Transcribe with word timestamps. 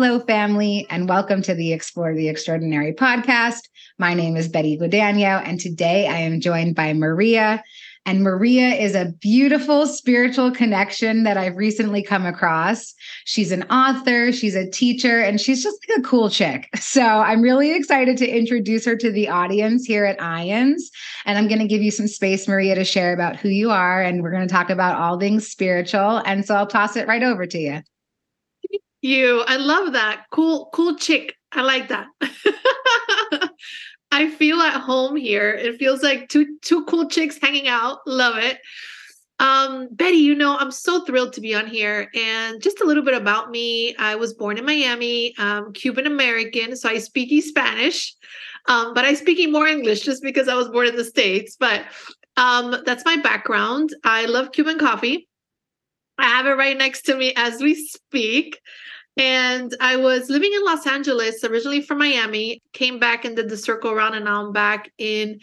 Hello, 0.00 0.20
family, 0.20 0.86
and 0.90 1.08
welcome 1.08 1.42
to 1.42 1.54
the 1.54 1.72
Explore 1.72 2.14
the 2.14 2.28
Extraordinary 2.28 2.92
podcast. 2.92 3.62
My 3.98 4.14
name 4.14 4.36
is 4.36 4.48
Betty 4.48 4.78
Guadagno, 4.78 5.42
and 5.44 5.58
today 5.58 6.06
I 6.06 6.18
am 6.18 6.40
joined 6.40 6.76
by 6.76 6.92
Maria. 6.92 7.64
And 8.06 8.22
Maria 8.22 8.68
is 8.68 8.94
a 8.94 9.12
beautiful 9.20 9.88
spiritual 9.88 10.52
connection 10.52 11.24
that 11.24 11.36
I've 11.36 11.56
recently 11.56 12.04
come 12.04 12.26
across. 12.26 12.94
She's 13.24 13.50
an 13.50 13.64
author, 13.64 14.30
she's 14.30 14.54
a 14.54 14.70
teacher, 14.70 15.18
and 15.18 15.40
she's 15.40 15.64
just 15.64 15.84
like 15.88 15.98
a 15.98 16.02
cool 16.02 16.30
chick. 16.30 16.68
So 16.80 17.02
I'm 17.02 17.42
really 17.42 17.74
excited 17.74 18.16
to 18.18 18.28
introduce 18.28 18.84
her 18.84 18.94
to 18.94 19.10
the 19.10 19.28
audience 19.28 19.84
here 19.84 20.04
at 20.04 20.20
IANDS. 20.20 20.82
And 21.26 21.36
I'm 21.36 21.48
going 21.48 21.58
to 21.58 21.66
give 21.66 21.82
you 21.82 21.90
some 21.90 22.06
space, 22.06 22.46
Maria, 22.46 22.76
to 22.76 22.84
share 22.84 23.12
about 23.12 23.34
who 23.34 23.48
you 23.48 23.72
are. 23.72 24.00
And 24.00 24.22
we're 24.22 24.30
going 24.30 24.46
to 24.46 24.54
talk 24.54 24.70
about 24.70 24.94
all 24.94 25.18
things 25.18 25.48
spiritual. 25.48 26.22
And 26.24 26.46
so 26.46 26.54
I'll 26.54 26.68
toss 26.68 26.94
it 26.94 27.08
right 27.08 27.24
over 27.24 27.46
to 27.46 27.58
you 27.58 27.82
you. 29.02 29.42
I 29.46 29.56
love 29.56 29.92
that. 29.92 30.24
Cool, 30.30 30.70
cool 30.72 30.96
chick. 30.96 31.34
I 31.52 31.62
like 31.62 31.88
that. 31.88 32.06
I 34.10 34.30
feel 34.30 34.60
at 34.60 34.80
home 34.80 35.16
here. 35.16 35.50
It 35.50 35.78
feels 35.78 36.02
like 36.02 36.28
two 36.28 36.58
two 36.62 36.84
cool 36.86 37.08
chicks 37.08 37.38
hanging 37.40 37.68
out. 37.68 37.98
Love 38.06 38.36
it. 38.38 38.58
Um, 39.40 39.88
Betty, 39.92 40.16
you 40.16 40.34
know, 40.34 40.56
I'm 40.56 40.72
so 40.72 41.04
thrilled 41.04 41.32
to 41.34 41.40
be 41.40 41.54
on 41.54 41.66
here. 41.66 42.10
And 42.14 42.60
just 42.60 42.80
a 42.80 42.84
little 42.84 43.04
bit 43.04 43.14
about 43.14 43.50
me. 43.50 43.94
I 43.96 44.16
was 44.16 44.34
born 44.34 44.58
in 44.58 44.64
Miami, 44.64 45.34
um, 45.38 45.72
Cuban 45.72 46.06
American, 46.06 46.74
so 46.74 46.88
I 46.88 46.98
speak 46.98 47.44
Spanish. 47.44 48.16
Um, 48.66 48.94
but 48.94 49.04
I 49.04 49.14
speak 49.14 49.48
more 49.50 49.66
English 49.66 50.00
just 50.00 50.22
because 50.22 50.48
I 50.48 50.54
was 50.54 50.68
born 50.68 50.88
in 50.88 50.96
the 50.96 51.04
States. 51.04 51.56
But 51.58 51.84
um, 52.36 52.82
that's 52.84 53.04
my 53.04 53.16
background. 53.16 53.94
I 54.04 54.26
love 54.26 54.52
Cuban 54.52 54.78
coffee. 54.78 55.27
I 56.18 56.24
have 56.24 56.46
it 56.46 56.50
right 56.50 56.76
next 56.76 57.02
to 57.02 57.16
me 57.16 57.32
as 57.36 57.60
we 57.60 57.74
speak. 57.74 58.60
And 59.16 59.74
I 59.80 59.96
was 59.96 60.30
living 60.30 60.52
in 60.54 60.64
Los 60.64 60.86
Angeles, 60.86 61.42
originally 61.42 61.80
from 61.80 61.98
Miami, 61.98 62.62
came 62.72 63.00
back 63.00 63.24
and 63.24 63.34
did 63.34 63.48
the 63.48 63.56
circle 63.56 63.90
around, 63.90 64.14
and 64.14 64.24
now 64.24 64.46
I'm 64.46 64.52
back 64.52 64.92
in 64.96 65.40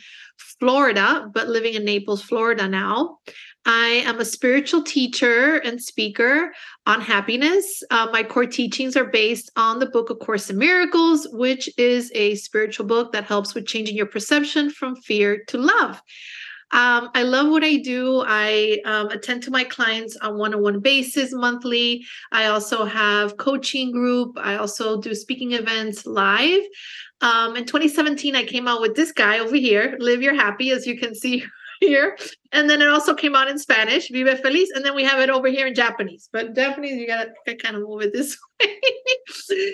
Florida, 0.59 1.29
but 1.33 1.49
living 1.49 1.73
in 1.73 1.83
Naples, 1.83 2.21
Florida 2.21 2.69
now. 2.69 3.17
I 3.65 4.03
am 4.05 4.19
a 4.19 4.25
spiritual 4.25 4.83
teacher 4.83 5.57
and 5.57 5.81
speaker 5.81 6.53
on 6.85 7.01
happiness. 7.01 7.83
Uh, 7.89 8.07
my 8.13 8.23
core 8.23 8.45
teachings 8.45 8.95
are 8.95 9.05
based 9.05 9.51
on 9.57 9.79
the 9.79 9.87
book 9.87 10.09
A 10.09 10.15
Course 10.15 10.49
in 10.49 10.57
Miracles, 10.57 11.27
which 11.31 11.67
is 11.77 12.11
a 12.15 12.35
spiritual 12.35 12.85
book 12.85 13.11
that 13.11 13.25
helps 13.25 13.55
with 13.55 13.65
changing 13.65 13.97
your 13.97 14.05
perception 14.05 14.69
from 14.69 14.95
fear 14.95 15.43
to 15.47 15.57
love. 15.57 16.01
Um, 16.71 17.09
I 17.13 17.23
love 17.23 17.49
what 17.49 17.63
I 17.63 17.77
do. 17.77 18.23
I 18.25 18.79
um, 18.85 19.07
attend 19.09 19.43
to 19.43 19.51
my 19.51 19.63
clients 19.63 20.17
on 20.17 20.37
one-on-one 20.37 20.79
basis 20.79 21.31
monthly. 21.31 22.05
I 22.31 22.47
also 22.47 22.85
have 22.85 23.37
coaching 23.37 23.91
group. 23.91 24.37
I 24.37 24.55
also 24.55 24.99
do 24.99 25.13
speaking 25.15 25.53
events 25.53 26.05
live. 26.05 26.61
Um, 27.21 27.55
in 27.55 27.65
2017, 27.65 28.35
I 28.35 28.43
came 28.43 28.67
out 28.67 28.81
with 28.81 28.95
this 28.95 29.11
guy 29.11 29.39
over 29.39 29.55
here, 29.55 29.95
Live 29.99 30.21
Your 30.21 30.35
Happy, 30.35 30.71
as 30.71 30.85
you 30.85 30.97
can 30.97 31.15
see 31.15 31.43
here. 31.79 32.17
And 32.51 32.69
then 32.69 32.81
it 32.81 32.87
also 32.87 33.13
came 33.13 33.35
out 33.35 33.47
in 33.47 33.57
Spanish, 33.57 34.09
Vive 34.09 34.39
Feliz. 34.41 34.71
And 34.71 34.83
then 34.83 34.95
we 34.95 35.03
have 35.03 35.19
it 35.19 35.29
over 35.29 35.47
here 35.47 35.67
in 35.67 35.75
Japanese. 35.75 36.29
But 36.31 36.55
Japanese, 36.55 36.99
you 36.99 37.07
gotta 37.07 37.31
kind 37.57 37.75
of 37.75 37.83
move 37.83 38.01
it 38.01 38.13
this 38.13 38.37
way. 38.61 38.79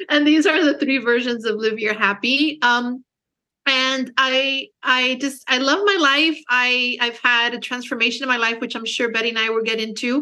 and 0.10 0.26
these 0.26 0.46
are 0.46 0.64
the 0.64 0.78
three 0.78 0.98
versions 0.98 1.46
of 1.46 1.56
Live 1.56 1.80
Your 1.80 1.94
Happy. 1.94 2.60
Um, 2.62 3.04
and 3.66 4.12
i 4.18 4.68
i 4.82 5.18
just 5.22 5.44
i 5.48 5.58
love 5.58 5.80
my 5.86 5.98
life. 6.00 6.40
I 6.50 6.98
i've 7.00 7.20
had 7.20 7.54
a 7.54 7.60
transformation 7.60 8.24
in 8.24 8.30
my 8.30 8.38
life 8.38 8.60
which 8.60 8.76
i'm 8.76 8.86
sure 8.86 9.12
betty 9.12 9.30
and 9.30 9.40
i 9.40 9.50
will 9.50 9.64
get 9.64 9.80
into. 9.80 10.18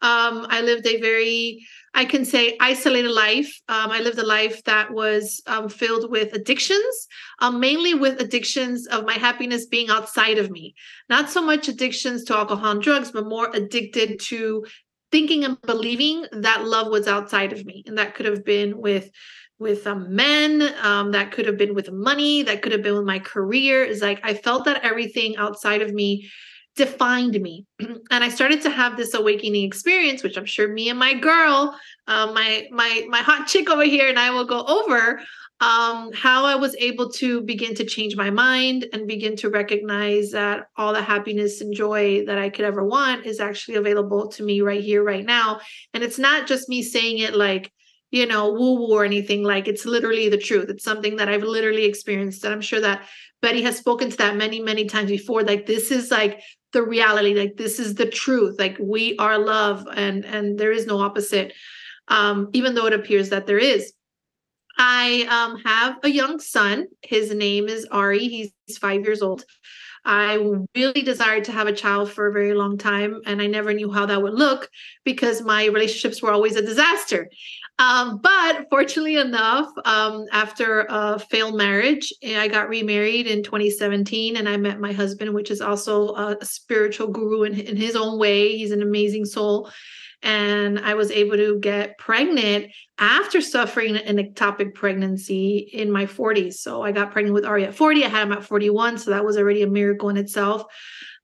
Um 0.00 0.46
i 0.48 0.60
lived 0.62 0.86
a 0.86 1.00
very 1.00 1.66
i 1.94 2.04
can 2.04 2.24
say 2.24 2.56
isolated 2.60 3.10
life. 3.10 3.60
Um, 3.68 3.90
i 3.90 4.00
lived 4.00 4.18
a 4.18 4.26
life 4.26 4.64
that 4.64 4.90
was 4.90 5.42
um, 5.46 5.68
filled 5.68 6.10
with 6.10 6.32
addictions 6.32 7.08
um, 7.40 7.60
mainly 7.60 7.94
with 7.94 8.20
addictions 8.20 8.86
of 8.86 9.04
my 9.04 9.14
happiness 9.14 9.66
being 9.66 9.90
outside 9.90 10.38
of 10.38 10.50
me. 10.50 10.74
Not 11.08 11.30
so 11.30 11.42
much 11.42 11.68
addictions 11.68 12.24
to 12.24 12.36
alcohol 12.36 12.72
and 12.72 12.82
drugs 12.82 13.10
but 13.10 13.26
more 13.26 13.50
addicted 13.52 14.20
to 14.20 14.64
thinking 15.10 15.44
and 15.44 15.60
believing 15.62 16.26
that 16.32 16.64
love 16.64 16.90
was 16.90 17.06
outside 17.06 17.52
of 17.52 17.64
me 17.64 17.82
and 17.86 17.98
that 17.98 18.14
could 18.14 18.26
have 18.26 18.44
been 18.44 18.78
with 18.78 19.10
with 19.58 19.86
um, 19.86 20.14
men 20.14 20.72
um, 20.82 21.12
that 21.12 21.32
could 21.32 21.46
have 21.46 21.56
been 21.56 21.74
with 21.74 21.90
money 21.90 22.42
that 22.42 22.62
could 22.62 22.72
have 22.72 22.82
been 22.82 22.94
with 22.94 23.04
my 23.04 23.18
career. 23.18 23.84
Is 23.84 24.02
like 24.02 24.20
i 24.22 24.34
felt 24.34 24.64
that 24.64 24.84
everything 24.84 25.36
outside 25.36 25.82
of 25.82 25.92
me 25.92 26.28
defined 26.76 27.40
me. 27.40 27.66
And 28.10 28.24
i 28.24 28.28
started 28.28 28.62
to 28.62 28.70
have 28.70 28.96
this 28.96 29.14
awakening 29.14 29.64
experience 29.64 30.22
which 30.22 30.36
i'm 30.36 30.46
sure 30.46 30.68
me 30.68 30.88
and 30.88 30.98
my 30.98 31.14
girl 31.14 31.76
uh, 32.06 32.32
my 32.32 32.66
my 32.70 33.04
my 33.08 33.18
hot 33.18 33.46
chick 33.46 33.68
over 33.68 33.84
here 33.84 34.08
and 34.08 34.18
i 34.18 34.30
will 34.30 34.46
go 34.46 34.64
over 34.64 35.20
um, 35.60 36.12
how 36.12 36.44
i 36.44 36.54
was 36.54 36.76
able 36.76 37.10
to 37.10 37.40
begin 37.42 37.74
to 37.74 37.84
change 37.84 38.14
my 38.16 38.30
mind 38.30 38.86
and 38.92 39.08
begin 39.08 39.34
to 39.36 39.50
recognize 39.50 40.30
that 40.30 40.68
all 40.76 40.92
the 40.92 41.02
happiness 41.02 41.60
and 41.60 41.74
joy 41.74 42.24
that 42.26 42.38
i 42.38 42.48
could 42.48 42.64
ever 42.64 42.84
want 42.84 43.26
is 43.26 43.40
actually 43.40 43.74
available 43.74 44.28
to 44.28 44.44
me 44.44 44.60
right 44.60 44.84
here 44.84 45.02
right 45.02 45.24
now. 45.24 45.60
And 45.92 46.04
it's 46.04 46.18
not 46.18 46.46
just 46.46 46.68
me 46.68 46.82
saying 46.82 47.18
it 47.18 47.34
like 47.34 47.72
you 48.10 48.26
know, 48.26 48.52
woo 48.52 48.74
woo 48.74 48.94
or 48.94 49.04
anything. 49.04 49.42
Like 49.42 49.68
it's 49.68 49.84
literally 49.84 50.28
the 50.28 50.38
truth. 50.38 50.68
It's 50.68 50.84
something 50.84 51.16
that 51.16 51.28
I've 51.28 51.42
literally 51.42 51.84
experienced. 51.84 52.44
And 52.44 52.52
I'm 52.52 52.60
sure 52.60 52.80
that 52.80 53.06
Betty 53.42 53.62
has 53.62 53.76
spoken 53.76 54.10
to 54.10 54.16
that 54.18 54.36
many, 54.36 54.60
many 54.60 54.86
times 54.86 55.10
before. 55.10 55.42
Like 55.42 55.66
this 55.66 55.90
is 55.90 56.10
like 56.10 56.40
the 56.72 56.82
reality. 56.82 57.34
Like 57.34 57.56
this 57.56 57.78
is 57.78 57.94
the 57.94 58.06
truth. 58.06 58.58
Like 58.58 58.76
we 58.80 59.16
are 59.18 59.38
love 59.38 59.86
and 59.94 60.24
and 60.24 60.58
there 60.58 60.72
is 60.72 60.86
no 60.86 61.00
opposite. 61.00 61.52
Um, 62.08 62.48
even 62.54 62.74
though 62.74 62.86
it 62.86 62.94
appears 62.94 63.28
that 63.30 63.46
there 63.46 63.58
is. 63.58 63.92
I 64.78 65.26
um, 65.28 65.60
have 65.64 65.96
a 66.04 66.08
young 66.08 66.38
son. 66.38 66.86
His 67.02 67.34
name 67.34 67.68
is 67.68 67.84
Ari. 67.90 68.28
He's 68.28 68.78
five 68.78 69.04
years 69.04 69.22
old. 69.22 69.44
I 70.04 70.38
really 70.74 71.02
desired 71.02 71.44
to 71.44 71.52
have 71.52 71.66
a 71.66 71.72
child 71.72 72.10
for 72.10 72.28
a 72.28 72.32
very 72.32 72.54
long 72.54 72.78
time, 72.78 73.20
and 73.26 73.42
I 73.42 73.46
never 73.46 73.74
knew 73.74 73.90
how 73.90 74.06
that 74.06 74.22
would 74.22 74.34
look 74.34 74.70
because 75.04 75.42
my 75.42 75.66
relationships 75.66 76.22
were 76.22 76.32
always 76.32 76.56
a 76.56 76.62
disaster. 76.62 77.28
Um, 77.78 78.18
but 78.18 78.66
fortunately 78.70 79.16
enough, 79.16 79.68
um, 79.84 80.24
after 80.32 80.86
a 80.88 81.18
failed 81.18 81.56
marriage, 81.56 82.12
I 82.26 82.48
got 82.48 82.68
remarried 82.68 83.28
in 83.28 83.44
2017 83.44 84.36
and 84.36 84.48
I 84.48 84.56
met 84.56 84.80
my 84.80 84.92
husband, 84.92 85.32
which 85.32 85.50
is 85.50 85.60
also 85.60 86.14
a 86.14 86.44
spiritual 86.44 87.08
guru 87.08 87.44
in, 87.44 87.58
in 87.58 87.76
his 87.76 87.94
own 87.94 88.18
way. 88.18 88.56
He's 88.56 88.72
an 88.72 88.82
amazing 88.82 89.26
soul. 89.26 89.70
And 90.24 90.80
I 90.80 90.94
was 90.94 91.12
able 91.12 91.36
to 91.36 91.60
get 91.60 91.96
pregnant 91.98 92.72
after 92.98 93.40
suffering 93.40 93.96
an 93.96 94.16
ectopic 94.16 94.74
pregnancy 94.74 95.70
in 95.72 95.92
my 95.92 96.06
40s. 96.06 96.54
So 96.54 96.82
I 96.82 96.90
got 96.90 97.12
pregnant 97.12 97.34
with 97.34 97.46
Ari 97.46 97.66
at 97.66 97.76
40. 97.76 98.04
I 98.04 98.08
had 98.08 98.24
him 98.24 98.32
at 98.32 98.42
41. 98.42 98.98
So 98.98 99.12
that 99.12 99.24
was 99.24 99.36
already 99.36 99.62
a 99.62 99.68
miracle 99.68 100.08
in 100.08 100.16
itself 100.16 100.64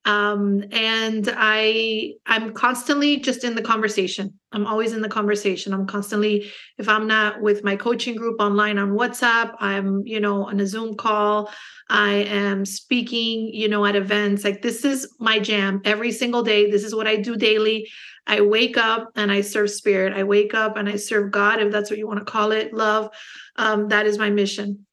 um, 0.05 0.65
and 0.73 1.33
i 1.37 2.13
i'm 2.27 2.53
constantly 2.53 3.19
just 3.19 3.45
in 3.45 3.55
the 3.55 3.63
conversation. 3.63 4.33
I'm 4.53 4.67
always 4.67 4.93
in 4.93 5.01
the 5.01 5.09
conversation. 5.09 5.73
I'm 5.73 5.87
constantly 5.87 6.51
if 6.79 6.89
i'm 6.89 7.07
not 7.07 7.41
with 7.41 7.65
my 7.65 7.77
coaching 7.77 8.15
group 8.15 8.41
online 8.41 8.79
on 8.79 8.91
whatsapp 8.91 9.55
i'm 9.61 10.03
you 10.07 10.21
know 10.21 10.47
on 10.47 10.61
a 10.61 10.67
zoom 10.67 10.97
call. 10.97 11.51
I 11.89 12.13
am 12.13 12.65
speaking 12.65 13.51
you 13.53 13.69
know 13.69 13.85
at 13.87 13.97
events. 13.97 14.45
Like 14.45 14.63
this 14.63 14.85
is 14.85 15.09
my 15.19 15.39
jam 15.39 15.81
every 15.85 16.13
single 16.13 16.43
day. 16.43 16.71
This 16.71 16.85
is 16.85 16.95
what 16.95 17.07
i 17.07 17.17
do 17.17 17.37
daily. 17.37 17.89
I 18.27 18.41
wake 18.41 18.77
up 18.77 19.11
and 19.17 19.31
i 19.33 19.41
serve 19.41 19.71
spirit. 19.71 20.13
I 20.15 20.25
wake 20.25 20.55
up 20.55 20.77
and 20.77 20.89
i 20.89 20.97
serve 20.97 21.31
god 21.31 21.61
if 21.61 21.73
that's 21.73 21.91
what 21.91 21.99
you 21.99 22.07
want 22.07 22.21
to 22.21 22.31
call 22.31 22.53
it 22.53 22.73
love. 22.73 23.11
Um, 23.57 23.89
that 23.89 24.07
is 24.07 24.19
my 24.19 24.31
mission. 24.31 24.87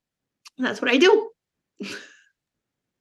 That's 0.58 0.82
what 0.82 0.92
i 0.92 0.98
do 0.98 1.30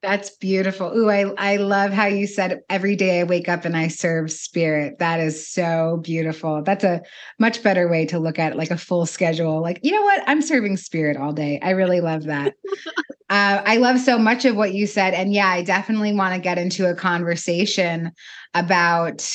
That's 0.03 0.31
beautiful. 0.31 0.97
Ooh, 0.97 1.11
I, 1.11 1.31
I 1.37 1.57
love 1.57 1.93
how 1.93 2.07
you 2.07 2.27
said 2.27 2.61
every 2.71 2.97
day 2.97 3.21
I 3.21 3.25
wake 3.25 3.51
up 3.51 3.67
and 3.67 3.77
I 3.77 3.89
serve 3.89 4.33
spirit. 4.33 4.99
That 4.99 5.21
is 5.21 5.47
so 5.47 6.01
beautiful. 6.03 6.63
That's 6.63 6.85
a 6.85 7.03
much 7.39 7.63
better 7.63 7.87
way 7.87 8.07
to 8.07 8.19
look 8.19 8.39
at 8.39 8.53
it, 8.53 8.59
like 8.59 8.71
a 8.71 8.79
full 8.79 9.05
schedule. 9.05 9.61
Like, 9.61 9.81
you 9.83 9.93
know 9.93 10.03
what? 10.03 10.23
I'm 10.27 10.41
serving 10.41 10.79
spirit 10.79 11.19
all 11.19 11.35
day. 11.35 11.61
I 11.63 11.71
really 11.71 12.01
love 12.01 12.25
that. 12.25 12.55
uh, 13.29 13.63
I 13.67 13.77
love 13.77 14.01
so 14.01 14.19
much 14.19 14.47
of 14.47 14.57
what 14.57 14.73
you 14.73 14.87
said. 14.87 15.13
And 15.13 15.35
yeah, 15.35 15.49
I 15.49 15.63
definitely 15.63 16.15
want 16.15 16.35
to 16.35 16.41
get 16.41 16.57
into 16.57 16.89
a 16.89 16.95
conversation 16.95 18.13
about, 18.55 19.31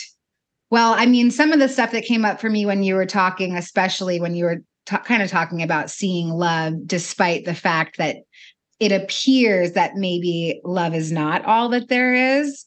well, 0.71 0.93
I 0.93 1.05
mean, 1.05 1.29
some 1.29 1.51
of 1.51 1.59
the 1.59 1.69
stuff 1.69 1.91
that 1.91 2.05
came 2.05 2.25
up 2.25 2.41
for 2.41 2.49
me 2.49 2.65
when 2.65 2.81
you 2.81 2.95
were 2.95 3.05
talking, 3.05 3.55
especially 3.55 4.19
when 4.19 4.33
you 4.33 4.45
were 4.45 4.63
t- 4.87 4.97
kind 4.97 5.21
of 5.21 5.29
talking 5.29 5.61
about 5.61 5.91
seeing 5.91 6.29
love, 6.29 6.87
despite 6.87 7.45
the 7.45 7.53
fact 7.53 7.97
that 7.97 8.17
it 8.79 8.91
appears 8.91 9.73
that 9.73 9.95
maybe 9.95 10.61
love 10.63 10.93
is 10.93 11.11
not 11.11 11.45
all 11.45 11.69
that 11.69 11.87
there 11.87 12.13
is. 12.13 12.65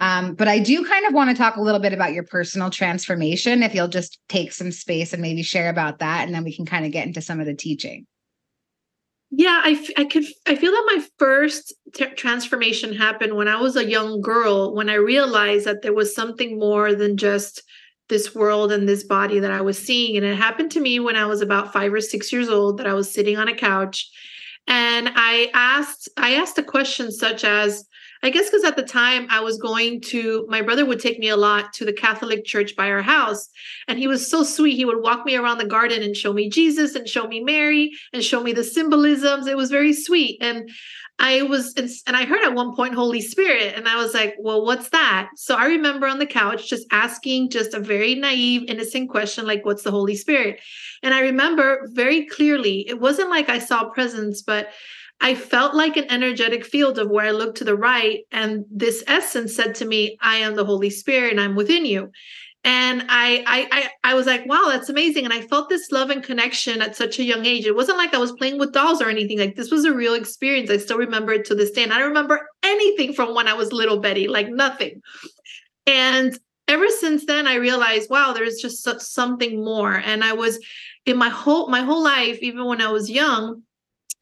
Um, 0.00 0.34
but 0.34 0.48
I 0.48 0.58
do 0.58 0.84
kind 0.86 1.06
of 1.06 1.12
want 1.12 1.30
to 1.30 1.36
talk 1.36 1.56
a 1.56 1.60
little 1.60 1.80
bit 1.80 1.92
about 1.92 2.14
your 2.14 2.24
personal 2.24 2.70
transformation. 2.70 3.62
If 3.62 3.74
you'll 3.74 3.88
just 3.88 4.18
take 4.28 4.52
some 4.52 4.72
space 4.72 5.12
and 5.12 5.20
maybe 5.20 5.42
share 5.42 5.68
about 5.68 5.98
that, 5.98 6.24
and 6.24 6.34
then 6.34 6.42
we 6.42 6.56
can 6.56 6.64
kind 6.64 6.86
of 6.86 6.92
get 6.92 7.06
into 7.06 7.20
some 7.20 7.38
of 7.38 7.46
the 7.46 7.54
teaching. 7.54 8.06
Yeah, 9.30 9.60
I, 9.62 9.86
I 9.96 10.04
could 10.04 10.24
I 10.48 10.56
feel 10.56 10.72
that 10.72 10.92
my 10.96 11.04
first 11.18 11.74
t- 11.94 12.06
transformation 12.06 12.94
happened 12.94 13.36
when 13.36 13.46
I 13.46 13.60
was 13.60 13.76
a 13.76 13.88
young 13.88 14.20
girl 14.22 14.74
when 14.74 14.90
I 14.90 14.94
realized 14.94 15.66
that 15.66 15.82
there 15.82 15.94
was 15.94 16.14
something 16.14 16.58
more 16.58 16.94
than 16.94 17.16
just 17.16 17.62
this 18.08 18.34
world 18.34 18.72
and 18.72 18.88
this 18.88 19.04
body 19.04 19.38
that 19.38 19.52
I 19.52 19.60
was 19.60 19.78
seeing. 19.78 20.16
And 20.16 20.26
it 20.26 20.34
happened 20.34 20.72
to 20.72 20.80
me 20.80 20.98
when 20.98 21.14
I 21.14 21.26
was 21.26 21.42
about 21.42 21.72
five 21.72 21.92
or 21.92 22.00
six 22.00 22.32
years 22.32 22.48
old 22.48 22.78
that 22.78 22.88
I 22.88 22.94
was 22.94 23.12
sitting 23.12 23.36
on 23.36 23.46
a 23.46 23.54
couch 23.54 24.10
and 24.66 25.10
I 25.14 25.50
asked, 25.54 26.08
I 26.16 26.34
asked 26.34 26.58
a 26.58 26.62
question 26.62 27.10
such 27.10 27.44
as, 27.44 27.84
I 28.22 28.30
guess 28.30 28.50
because 28.50 28.64
at 28.64 28.76
the 28.76 28.82
time 28.82 29.26
I 29.30 29.40
was 29.40 29.58
going 29.58 30.02
to, 30.02 30.46
my 30.48 30.60
brother 30.60 30.84
would 30.84 31.00
take 31.00 31.18
me 31.18 31.28
a 31.28 31.36
lot 31.36 31.72
to 31.74 31.84
the 31.84 31.92
Catholic 31.92 32.44
church 32.44 32.76
by 32.76 32.90
our 32.90 33.02
house. 33.02 33.48
And 33.88 33.98
he 33.98 34.06
was 34.06 34.30
so 34.30 34.42
sweet. 34.42 34.76
He 34.76 34.84
would 34.84 35.02
walk 35.02 35.24
me 35.24 35.36
around 35.36 35.58
the 35.58 35.64
garden 35.64 36.02
and 36.02 36.14
show 36.14 36.32
me 36.32 36.50
Jesus 36.50 36.94
and 36.94 37.08
show 37.08 37.26
me 37.26 37.40
Mary 37.40 37.92
and 38.12 38.22
show 38.22 38.42
me 38.42 38.52
the 38.52 38.64
symbolisms. 38.64 39.46
It 39.46 39.56
was 39.56 39.70
very 39.70 39.94
sweet. 39.94 40.38
And 40.42 40.70
I 41.18 41.42
was, 41.42 41.74
and 42.06 42.16
I 42.16 42.24
heard 42.24 42.42
at 42.44 42.54
one 42.54 42.74
point 42.74 42.94
Holy 42.94 43.20
Spirit, 43.20 43.74
and 43.76 43.86
I 43.86 43.96
was 43.96 44.14
like, 44.14 44.36
well, 44.38 44.64
what's 44.64 44.88
that? 44.88 45.28
So 45.36 45.54
I 45.54 45.66
remember 45.66 46.06
on 46.06 46.18
the 46.18 46.24
couch 46.24 46.68
just 46.68 46.86
asking 46.90 47.50
just 47.50 47.74
a 47.74 47.80
very 47.80 48.14
naive, 48.14 48.64
innocent 48.68 49.10
question, 49.10 49.46
like, 49.46 49.66
what's 49.66 49.82
the 49.82 49.90
Holy 49.90 50.16
Spirit? 50.16 50.60
And 51.02 51.12
I 51.12 51.20
remember 51.20 51.88
very 51.92 52.24
clearly, 52.24 52.88
it 52.88 53.00
wasn't 53.00 53.28
like 53.28 53.50
I 53.50 53.58
saw 53.58 53.90
presence, 53.90 54.40
but 54.40 54.70
I 55.20 55.34
felt 55.34 55.74
like 55.74 55.96
an 55.96 56.10
energetic 56.10 56.64
field 56.64 56.98
of 56.98 57.10
where 57.10 57.26
I 57.26 57.30
looked 57.30 57.58
to 57.58 57.64
the 57.64 57.76
right, 57.76 58.20
and 58.32 58.64
this 58.70 59.04
essence 59.06 59.54
said 59.54 59.74
to 59.76 59.84
me, 59.84 60.16
I 60.20 60.36
am 60.36 60.54
the 60.54 60.64
Holy 60.64 60.90
Spirit 60.90 61.32
and 61.32 61.40
I'm 61.40 61.56
within 61.56 61.84
you. 61.84 62.10
And 62.62 63.04
I, 63.08 63.42
I 63.46 63.68
i 63.72 64.10
i 64.10 64.14
was 64.14 64.26
like 64.26 64.44
wow 64.44 64.66
that's 64.68 64.90
amazing. 64.90 65.24
And 65.24 65.32
i 65.32 65.40
felt 65.40 65.70
this 65.70 65.90
love 65.90 66.10
and 66.10 66.22
connection 66.22 66.82
at 66.82 66.94
such 66.94 67.18
a 67.18 67.24
young 67.24 67.46
age. 67.46 67.64
It 67.64 67.74
wasn't 67.74 67.96
like 67.96 68.12
i 68.12 68.18
was 68.18 68.32
playing 68.32 68.58
with 68.58 68.72
dolls 68.72 69.00
or 69.00 69.08
anything. 69.08 69.38
Like 69.38 69.56
this 69.56 69.70
was 69.70 69.86
a 69.86 69.94
real 69.94 70.12
experience. 70.14 70.70
I 70.70 70.76
still 70.76 70.98
remember 70.98 71.32
it 71.32 71.46
to 71.46 71.54
this 71.54 71.70
day 71.70 71.84
and 71.84 71.92
i 71.92 71.98
don't 71.98 72.08
remember 72.08 72.46
anything 72.62 73.14
from 73.14 73.34
when 73.34 73.48
i 73.48 73.54
was 73.54 73.72
little 73.72 73.98
betty 73.98 74.28
like 74.28 74.50
nothing. 74.50 75.00
And 75.86 76.38
ever 76.68 76.88
since 76.88 77.24
then 77.24 77.46
i 77.46 77.54
realized 77.54 78.10
wow 78.10 78.34
there's 78.34 78.60
just 78.60 78.82
something 79.00 79.64
more. 79.64 79.94
And 79.94 80.22
i 80.22 80.34
was 80.34 80.58
in 81.06 81.16
my 81.16 81.30
whole 81.30 81.68
my 81.68 81.80
whole 81.80 82.02
life 82.02 82.40
even 82.42 82.66
when 82.66 82.82
i 82.82 82.90
was 82.90 83.10
young 83.10 83.62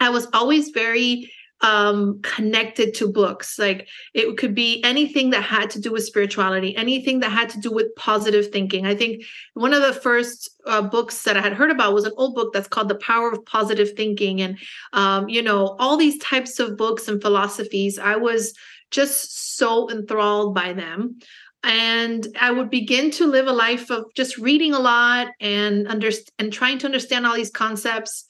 i 0.00 0.10
was 0.10 0.26
always 0.32 0.70
very 0.70 1.30
um 1.60 2.20
connected 2.22 2.94
to 2.94 3.08
books. 3.08 3.58
Like 3.58 3.88
it 4.14 4.36
could 4.36 4.54
be 4.54 4.82
anything 4.84 5.30
that 5.30 5.42
had 5.42 5.70
to 5.70 5.80
do 5.80 5.92
with 5.92 6.04
spirituality 6.04 6.76
anything 6.76 7.20
that 7.20 7.32
had 7.32 7.50
to 7.50 7.60
do 7.60 7.72
with 7.72 7.94
positive 7.96 8.50
thinking. 8.52 8.86
I 8.86 8.94
think 8.94 9.24
one 9.54 9.74
of 9.74 9.82
the 9.82 9.92
first 9.92 10.50
uh, 10.66 10.82
books 10.82 11.24
that 11.24 11.36
i 11.36 11.40
had 11.40 11.54
heard 11.54 11.70
about 11.70 11.94
was 11.94 12.04
an 12.04 12.12
old 12.16 12.34
book 12.34 12.52
that's 12.52 12.68
called 12.68 12.88
the 12.88 12.94
power 12.96 13.32
of 13.32 13.44
positive 13.44 13.92
thinking. 13.96 14.40
And 14.40 14.58
um 14.92 15.28
you 15.28 15.42
know 15.42 15.76
all 15.78 15.96
these 15.96 16.18
types 16.18 16.60
of 16.60 16.76
books 16.76 17.08
and 17.08 17.20
philosophies 17.20 17.98
i 17.98 18.16
was 18.16 18.54
just 18.90 19.56
so 19.56 19.90
enthralled 19.90 20.54
by 20.54 20.72
them. 20.72 21.18
And 21.64 22.24
i 22.40 22.52
would 22.52 22.70
begin 22.70 23.10
to 23.12 23.26
live 23.26 23.48
a 23.48 23.52
life 23.52 23.90
of 23.90 24.04
just 24.14 24.38
reading 24.38 24.74
a 24.74 24.78
lot 24.78 25.28
and 25.40 25.88
under 25.88 26.10
and 26.38 26.52
trying 26.52 26.78
to 26.78 26.86
understand 26.86 27.26
all 27.26 27.34
these 27.34 27.50
concepts 27.50 28.24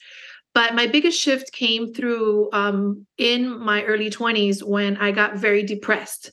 but 0.53 0.73
my 0.75 0.87
biggest 0.87 1.19
shift 1.19 1.51
came 1.51 1.93
through 1.93 2.49
um, 2.53 3.05
in 3.17 3.59
my 3.59 3.83
early 3.83 4.09
20s 4.09 4.63
when 4.63 4.97
I 4.97 5.11
got 5.11 5.37
very 5.37 5.63
depressed. 5.63 6.31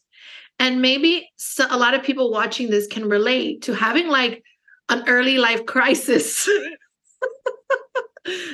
And 0.58 0.80
maybe 0.80 1.28
so, 1.36 1.66
a 1.70 1.76
lot 1.76 1.94
of 1.94 2.02
people 2.02 2.30
watching 2.30 2.70
this 2.70 2.86
can 2.86 3.08
relate 3.08 3.62
to 3.62 3.74
having 3.74 4.08
like 4.08 4.42
an 4.88 5.04
early 5.06 5.38
life 5.38 5.66
crisis. 5.66 6.48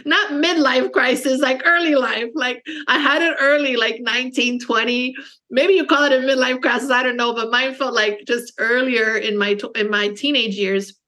Not 0.05 0.33
midlife 0.33 0.93
crisis, 0.93 1.41
like 1.41 1.63
early 1.65 1.95
life. 1.95 2.29
Like 2.35 2.63
I 2.89 2.99
had 2.99 3.23
it 3.23 3.37
early, 3.41 3.77
like 3.77 4.01
19, 4.01 4.61
20. 4.61 5.15
Maybe 5.51 5.75
you 5.75 5.87
call 5.87 6.05
it 6.05 6.13
a 6.13 6.17
midlife 6.17 6.61
crisis. 6.61 6.91
I 6.91 7.03
don't 7.03 7.17
know, 7.17 7.33
but 7.35 7.51
mine 7.51 7.75
felt 7.75 7.95
like 7.95 8.25
just 8.27 8.53
earlier 8.59 9.17
in 9.17 9.39
my 9.39 9.59
in 9.77 9.89
my 9.89 10.09
teenage 10.09 10.57
years. 10.57 10.99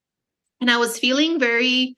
And 0.60 0.70
I 0.70 0.78
was 0.78 0.98
feeling 0.98 1.38
very 1.38 1.96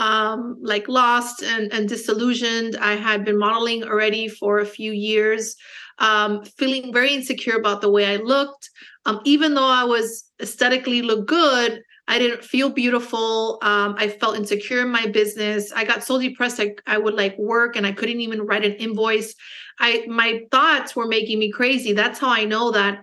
um, 0.00 0.56
like 0.60 0.88
lost 0.88 1.42
and, 1.42 1.72
and 1.72 1.88
disillusioned. 1.88 2.76
I 2.76 2.94
had 2.96 3.24
been 3.24 3.38
modeling 3.38 3.84
already 3.84 4.28
for 4.28 4.58
a 4.58 4.66
few 4.66 4.92
years, 4.92 5.56
um, 5.98 6.44
feeling 6.44 6.92
very 6.92 7.14
insecure 7.14 7.56
about 7.56 7.80
the 7.80 7.90
way 7.90 8.06
I 8.06 8.16
looked. 8.16 8.70
Um, 9.06 9.20
even 9.24 9.54
though 9.54 9.68
I 9.68 9.84
was 9.84 10.24
aesthetically 10.40 11.02
look 11.02 11.26
good, 11.26 11.80
I 12.06 12.18
didn't 12.18 12.44
feel 12.44 12.68
beautiful. 12.68 13.58
Um, 13.62 13.94
I 13.96 14.08
felt 14.08 14.36
insecure 14.36 14.82
in 14.82 14.90
my 14.90 15.06
business. 15.06 15.72
I 15.72 15.84
got 15.84 16.04
so 16.04 16.20
depressed. 16.20 16.60
I, 16.60 16.74
I 16.86 16.98
would 16.98 17.14
like 17.14 17.36
work 17.38 17.76
and 17.76 17.86
I 17.86 17.92
couldn't 17.92 18.20
even 18.20 18.42
write 18.42 18.64
an 18.64 18.74
invoice. 18.74 19.34
I 19.80 20.04
my 20.06 20.42
thoughts 20.50 20.94
were 20.94 21.06
making 21.06 21.38
me 21.38 21.50
crazy. 21.50 21.92
That's 21.92 22.18
how 22.18 22.28
I 22.28 22.44
know 22.44 22.70
that 22.72 23.02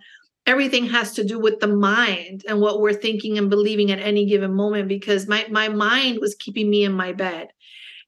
everything 0.51 0.85
has 0.85 1.13
to 1.13 1.23
do 1.23 1.39
with 1.39 1.61
the 1.61 1.67
mind 1.67 2.43
and 2.45 2.59
what 2.59 2.81
we're 2.81 2.91
thinking 2.93 3.37
and 3.37 3.49
believing 3.49 3.89
at 3.89 3.99
any 3.99 4.25
given 4.25 4.53
moment 4.53 4.89
because 4.89 5.25
my 5.25 5.45
my 5.49 5.69
mind 5.69 6.19
was 6.19 6.35
keeping 6.35 6.69
me 6.69 6.83
in 6.83 6.91
my 6.91 7.13
bed. 7.13 7.47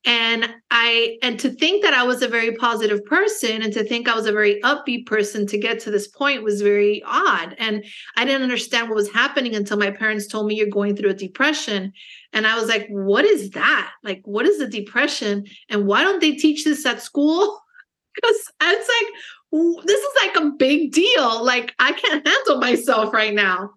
And 0.06 0.54
i 0.70 1.18
and 1.22 1.40
to 1.40 1.50
think 1.50 1.82
that 1.84 1.94
i 1.94 2.04
was 2.04 2.22
a 2.22 2.28
very 2.28 2.54
positive 2.56 3.06
person 3.06 3.62
and 3.62 3.72
to 3.72 3.86
think 3.86 4.10
i 4.10 4.16
was 4.20 4.26
a 4.26 4.34
very 4.34 4.60
upbeat 4.62 5.06
person 5.06 5.48
to 5.48 5.58
get 5.58 5.80
to 5.80 5.92
this 5.92 6.10
point 6.10 6.44
was 6.44 6.62
very 6.62 7.02
odd. 7.06 7.56
And 7.58 7.86
i 8.18 8.26
didn't 8.26 8.44
understand 8.50 8.90
what 8.90 9.02
was 9.04 9.14
happening 9.22 9.56
until 9.56 9.78
my 9.78 9.92
parents 9.92 10.28
told 10.28 10.48
me 10.48 10.56
you're 10.56 10.80
going 10.80 10.98
through 10.98 11.12
a 11.12 11.26
depression. 11.28 11.94
And 12.34 12.46
i 12.46 12.60
was 12.60 12.68
like 12.68 12.88
what 12.90 13.24
is 13.24 13.52
that? 13.52 13.92
Like 14.04 14.22
what 14.26 14.46
is 14.46 14.60
a 14.60 14.68
depression? 14.68 15.46
And 15.70 15.88
why 15.88 16.04
don't 16.04 16.20
they 16.20 16.34
teach 16.34 16.66
this 16.66 16.86
at 16.86 17.02
school? 17.02 17.60
Because 18.16 18.42
it's 18.62 18.92
like 18.96 19.10
this 19.54 20.02
is 20.02 20.14
like 20.22 20.36
a 20.36 20.50
big 20.58 20.92
deal. 20.92 21.44
Like 21.44 21.74
I 21.80 21.92
can't 21.92 22.28
handle 22.28 22.60
myself 22.60 23.14
right 23.14 23.34
now. 23.34 23.72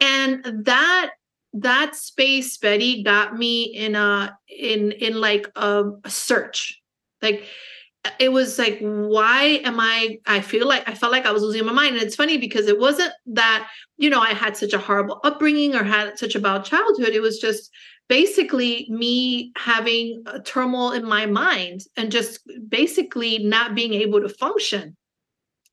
And 0.00 0.64
that 0.66 1.10
that 1.54 1.94
space, 1.96 2.56
Betty, 2.56 3.02
got 3.02 3.36
me 3.36 3.64
in 3.64 3.94
a 3.94 4.36
in 4.48 4.92
in 4.92 5.20
like 5.20 5.50
a, 5.56 5.84
search. 6.06 6.80
Like 7.20 7.44
it 8.18 8.32
was 8.32 8.58
like, 8.58 8.78
why 8.80 9.60
am 9.64 9.78
I? 9.78 10.18
I 10.26 10.40
feel 10.40 10.66
like 10.66 10.88
I 10.88 10.94
felt 10.94 11.12
like 11.12 11.24
I 11.24 11.32
was 11.32 11.42
losing 11.42 11.64
my 11.64 11.72
mind. 11.72 11.94
And 11.94 12.02
it's 12.02 12.16
funny 12.16 12.36
because 12.36 12.66
it 12.66 12.80
wasn't 12.80 13.12
that, 13.26 13.68
you 13.96 14.10
know, 14.10 14.20
I 14.20 14.34
had 14.34 14.56
such 14.56 14.72
a 14.72 14.78
horrible 14.78 15.20
upbringing 15.22 15.74
or 15.74 15.84
had 15.84 16.18
such 16.18 16.34
a 16.34 16.40
bad 16.40 16.64
childhood. 16.64 17.10
It 17.10 17.22
was 17.22 17.38
just 17.38 17.70
basically 18.08 18.86
me 18.90 19.52
having 19.56 20.22
a 20.26 20.40
turmoil 20.40 20.92
in 20.92 21.04
my 21.04 21.26
mind 21.26 21.82
and 21.96 22.10
just 22.10 22.40
basically 22.68 23.38
not 23.38 23.74
being 23.74 23.94
able 23.94 24.20
to 24.20 24.28
function. 24.28 24.96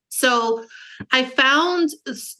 So 0.09 0.65
I 1.11 1.23
found 1.23 1.89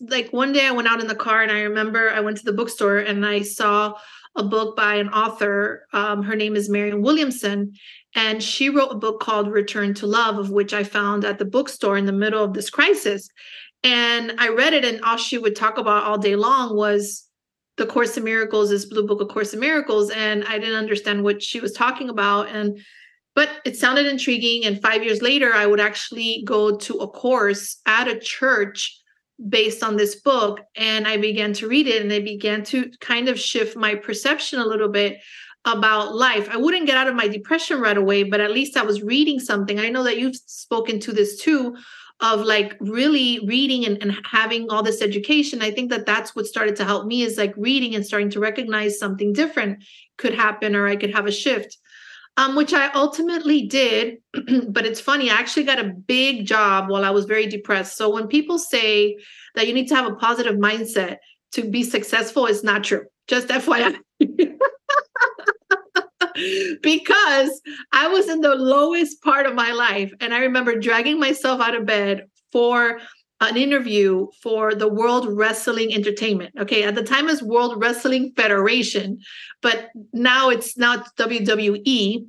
like 0.01 0.31
one 0.31 0.53
day 0.53 0.67
I 0.67 0.71
went 0.71 0.87
out 0.87 1.01
in 1.01 1.07
the 1.07 1.15
car 1.15 1.41
and 1.41 1.51
I 1.51 1.61
remember 1.61 2.09
I 2.11 2.19
went 2.19 2.37
to 2.37 2.45
the 2.45 2.53
bookstore 2.53 2.99
and 2.99 3.25
I 3.25 3.41
saw 3.41 3.95
a 4.35 4.43
book 4.43 4.75
by 4.75 4.95
an 4.95 5.09
author. 5.09 5.85
Um, 5.93 6.23
her 6.23 6.35
name 6.35 6.55
is 6.55 6.69
Marianne 6.69 7.01
Williamson. 7.01 7.73
And 8.15 8.41
she 8.41 8.69
wrote 8.69 8.91
a 8.91 8.95
book 8.95 9.19
called 9.19 9.51
Return 9.51 9.93
to 9.95 10.07
Love, 10.07 10.37
of 10.37 10.49
which 10.49 10.73
I 10.73 10.83
found 10.83 11.25
at 11.25 11.37
the 11.37 11.45
bookstore 11.45 11.97
in 11.97 12.05
the 12.05 12.11
middle 12.11 12.43
of 12.43 12.53
this 12.53 12.69
crisis. 12.69 13.29
And 13.83 14.33
I 14.37 14.49
read 14.49 14.73
it, 14.73 14.83
and 14.83 15.01
all 15.03 15.17
she 15.17 15.37
would 15.37 15.55
talk 15.55 15.77
about 15.77 16.03
all 16.03 16.17
day 16.17 16.35
long 16.35 16.75
was 16.75 17.27
the 17.77 17.85
Course 17.85 18.17
in 18.17 18.23
Miracles, 18.23 18.69
this 18.69 18.85
blue 18.85 19.07
book 19.07 19.21
of 19.21 19.29
Course 19.29 19.53
in 19.53 19.59
Miracles, 19.59 20.09
and 20.11 20.43
I 20.45 20.59
didn't 20.59 20.75
understand 20.75 21.23
what 21.23 21.41
she 21.41 21.59
was 21.59 21.71
talking 21.71 22.09
about. 22.09 22.49
And 22.49 22.79
but 23.35 23.49
it 23.63 23.77
sounded 23.77 24.05
intriguing. 24.05 24.65
And 24.65 24.81
five 24.81 25.03
years 25.03 25.21
later, 25.21 25.53
I 25.53 25.65
would 25.65 25.79
actually 25.79 26.43
go 26.45 26.75
to 26.75 26.95
a 26.95 27.07
course 27.07 27.77
at 27.85 28.07
a 28.07 28.19
church 28.19 28.99
based 29.47 29.81
on 29.81 29.95
this 29.95 30.15
book. 30.15 30.59
And 30.75 31.07
I 31.07 31.15
began 31.15 31.53
to 31.53 31.67
read 31.67 31.87
it 31.87 32.01
and 32.01 32.11
I 32.11 32.19
began 32.19 32.63
to 32.65 32.91
kind 32.99 33.29
of 33.29 33.39
shift 33.39 33.77
my 33.77 33.95
perception 33.95 34.59
a 34.59 34.65
little 34.65 34.89
bit 34.89 35.19
about 35.69 36.15
life. 36.15 36.49
I 36.51 36.57
wouldn't 36.57 36.87
get 36.87 36.97
out 36.97 37.07
of 37.07 37.15
my 37.15 37.27
depression 37.27 37.79
right 37.79 37.97
away, 37.97 38.23
but 38.23 38.41
at 38.41 38.51
least 38.51 38.75
I 38.75 38.83
was 38.83 39.01
reading 39.01 39.39
something. 39.39 39.79
I 39.79 39.89
know 39.89 40.03
that 40.03 40.17
you've 40.17 40.35
spoken 40.35 40.99
to 41.01 41.13
this 41.13 41.39
too 41.39 41.75
of 42.21 42.41
like 42.41 42.75
really 42.79 43.39
reading 43.45 43.85
and, 43.85 44.01
and 44.01 44.17
having 44.25 44.69
all 44.69 44.83
this 44.83 45.01
education. 45.01 45.61
I 45.61 45.71
think 45.71 45.89
that 45.91 46.05
that's 46.05 46.35
what 46.35 46.47
started 46.47 46.75
to 46.77 46.85
help 46.85 47.05
me 47.05 47.21
is 47.21 47.37
like 47.37 47.53
reading 47.55 47.95
and 47.95 48.05
starting 48.05 48.29
to 48.31 48.39
recognize 48.39 48.99
something 48.99 49.31
different 49.31 49.83
could 50.17 50.33
happen 50.33 50.75
or 50.75 50.85
i 50.85 50.97
could 50.97 51.13
have 51.13 51.27
a 51.27 51.31
shift. 51.31 51.77
Um, 52.37 52.55
which 52.55 52.73
i 52.73 52.89
ultimately 52.93 53.67
did 53.67 54.17
but 54.69 54.85
it's 54.85 55.01
funny 55.01 55.29
i 55.29 55.33
actually 55.33 55.63
got 55.63 55.79
a 55.79 55.93
big 55.93 56.45
job 56.45 56.89
while 56.89 57.03
i 57.03 57.09
was 57.09 57.25
very 57.25 57.47
depressed. 57.47 57.97
So 57.97 58.09
when 58.09 58.27
people 58.27 58.59
say 58.59 59.17
that 59.55 59.67
you 59.67 59.73
need 59.73 59.87
to 59.87 59.95
have 59.95 60.09
a 60.09 60.15
positive 60.15 60.55
mindset 60.55 61.17
to 61.53 61.69
be 61.69 61.83
successful 61.83 62.45
it's 62.45 62.63
not 62.63 62.83
true. 62.83 63.05
Just 63.27 63.47
fyi 63.49 63.97
because 66.81 67.61
I 67.91 68.07
was 68.07 68.29
in 68.29 68.41
the 68.41 68.55
lowest 68.55 69.21
part 69.21 69.45
of 69.45 69.55
my 69.55 69.71
life. 69.71 70.11
And 70.19 70.33
I 70.33 70.39
remember 70.39 70.79
dragging 70.79 71.19
myself 71.19 71.61
out 71.61 71.75
of 71.75 71.85
bed 71.85 72.27
for 72.51 72.99
an 73.41 73.55
interview 73.55 74.27
for 74.41 74.75
the 74.75 74.87
World 74.87 75.27
Wrestling 75.29 75.93
Entertainment. 75.93 76.53
Okay, 76.59 76.83
at 76.83 76.95
the 76.95 77.03
time 77.03 77.27
it 77.27 77.31
was 77.31 77.43
World 77.43 77.79
Wrestling 77.81 78.33
Federation, 78.35 79.19
but 79.61 79.89
now 80.13 80.49
it's 80.49 80.77
not 80.77 81.15
WWE. 81.15 82.25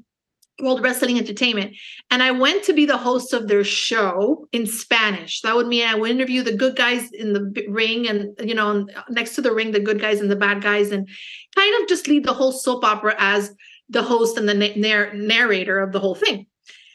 World 0.62 0.82
Wrestling 0.82 1.18
Entertainment. 1.18 1.74
And 2.10 2.22
I 2.22 2.32
went 2.32 2.64
to 2.64 2.74
be 2.74 2.84
the 2.84 2.98
host 2.98 3.32
of 3.32 3.48
their 3.48 3.64
show 3.64 4.46
in 4.52 4.66
Spanish. 4.66 5.40
That 5.40 5.56
would 5.56 5.66
mean 5.66 5.86
I 5.86 5.94
would 5.94 6.10
interview 6.10 6.42
the 6.42 6.56
good 6.56 6.76
guys 6.76 7.10
in 7.12 7.32
the 7.32 7.64
ring 7.68 8.06
and, 8.06 8.38
you 8.46 8.54
know, 8.54 8.86
next 9.08 9.34
to 9.36 9.40
the 9.40 9.54
ring, 9.54 9.70
the 9.70 9.80
good 9.80 10.00
guys 10.00 10.20
and 10.20 10.30
the 10.30 10.36
bad 10.36 10.62
guys, 10.62 10.92
and 10.92 11.08
kind 11.56 11.82
of 11.82 11.88
just 11.88 12.08
lead 12.08 12.24
the 12.24 12.34
whole 12.34 12.52
soap 12.52 12.84
opera 12.84 13.14
as 13.18 13.54
the 13.90 14.02
host 14.02 14.38
and 14.38 14.48
the 14.48 14.54
narr- 14.54 15.12
narrator 15.14 15.78
of 15.78 15.92
the 15.92 16.00
whole 16.00 16.14
thing. 16.14 16.46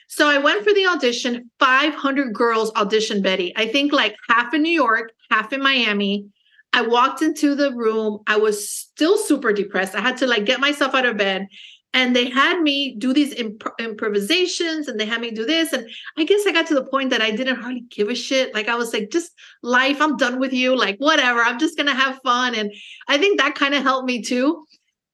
So 0.08 0.28
I 0.28 0.38
went 0.38 0.64
for 0.64 0.74
the 0.74 0.88
audition. 0.88 1.50
500 1.60 2.34
girls 2.34 2.72
auditioned 2.72 3.24
Betty. 3.24 3.54
I 3.56 3.68
think 3.68 3.92
like 3.92 4.16
half 4.30 4.54
in 4.54 4.62
New 4.62 4.70
York, 4.70 5.12
half 5.30 5.52
in 5.54 5.62
Miami. 5.62 6.28
I 6.74 6.82
walked 6.82 7.22
into 7.22 7.56
the 7.56 7.74
room. 7.74 8.20
I 8.28 8.38
was 8.38 8.70
still 8.70 9.18
super 9.18 9.54
depressed. 9.54 9.96
I 9.96 10.02
had 10.02 10.18
to 10.18 10.28
like 10.28 10.46
get 10.46 10.60
myself 10.60 10.94
out 10.94 11.06
of 11.06 11.18
bed 11.18 11.48
and 11.96 12.14
they 12.14 12.30
had 12.30 12.62
me 12.62 12.94
do 12.98 13.14
these 13.14 13.34
imp- 13.34 13.64
improvisations 13.80 14.88
and 14.88 15.00
they 15.00 15.06
had 15.06 15.22
me 15.22 15.32
do 15.32 15.46
this 15.46 15.74
and 15.74 15.90
i 16.18 16.24
guess 16.24 16.46
i 16.46 16.52
got 16.52 16.68
to 16.68 16.76
the 16.76 16.84
point 16.84 17.10
that 17.10 17.22
i 17.22 17.32
didn't 17.32 17.56
hardly 17.56 17.86
give 17.90 18.10
a 18.10 18.16
shit 18.16 18.54
like 18.54 18.68
i 18.68 18.76
was 18.76 18.94
like 18.94 19.10
just 19.10 19.32
life 19.64 20.00
i'm 20.02 20.18
done 20.18 20.38
with 20.40 20.54
you 20.54 20.76
like 20.76 20.98
whatever 20.98 21.40
i'm 21.40 21.58
just 21.58 21.78
gonna 21.78 21.96
have 21.96 22.20
fun 22.24 22.54
and 22.54 22.72
i 23.08 23.18
think 23.18 23.40
that 23.40 23.56
kind 23.56 23.74
of 23.74 23.82
helped 23.82 24.06
me 24.06 24.22
too 24.22 24.64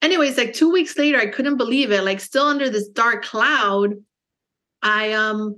anyways 0.02 0.36
like 0.36 0.52
two 0.52 0.70
weeks 0.70 0.98
later 0.98 1.18
i 1.18 1.26
couldn't 1.26 1.56
believe 1.56 1.90
it 1.90 2.04
like 2.04 2.20
still 2.20 2.46
under 2.46 2.68
this 2.68 2.88
dark 2.88 3.24
cloud 3.24 3.94
i 4.82 5.12
um 5.12 5.56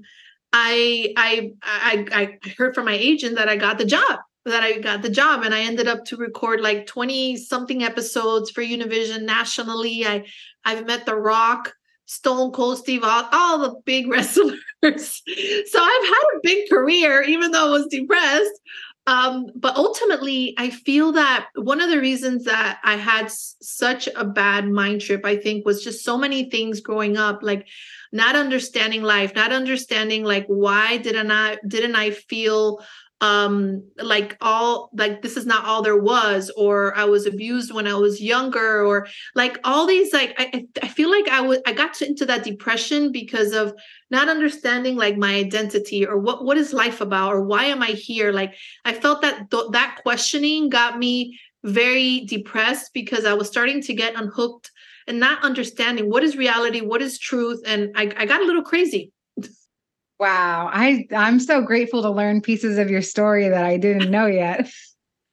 i 0.52 1.12
i 1.16 1.50
i, 1.62 2.06
I 2.12 2.52
heard 2.56 2.74
from 2.74 2.84
my 2.84 2.94
agent 2.94 3.36
that 3.36 3.48
i 3.48 3.56
got 3.56 3.78
the 3.78 3.84
job 3.84 4.20
that 4.44 4.62
I 4.62 4.78
got 4.78 5.02
the 5.02 5.10
job 5.10 5.42
and 5.42 5.54
I 5.54 5.62
ended 5.62 5.88
up 5.88 6.04
to 6.06 6.16
record 6.16 6.60
like 6.60 6.86
20 6.86 7.36
something 7.36 7.82
episodes 7.82 8.50
for 8.50 8.62
Univision 8.62 9.22
nationally. 9.22 10.06
I 10.06 10.26
I've 10.64 10.86
met 10.86 11.06
The 11.06 11.16
Rock, 11.16 11.72
Stone 12.06 12.52
Cold 12.52 12.78
Steve 12.78 13.04
Austin, 13.04 13.30
all 13.32 13.58
the 13.58 13.74
big 13.84 14.06
wrestlers. 14.10 14.58
so 14.82 14.88
I've 14.92 16.04
had 16.04 16.24
a 16.34 16.40
big 16.42 16.68
career, 16.68 17.22
even 17.22 17.50
though 17.50 17.68
I 17.68 17.70
was 17.70 17.86
depressed. 17.86 18.60
Um, 19.06 19.48
but 19.54 19.76
ultimately, 19.76 20.54
I 20.56 20.70
feel 20.70 21.12
that 21.12 21.48
one 21.56 21.82
of 21.82 21.90
the 21.90 22.00
reasons 22.00 22.44
that 22.44 22.78
I 22.82 22.96
had 22.96 23.26
s- 23.26 23.54
such 23.60 24.08
a 24.16 24.24
bad 24.24 24.66
mind 24.68 25.02
trip, 25.02 25.26
I 25.26 25.36
think, 25.36 25.66
was 25.66 25.84
just 25.84 26.02
so 26.04 26.16
many 26.16 26.48
things 26.48 26.80
growing 26.80 27.18
up, 27.18 27.40
like 27.42 27.66
not 28.12 28.34
understanding 28.34 29.02
life, 29.02 29.34
not 29.34 29.52
understanding 29.52 30.24
like 30.24 30.46
why 30.46 30.96
didn't 30.96 31.30
I 31.30 31.58
didn't 31.68 31.96
I 31.96 32.12
feel 32.12 32.82
um 33.20 33.82
like 33.96 34.36
all 34.40 34.90
like 34.94 35.22
this 35.22 35.36
is 35.36 35.46
not 35.46 35.64
all 35.64 35.82
there 35.82 35.96
was 35.96 36.50
or 36.56 36.94
i 36.96 37.04
was 37.04 37.26
abused 37.26 37.72
when 37.72 37.86
i 37.86 37.94
was 37.94 38.20
younger 38.20 38.84
or 38.84 39.06
like 39.36 39.58
all 39.62 39.86
these 39.86 40.12
like 40.12 40.34
i 40.38 40.66
i 40.82 40.88
feel 40.88 41.10
like 41.10 41.28
i 41.28 41.40
would 41.40 41.60
i 41.66 41.72
got 41.72 42.02
into 42.02 42.26
that 42.26 42.42
depression 42.42 43.12
because 43.12 43.52
of 43.52 43.72
not 44.10 44.28
understanding 44.28 44.96
like 44.96 45.16
my 45.16 45.34
identity 45.34 46.04
or 46.04 46.18
what 46.18 46.44
what 46.44 46.56
is 46.56 46.72
life 46.72 47.00
about 47.00 47.32
or 47.32 47.42
why 47.42 47.64
am 47.64 47.82
i 47.82 47.88
here? 47.88 48.32
Like 48.32 48.54
i 48.84 48.92
felt 48.92 49.22
that 49.22 49.50
th- 49.50 49.70
that 49.70 50.00
questioning 50.02 50.68
got 50.68 50.98
me 50.98 51.38
very 51.62 52.24
depressed 52.26 52.92
because 52.92 53.24
i 53.24 53.32
was 53.32 53.48
starting 53.48 53.80
to 53.80 53.94
get 53.94 54.16
unhooked 54.16 54.70
and 55.06 55.18
not 55.18 55.42
understanding 55.42 56.10
what 56.10 56.22
is 56.22 56.36
reality 56.36 56.80
what 56.80 57.00
is 57.00 57.18
truth 57.18 57.60
and 57.64 57.90
i, 57.96 58.12
I 58.16 58.26
got 58.26 58.42
a 58.42 58.44
little 58.44 58.62
crazy 58.62 59.12
Wow. 60.24 60.70
I 60.72 61.06
I'm 61.14 61.38
so 61.38 61.60
grateful 61.60 62.00
to 62.00 62.08
learn 62.08 62.40
pieces 62.40 62.78
of 62.78 62.88
your 62.88 63.02
story 63.02 63.46
that 63.46 63.62
I 63.62 63.76
didn't 63.76 64.10
know 64.10 64.26
yet. 64.26 64.70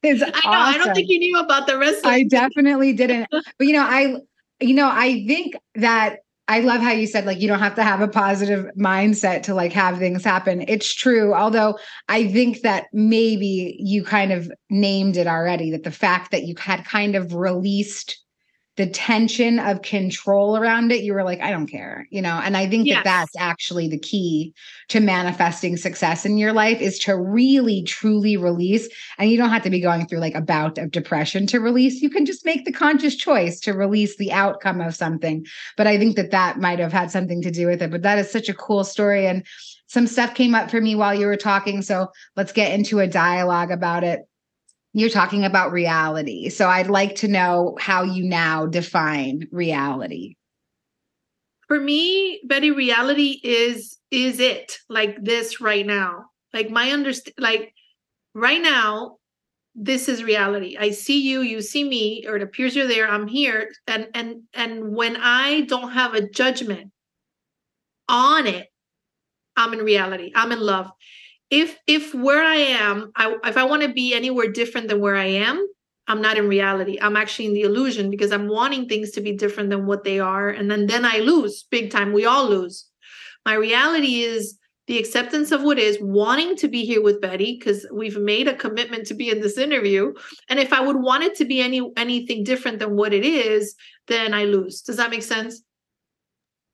It's 0.03 0.24
I 0.24 0.25
know. 0.25 0.31
Awesome. 0.33 0.51
I 0.51 0.77
don't 0.79 0.95
think 0.95 1.10
you 1.12 1.19
knew 1.19 1.39
about 1.39 1.67
the 1.67 1.77
rest. 1.77 2.03
I 2.03 2.24
definitely 2.24 2.91
didn't. 2.91 3.27
But 3.60 3.67
you 3.67 3.74
know, 3.74 3.83
I 3.83 4.15
you 4.60 4.74
know, 4.74 4.89
I 4.91 5.27
think 5.27 5.55
that 5.75 6.17
I 6.48 6.62
love 6.62 6.81
how 6.81 6.91
you 6.91 7.05
said 7.05 7.25
like 7.25 7.39
you 7.39 7.48
don't 7.48 7.60
have 7.60 7.75
to 7.75 7.83
have 7.83 8.01
a 8.01 8.07
positive 8.07 8.65
mindset 8.75 9.43
to 9.43 9.53
like 9.53 9.71
have 9.74 10.00
things 10.00 10.24
happen. 10.24 10.65
It's 10.67 10.91
true. 10.91 11.36
Although 11.36 11.77
I 12.10 12.29
think 12.29 12.62
that 12.62 12.88
maybe 12.91 13.77
you 13.79 14.03
kind 14.03 14.31
of 14.31 14.51
named 14.71 15.17
it 15.17 15.27
already 15.27 15.69
that 15.69 15.83
the 15.83 15.91
fact 15.91 16.31
that 16.31 16.45
you 16.45 16.55
had 16.57 16.83
kind 16.83 17.15
of 17.15 17.36
released 17.36 18.19
the 18.81 18.88
tension 18.88 19.59
of 19.59 19.83
control 19.83 20.57
around 20.57 20.91
it, 20.91 21.03
you 21.03 21.13
were 21.13 21.23
like, 21.23 21.39
I 21.39 21.51
don't 21.51 21.67
care, 21.67 22.07
you 22.09 22.19
know? 22.19 22.41
And 22.43 22.57
I 22.57 22.67
think 22.67 22.88
yes. 22.88 22.95
that 22.95 23.03
that's 23.03 23.35
actually 23.38 23.88
the 23.88 24.00
key 24.00 24.55
to 24.88 25.00
manifesting 25.00 25.77
success 25.77 26.25
in 26.25 26.35
your 26.35 26.51
life 26.51 26.81
is 26.81 26.97
to 27.01 27.15
really, 27.15 27.83
truly 27.83 28.38
release. 28.38 28.89
And 29.19 29.29
you 29.29 29.38
don't 29.38 29.51
have 29.51 29.61
to 29.61 29.69
be 29.69 29.81
going 29.81 30.07
through 30.07 30.17
like 30.17 30.33
a 30.33 30.41
bout 30.41 30.79
of 30.79 30.89
depression 30.89 31.45
to 31.47 31.59
release. 31.59 32.01
You 32.01 32.09
can 32.09 32.25
just 32.25 32.43
make 32.43 32.65
the 32.65 32.71
conscious 32.71 33.15
choice 33.15 33.59
to 33.59 33.73
release 33.73 34.17
the 34.17 34.31
outcome 34.31 34.81
of 34.81 34.95
something. 34.95 35.45
But 35.77 35.85
I 35.85 36.00
think 36.00 36.15
that 36.15 36.31
that 36.31 36.57
might 36.59 36.79
have 36.79 36.91
had 36.91 37.11
something 37.11 37.43
to 37.43 37.51
do 37.51 37.67
with 37.67 37.83
it. 37.83 37.91
But 37.91 38.01
that 38.01 38.17
is 38.17 38.31
such 38.31 38.50
a 38.50 38.53
cool 38.55 38.83
story. 38.83 39.27
And 39.27 39.45
some 39.85 40.07
stuff 40.07 40.33
came 40.33 40.55
up 40.55 40.71
for 40.71 40.81
me 40.81 40.95
while 40.95 41.13
you 41.13 41.27
were 41.27 41.38
talking. 41.38 41.83
So 41.83 42.07
let's 42.35 42.51
get 42.51 42.73
into 42.73 42.97
a 42.97 43.05
dialogue 43.05 43.69
about 43.69 44.03
it 44.03 44.21
you're 44.93 45.10
talking 45.10 45.45
about 45.45 45.71
reality. 45.71 46.50
So 46.50 46.67
I'd 46.67 46.89
like 46.89 47.15
to 47.17 47.27
know 47.27 47.77
how 47.79 48.03
you 48.03 48.24
now 48.24 48.65
define 48.65 49.48
reality. 49.51 50.36
For 51.67 51.79
me, 51.79 52.41
Betty, 52.45 52.71
reality 52.71 53.39
is 53.43 53.98
is 54.12 54.39
it 54.39 54.77
like 54.89 55.24
this 55.24 55.62
right 55.62 55.86
now. 55.86 56.25
Like 56.53 56.69
my 56.69 56.91
understand 56.91 57.36
like 57.38 57.74
right 58.33 58.62
now, 58.62 59.17
this 59.74 60.10
is 60.10 60.21
reality. 60.21 60.75
I 60.77 60.91
see 60.91 61.21
you, 61.21 61.41
you 61.41 61.62
see 61.62 61.86
me, 61.86 62.25
or 62.27 62.36
it 62.36 62.41
appears 62.41 62.75
you're 62.75 62.88
there, 62.88 63.07
I'm 63.07 63.27
here. 63.27 63.71
And 63.88 64.10
and 64.13 64.43
and 64.53 64.93
when 64.93 65.15
I 65.15 65.62
don't 65.62 65.91
have 65.93 66.13
a 66.13 66.27
judgment 66.27 66.91
on 68.10 68.48
it, 68.48 68.67
I'm 69.55 69.71
in 69.71 69.79
reality. 69.79 70.33
I'm 70.36 70.51
in 70.51 70.60
love 70.60 70.91
if 71.51 71.77
if 71.86 72.15
where 72.15 72.43
i 72.43 72.55
am 72.55 73.12
I, 73.15 73.36
if 73.43 73.58
i 73.58 73.63
want 73.65 73.84
to 73.84 73.93
be 73.93 74.15
anywhere 74.15 74.50
different 74.51 74.88
than 74.88 75.01
where 75.01 75.17
i 75.17 75.25
am 75.25 75.67
i'm 76.08 76.22
not 76.22 76.38
in 76.38 76.48
reality. 76.50 76.98
I'm 77.00 77.15
actually 77.15 77.46
in 77.46 77.53
the 77.53 77.62
illusion 77.62 78.10
because 78.10 78.31
i'm 78.31 78.48
wanting 78.48 78.88
things 78.88 79.12
to 79.12 79.22
be 79.22 79.34
different 79.34 79.70
than 79.70 79.86
what 79.86 80.03
they 80.03 80.20
are 80.20 80.50
and 80.50 80.72
then 80.72 80.88
then 80.88 81.05
i 81.05 81.17
lose 81.17 81.65
big 81.70 81.91
time. 81.91 82.13
We 82.13 82.25
all 82.25 82.50
lose. 82.50 82.88
My 83.46 83.53
reality 83.55 84.22
is 84.22 84.58
the 84.88 84.98
acceptance 84.98 85.51
of 85.51 85.63
what 85.63 85.77
is 85.77 85.98
wanting 86.01 86.55
to 86.58 86.67
be 86.67 86.84
here 86.86 87.01
with 87.01 87.22
betty 87.22 87.58
because 87.58 87.86
we've 87.93 88.17
made 88.17 88.48
a 88.48 88.55
commitment 88.55 89.08
to 89.08 89.13
be 89.13 89.29
in 89.29 89.39
this 89.39 89.58
interview 89.58 90.13
and 90.50 90.60
if 90.60 90.74
i 90.74 90.81
would 90.81 91.01
want 91.01 91.24
it 91.24 91.36
to 91.36 91.46
be 91.46 91.62
any 91.62 91.81
anything 91.98 92.43
different 92.43 92.79
than 92.79 92.96
what 92.96 93.13
it 93.13 93.25
is 93.25 93.75
then 94.08 94.34
i 94.34 94.46
lose. 94.46 94.81
Does 94.81 94.98
that 94.98 95.12
make 95.12 95.24
sense 95.24 95.62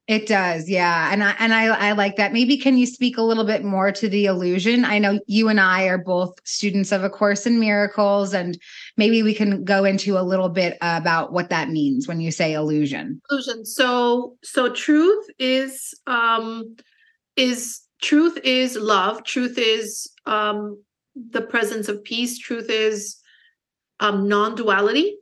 it 0.08 0.26
does, 0.26 0.70
yeah, 0.70 1.12
and 1.12 1.22
I 1.22 1.36
and 1.38 1.54
I 1.54 1.66
I 1.66 1.92
like 1.92 2.16
that. 2.16 2.32
Maybe 2.32 2.56
can 2.58 2.78
you 2.78 2.86
speak 2.86 3.18
a 3.18 3.22
little 3.22 3.44
bit 3.44 3.66
more 3.66 3.92
to 3.92 4.08
the 4.08 4.26
illusion? 4.26 4.86
I 4.86 5.00
know 5.00 5.20
you 5.28 5.50
and 5.50 5.60
I 5.60 5.84
are 5.84 5.98
both 5.98 6.40
students 6.46 6.94
of 6.94 7.04
A 7.04 7.10
Course 7.10 7.46
in 7.46 7.60
Miracles, 7.60 8.34
and 8.34 8.58
maybe 8.96 9.22
we 9.22 9.34
can 9.34 9.66
go 9.66 9.84
into 9.84 10.18
a 10.18 10.24
little 10.24 10.48
bit 10.48 10.78
about 10.80 11.34
what 11.34 11.50
that 11.50 11.70
means 11.70 12.08
when 12.08 12.22
you 12.22 12.32
say 12.32 12.54
illusion. 12.54 13.22
Illusion. 13.30 13.66
So 13.66 14.38
so 14.44 14.72
truth 14.72 15.26
is 15.40 15.94
um 16.08 16.78
is 17.36 17.82
truth 18.02 18.38
is 18.46 18.78
love. 18.78 19.26
Truth 19.26 19.58
is 19.58 20.10
um 20.26 20.82
the 21.16 21.42
presence 21.42 21.90
of 21.90 22.02
peace. 22.06 22.38
Truth 22.38 22.70
is 22.70 23.18
um 24.00 24.30
non-duality. 24.30 25.18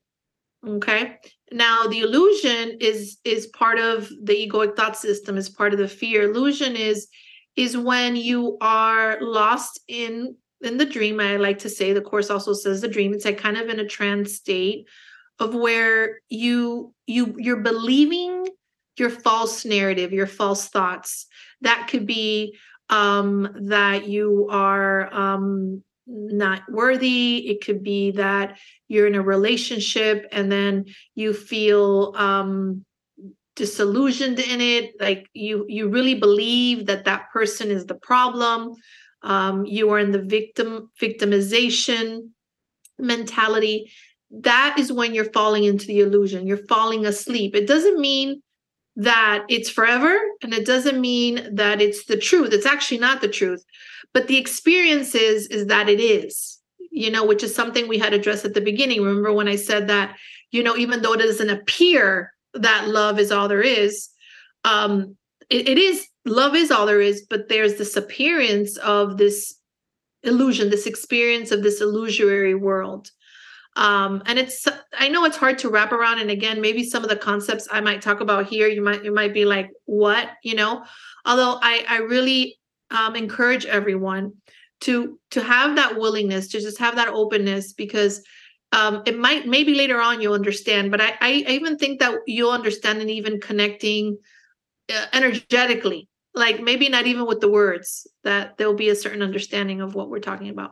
Okay. 0.68 1.18
Now 1.52 1.84
the 1.88 2.00
illusion 2.00 2.78
is 2.80 3.18
is 3.24 3.48
part 3.48 3.78
of 3.78 4.10
the 4.24 4.34
egoic 4.34 4.76
thought 4.76 4.98
system 4.98 5.38
is 5.38 5.50
part 5.50 5.74
of 5.74 5.80
the 5.80 5.88
fear. 5.88 6.24
Illusion 6.24 6.76
is 6.76 7.08
is 7.56 7.78
when 7.78 8.16
you 8.16 8.58
are 8.62 9.18
lost 9.22 9.80
in 9.88 10.36
in 10.62 10.78
the 10.78 10.86
dream. 10.86 11.20
I 11.20 11.36
like 11.36 11.60
to 11.60 11.70
say 11.70 11.94
the 11.94 12.02
course 12.02 12.30
also 12.30 12.54
says 12.54 12.82
the 12.82 12.88
dream. 12.88 13.14
It's 13.14 13.26
like 13.26 13.38
kind 13.38 13.58
of 13.58 13.70
in 13.70 13.80
a 13.80 13.88
trance 13.88 14.34
state 14.34 14.88
of 15.40 15.54
where 15.54 16.20
you 16.30 16.94
you 17.06 17.36
you're 17.38 17.62
believing 17.62 18.48
your 18.98 19.10
false 19.10 19.66
narrative 19.66 20.14
your 20.14 20.28
false 20.28 20.68
thoughts. 20.68 21.28
That 21.62 21.88
could 21.90 22.08
be 22.08 22.58
um 22.90 23.56
that 23.68 24.08
you 24.08 24.48
are 24.50 25.14
um 25.14 25.84
not 26.08 26.62
worthy. 26.70 27.50
It 27.50 27.64
could 27.64 27.84
be 27.84 28.12
that 28.12 28.58
you're 28.88 29.08
in 29.08 29.16
a 29.16 29.22
relationship 29.22 30.28
and 30.32 30.52
then 30.52 30.86
you 31.16 31.34
feel 31.34 32.14
um 32.16 32.86
disillusioned 33.56 34.38
in 34.40 34.60
it 34.60 34.92
like 35.00 35.28
you 35.34 35.66
you 35.70 35.88
really 35.88 36.16
believe 36.16 36.88
that 36.88 37.06
that 37.06 37.32
person 37.32 37.72
is 37.72 37.86
the 37.86 37.96
problem. 37.96 38.74
Um 39.24 39.66
you 39.66 39.90
are 39.92 40.00
in 40.00 40.12
the 40.12 40.22
victim 40.22 40.92
victimization 41.02 42.30
mentality. 43.00 43.92
That 44.32 44.78
is 44.78 44.92
when 44.92 45.14
you're 45.14 45.32
falling 45.32 45.64
into 45.64 45.86
the 45.86 46.02
illusion. 46.02 46.48
You're 46.48 46.66
falling 46.68 47.06
asleep. 47.06 47.56
It 47.56 47.68
doesn't 47.68 48.00
mean 48.00 48.42
that 48.98 49.46
it's 49.50 49.70
forever 49.70 50.18
and 50.42 50.54
it 50.54 50.66
doesn't 50.66 51.02
mean 51.02 51.56
that 51.56 51.82
it's 51.82 52.06
the 52.06 52.18
truth. 52.18 52.54
It's 52.54 52.66
actually 52.66 53.00
not 53.00 53.22
the 53.22 53.28
truth 53.28 53.64
but 54.16 54.28
the 54.28 54.38
experience 54.38 55.14
is 55.14 55.46
is 55.48 55.68
that 55.68 55.90
it 55.90 56.00
is 56.00 56.60
you 56.90 57.12
know 57.12 57.25
which 57.25 57.44
is 57.44 57.54
something 57.54 57.88
we 57.88 58.00
had 58.00 58.14
addressed 58.14 58.46
at 58.46 58.56
the 58.56 58.62
beginning. 58.62 59.04
Remember 59.04 59.32
when 59.34 59.50
i 59.50 59.58
said 59.58 59.88
that 59.90 60.16
you 60.52 60.64
know 60.64 60.75
even 60.75 61.02
though 61.02 61.14
it 61.14 61.18
doesn't 61.18 61.50
appear 61.50 62.34
that 62.54 62.88
love 62.88 63.20
is 63.20 63.32
all 63.32 63.48
there 63.48 63.62
is 63.62 64.10
um 64.64 65.16
it, 65.50 65.68
it 65.68 65.78
is 65.78 66.08
love 66.24 66.56
is 66.56 66.72
all 66.72 66.86
there 66.88 67.02
is 67.02 67.25
but 67.30 67.50
there's 67.50 67.75
this 67.75 67.96
appearance 67.98 68.78
of 68.78 69.18
this 69.18 69.56
illusion 70.24 70.70
this 70.70 70.88
experience 70.88 71.52
of 71.52 71.62
this 71.62 71.82
illusory 71.82 72.56
world 72.56 73.12
um 73.75 74.24
and 74.25 74.39
it's 74.39 74.67
i 74.98 75.10
know 75.10 75.25
it's 75.25 75.38
hard 75.38 75.58
to 75.58 75.70
wrap 75.70 75.91
around 75.91 76.20
and 76.20 76.29
again 76.29 76.62
maybe 76.62 76.84
some 76.84 77.03
of 77.03 77.10
the 77.10 77.15
concepts 77.15 77.67
i 77.72 77.82
might 77.82 78.01
talk 78.01 78.22
about 78.22 78.46
here 78.46 78.67
you 78.67 78.82
might 78.82 79.03
you 79.03 79.13
might 79.13 79.34
be 79.34 79.46
like 79.46 79.70
what 79.86 80.29
you 80.44 80.55
know? 80.55 80.84
Although 81.25 81.60
i 81.62 81.86
i 81.89 81.98
really 81.98 82.58
um 82.91 83.15
encourage 83.15 83.65
everyone 83.65 84.34
to 84.82 85.20
to 85.32 85.41
have 85.41 85.75
that 85.75 85.98
willingness 85.98 86.48
to 86.50 86.60
just 86.60 86.77
have 86.77 86.96
that 86.96 87.08
openness 87.08 87.74
because 87.74 88.22
um 88.72 89.01
it 89.05 89.17
might 89.17 89.48
maybe 89.48 89.74
later 89.74 90.00
on 90.00 90.22
you'll 90.22 90.34
understand 90.34 90.91
but 90.91 91.01
i 91.01 91.13
i 91.22 91.32
even 91.32 91.77
think 91.77 92.00
that 92.00 92.13
you'll 92.27 92.51
understand 92.51 93.00
and 93.01 93.10
even 93.10 93.39
connecting 93.39 94.17
uh, 94.94 95.05
energetically 95.13 96.08
like 96.34 96.62
maybe 96.62 96.89
not 96.89 97.08
even 97.08 97.25
with 97.25 97.39
the 97.39 97.50
words 97.50 98.08
that 98.24 98.58
there'll 98.58 98.74
be 98.74 98.89
a 98.89 98.96
certain 98.96 99.22
understanding 99.22 99.82
of 99.82 99.96
what 99.96 100.10
we're 100.10 100.20
talking 100.20 100.50
about 100.50 100.72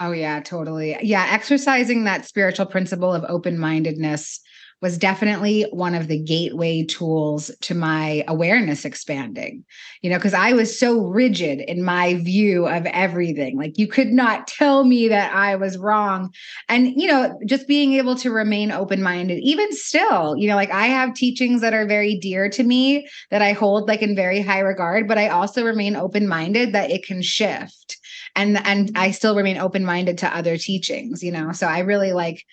oh 0.00 0.12
yeah 0.12 0.40
totally 0.40 0.96
yeah 1.02 1.28
exercising 1.30 2.04
that 2.04 2.24
spiritual 2.24 2.66
principle 2.66 3.12
of 3.12 3.24
open-mindedness 3.28 4.40
was 4.84 4.98
definitely 4.98 5.62
one 5.70 5.94
of 5.94 6.08
the 6.08 6.18
gateway 6.18 6.84
tools 6.84 7.50
to 7.62 7.74
my 7.74 8.22
awareness 8.28 8.84
expanding. 8.84 9.64
You 10.02 10.10
know, 10.10 10.18
because 10.18 10.34
I 10.34 10.52
was 10.52 10.78
so 10.78 11.00
rigid 11.00 11.60
in 11.60 11.82
my 11.82 12.16
view 12.16 12.66
of 12.66 12.84
everything. 12.84 13.56
Like 13.56 13.78
you 13.78 13.88
could 13.88 14.12
not 14.12 14.46
tell 14.46 14.84
me 14.84 15.08
that 15.08 15.34
I 15.34 15.56
was 15.56 15.78
wrong. 15.78 16.34
And, 16.68 16.88
you 17.00 17.06
know, 17.06 17.38
just 17.46 17.66
being 17.66 17.94
able 17.94 18.14
to 18.16 18.30
remain 18.30 18.70
open 18.70 19.02
minded, 19.02 19.38
even 19.38 19.72
still, 19.72 20.36
you 20.36 20.48
know, 20.48 20.56
like 20.56 20.70
I 20.70 20.86
have 20.86 21.14
teachings 21.14 21.62
that 21.62 21.72
are 21.72 21.86
very 21.86 22.18
dear 22.18 22.50
to 22.50 22.62
me 22.62 23.08
that 23.30 23.40
I 23.40 23.52
hold 23.52 23.88
like 23.88 24.02
in 24.02 24.14
very 24.14 24.42
high 24.42 24.60
regard, 24.60 25.08
but 25.08 25.16
I 25.16 25.28
also 25.28 25.64
remain 25.64 25.96
open 25.96 26.28
minded 26.28 26.74
that 26.74 26.90
it 26.90 27.06
can 27.06 27.22
shift 27.22 27.96
and 28.36 28.64
and 28.66 28.90
i 28.96 29.10
still 29.10 29.36
remain 29.36 29.58
open 29.58 29.84
minded 29.84 30.18
to 30.18 30.36
other 30.36 30.56
teachings 30.56 31.22
you 31.22 31.32
know 31.32 31.52
so 31.52 31.66
i 31.66 31.80
really 31.80 32.12
like 32.12 32.44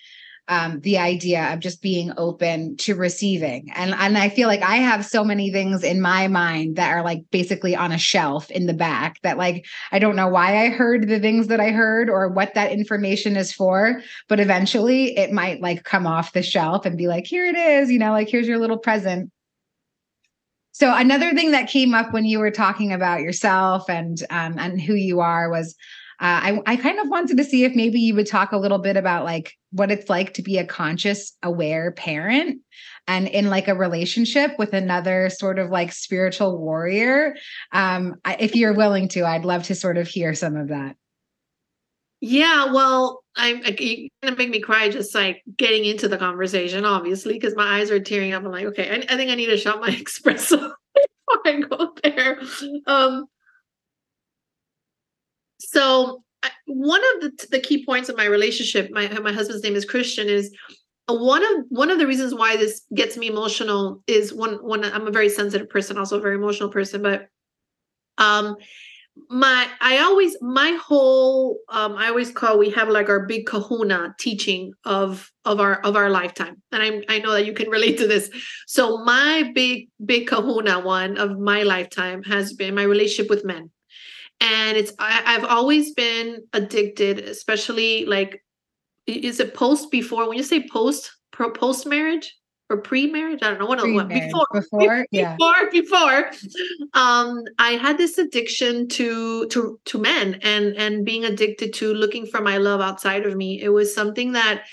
um, 0.48 0.80
the 0.80 0.98
idea 0.98 1.52
of 1.52 1.60
just 1.60 1.80
being 1.82 2.12
open 2.16 2.76
to 2.78 2.94
receiving. 2.94 3.70
And, 3.74 3.94
and 3.94 4.18
I 4.18 4.28
feel 4.28 4.48
like 4.48 4.62
I 4.62 4.76
have 4.76 5.06
so 5.06 5.24
many 5.24 5.52
things 5.52 5.84
in 5.84 6.00
my 6.00 6.26
mind 6.28 6.76
that 6.76 6.90
are 6.90 7.02
like 7.02 7.22
basically 7.30 7.76
on 7.76 7.92
a 7.92 7.98
shelf 7.98 8.50
in 8.50 8.66
the 8.66 8.74
back 8.74 9.20
that 9.22 9.38
like 9.38 9.64
I 9.92 9.98
don't 9.98 10.16
know 10.16 10.28
why 10.28 10.64
I 10.64 10.70
heard 10.70 11.08
the 11.08 11.20
things 11.20 11.46
that 11.46 11.60
I 11.60 11.70
heard 11.70 12.10
or 12.10 12.28
what 12.28 12.54
that 12.54 12.72
information 12.72 13.36
is 13.36 13.52
for, 13.52 14.02
but 14.28 14.40
eventually 14.40 15.16
it 15.16 15.32
might 15.32 15.60
like 15.60 15.84
come 15.84 16.06
off 16.06 16.32
the 16.32 16.42
shelf 16.42 16.84
and 16.86 16.98
be 16.98 17.06
like, 17.06 17.26
here 17.26 17.46
it 17.46 17.56
is, 17.56 17.90
you 17.90 17.98
know, 17.98 18.10
like 18.10 18.28
here's 18.28 18.48
your 18.48 18.58
little 18.58 18.78
present. 18.78 19.30
So 20.72 20.94
another 20.94 21.32
thing 21.32 21.52
that 21.52 21.68
came 21.68 21.94
up 21.94 22.12
when 22.12 22.24
you 22.24 22.38
were 22.38 22.50
talking 22.50 22.92
about 22.92 23.20
yourself 23.20 23.88
and 23.88 24.22
um, 24.30 24.58
and 24.58 24.80
who 24.80 24.94
you 24.94 25.20
are 25.20 25.50
was 25.50 25.76
uh, 26.20 26.40
I, 26.40 26.62
I 26.66 26.76
kind 26.76 27.00
of 27.00 27.08
wanted 27.08 27.36
to 27.38 27.44
see 27.44 27.64
if 27.64 27.74
maybe 27.74 27.98
you 27.98 28.14
would 28.14 28.28
talk 28.28 28.52
a 28.52 28.56
little 28.56 28.78
bit 28.78 28.96
about 28.96 29.24
like 29.24 29.54
what 29.72 29.90
it's 29.90 30.08
like 30.08 30.34
to 30.34 30.42
be 30.42 30.56
a 30.56 30.64
conscious, 30.64 31.36
aware 31.42 31.90
parent 31.90 32.60
and 33.08 33.26
in 33.26 33.50
like 33.50 33.66
a 33.66 33.74
relationship 33.74 34.52
with 34.56 34.72
another 34.72 35.30
sort 35.30 35.58
of 35.58 35.70
like 35.70 35.90
spiritual 35.90 36.58
warrior. 36.58 37.34
Um, 37.72 38.16
I, 38.24 38.36
if 38.38 38.54
you're 38.54 38.74
willing 38.74 39.08
to, 39.08 39.24
I'd 39.24 39.44
love 39.44 39.64
to 39.64 39.74
sort 39.74 39.96
of 39.96 40.06
hear 40.06 40.32
some 40.34 40.54
of 40.54 40.68
that. 40.68 40.94
Yeah, 42.24 42.72
well, 42.72 43.24
I'm 43.34 43.62
you're 43.80 44.08
gonna 44.22 44.36
make 44.36 44.50
me 44.50 44.60
cry 44.60 44.88
just 44.88 45.12
like 45.12 45.42
getting 45.56 45.84
into 45.84 46.06
the 46.06 46.16
conversation, 46.16 46.84
obviously, 46.84 47.32
because 47.34 47.56
my 47.56 47.80
eyes 47.80 47.90
are 47.90 47.98
tearing 47.98 48.32
up. 48.32 48.44
I'm 48.44 48.52
like, 48.52 48.66
okay, 48.66 48.88
I, 48.88 49.12
I 49.12 49.16
think 49.16 49.28
I 49.32 49.34
need 49.34 49.46
to 49.46 49.56
shut 49.56 49.80
my 49.80 49.90
espresso 49.90 50.72
before 50.94 51.42
I 51.44 51.60
go 51.62 51.92
there. 52.04 52.40
Um, 52.86 53.26
so 55.58 56.22
one 56.66 57.00
of 57.14 57.22
the, 57.22 57.46
the 57.50 57.60
key 57.60 57.84
points 57.84 58.08
of 58.08 58.16
my 58.16 58.26
relationship, 58.26 58.90
my 58.92 59.08
my 59.18 59.32
husband's 59.32 59.64
name 59.64 59.74
is 59.74 59.84
Christian, 59.84 60.28
is 60.28 60.54
one 61.08 61.42
of 61.44 61.64
one 61.70 61.90
of 61.90 61.98
the 61.98 62.06
reasons 62.06 62.36
why 62.36 62.56
this 62.56 62.82
gets 62.94 63.16
me 63.16 63.26
emotional 63.26 64.00
is 64.06 64.32
one 64.32 64.54
one 64.64 64.84
I'm 64.84 65.08
a 65.08 65.12
very 65.12 65.28
sensitive 65.28 65.68
person, 65.68 65.98
also 65.98 66.18
a 66.18 66.22
very 66.22 66.36
emotional 66.36 66.68
person, 66.68 67.02
but 67.02 67.26
um 68.18 68.54
my 69.28 69.68
I 69.80 69.98
always 69.98 70.36
my 70.40 70.78
whole 70.82 71.58
um 71.68 71.96
I 71.96 72.08
always 72.08 72.30
call 72.30 72.58
we 72.58 72.70
have 72.70 72.88
like 72.88 73.08
our 73.08 73.26
big 73.26 73.46
kahuna 73.46 74.14
teaching 74.18 74.72
of 74.84 75.30
of 75.44 75.60
our 75.60 75.80
of 75.80 75.96
our 75.96 76.10
lifetime. 76.10 76.62
And 76.72 76.82
I 76.82 77.14
I 77.14 77.18
know 77.18 77.32
that 77.32 77.46
you 77.46 77.52
can 77.52 77.68
relate 77.76 77.98
to 77.98 78.06
this. 78.06 78.30
So 78.66 79.04
my 79.04 79.50
big 79.54 79.88
big 80.04 80.26
kahuna 80.26 80.80
one 80.80 81.18
of 81.18 81.38
my 81.38 81.62
lifetime 81.62 82.22
has 82.24 82.52
been 82.54 82.74
my 82.74 82.84
relationship 82.84 83.28
with 83.28 83.44
men 83.44 83.70
and 84.42 84.76
it's 84.76 84.92
I, 84.98 85.22
i've 85.24 85.44
always 85.44 85.94
been 85.94 86.42
addicted 86.52 87.20
especially 87.20 88.04
like 88.04 88.44
is 89.06 89.40
it 89.40 89.54
post 89.54 89.90
before 89.90 90.28
when 90.28 90.36
you 90.36 90.44
say 90.44 90.66
post 90.68 91.10
post 91.32 91.86
marriage 91.86 92.36
or 92.72 92.78
pre-marriage 92.78 93.40
i 93.42 93.50
don't 93.50 93.58
know 93.58 93.66
what, 93.66 93.78
what 93.92 94.08
before 94.08 94.46
before? 94.52 95.06
Yeah. 95.12 95.36
before 95.36 95.70
before. 95.70 96.30
Um 96.94 97.42
i 97.58 97.72
had 97.72 97.98
this 97.98 98.18
addiction 98.18 98.88
to 98.88 99.46
to 99.48 99.78
to 99.84 99.98
men 99.98 100.38
and 100.42 100.76
and 100.76 101.04
being 101.04 101.24
addicted 101.24 101.74
to 101.74 101.92
looking 101.92 102.26
for 102.26 102.40
my 102.40 102.56
love 102.56 102.80
outside 102.80 103.26
of 103.26 103.36
me. 103.36 103.60
It 103.62 103.68
was 103.68 103.94
something 103.94 104.32
that 104.32 104.64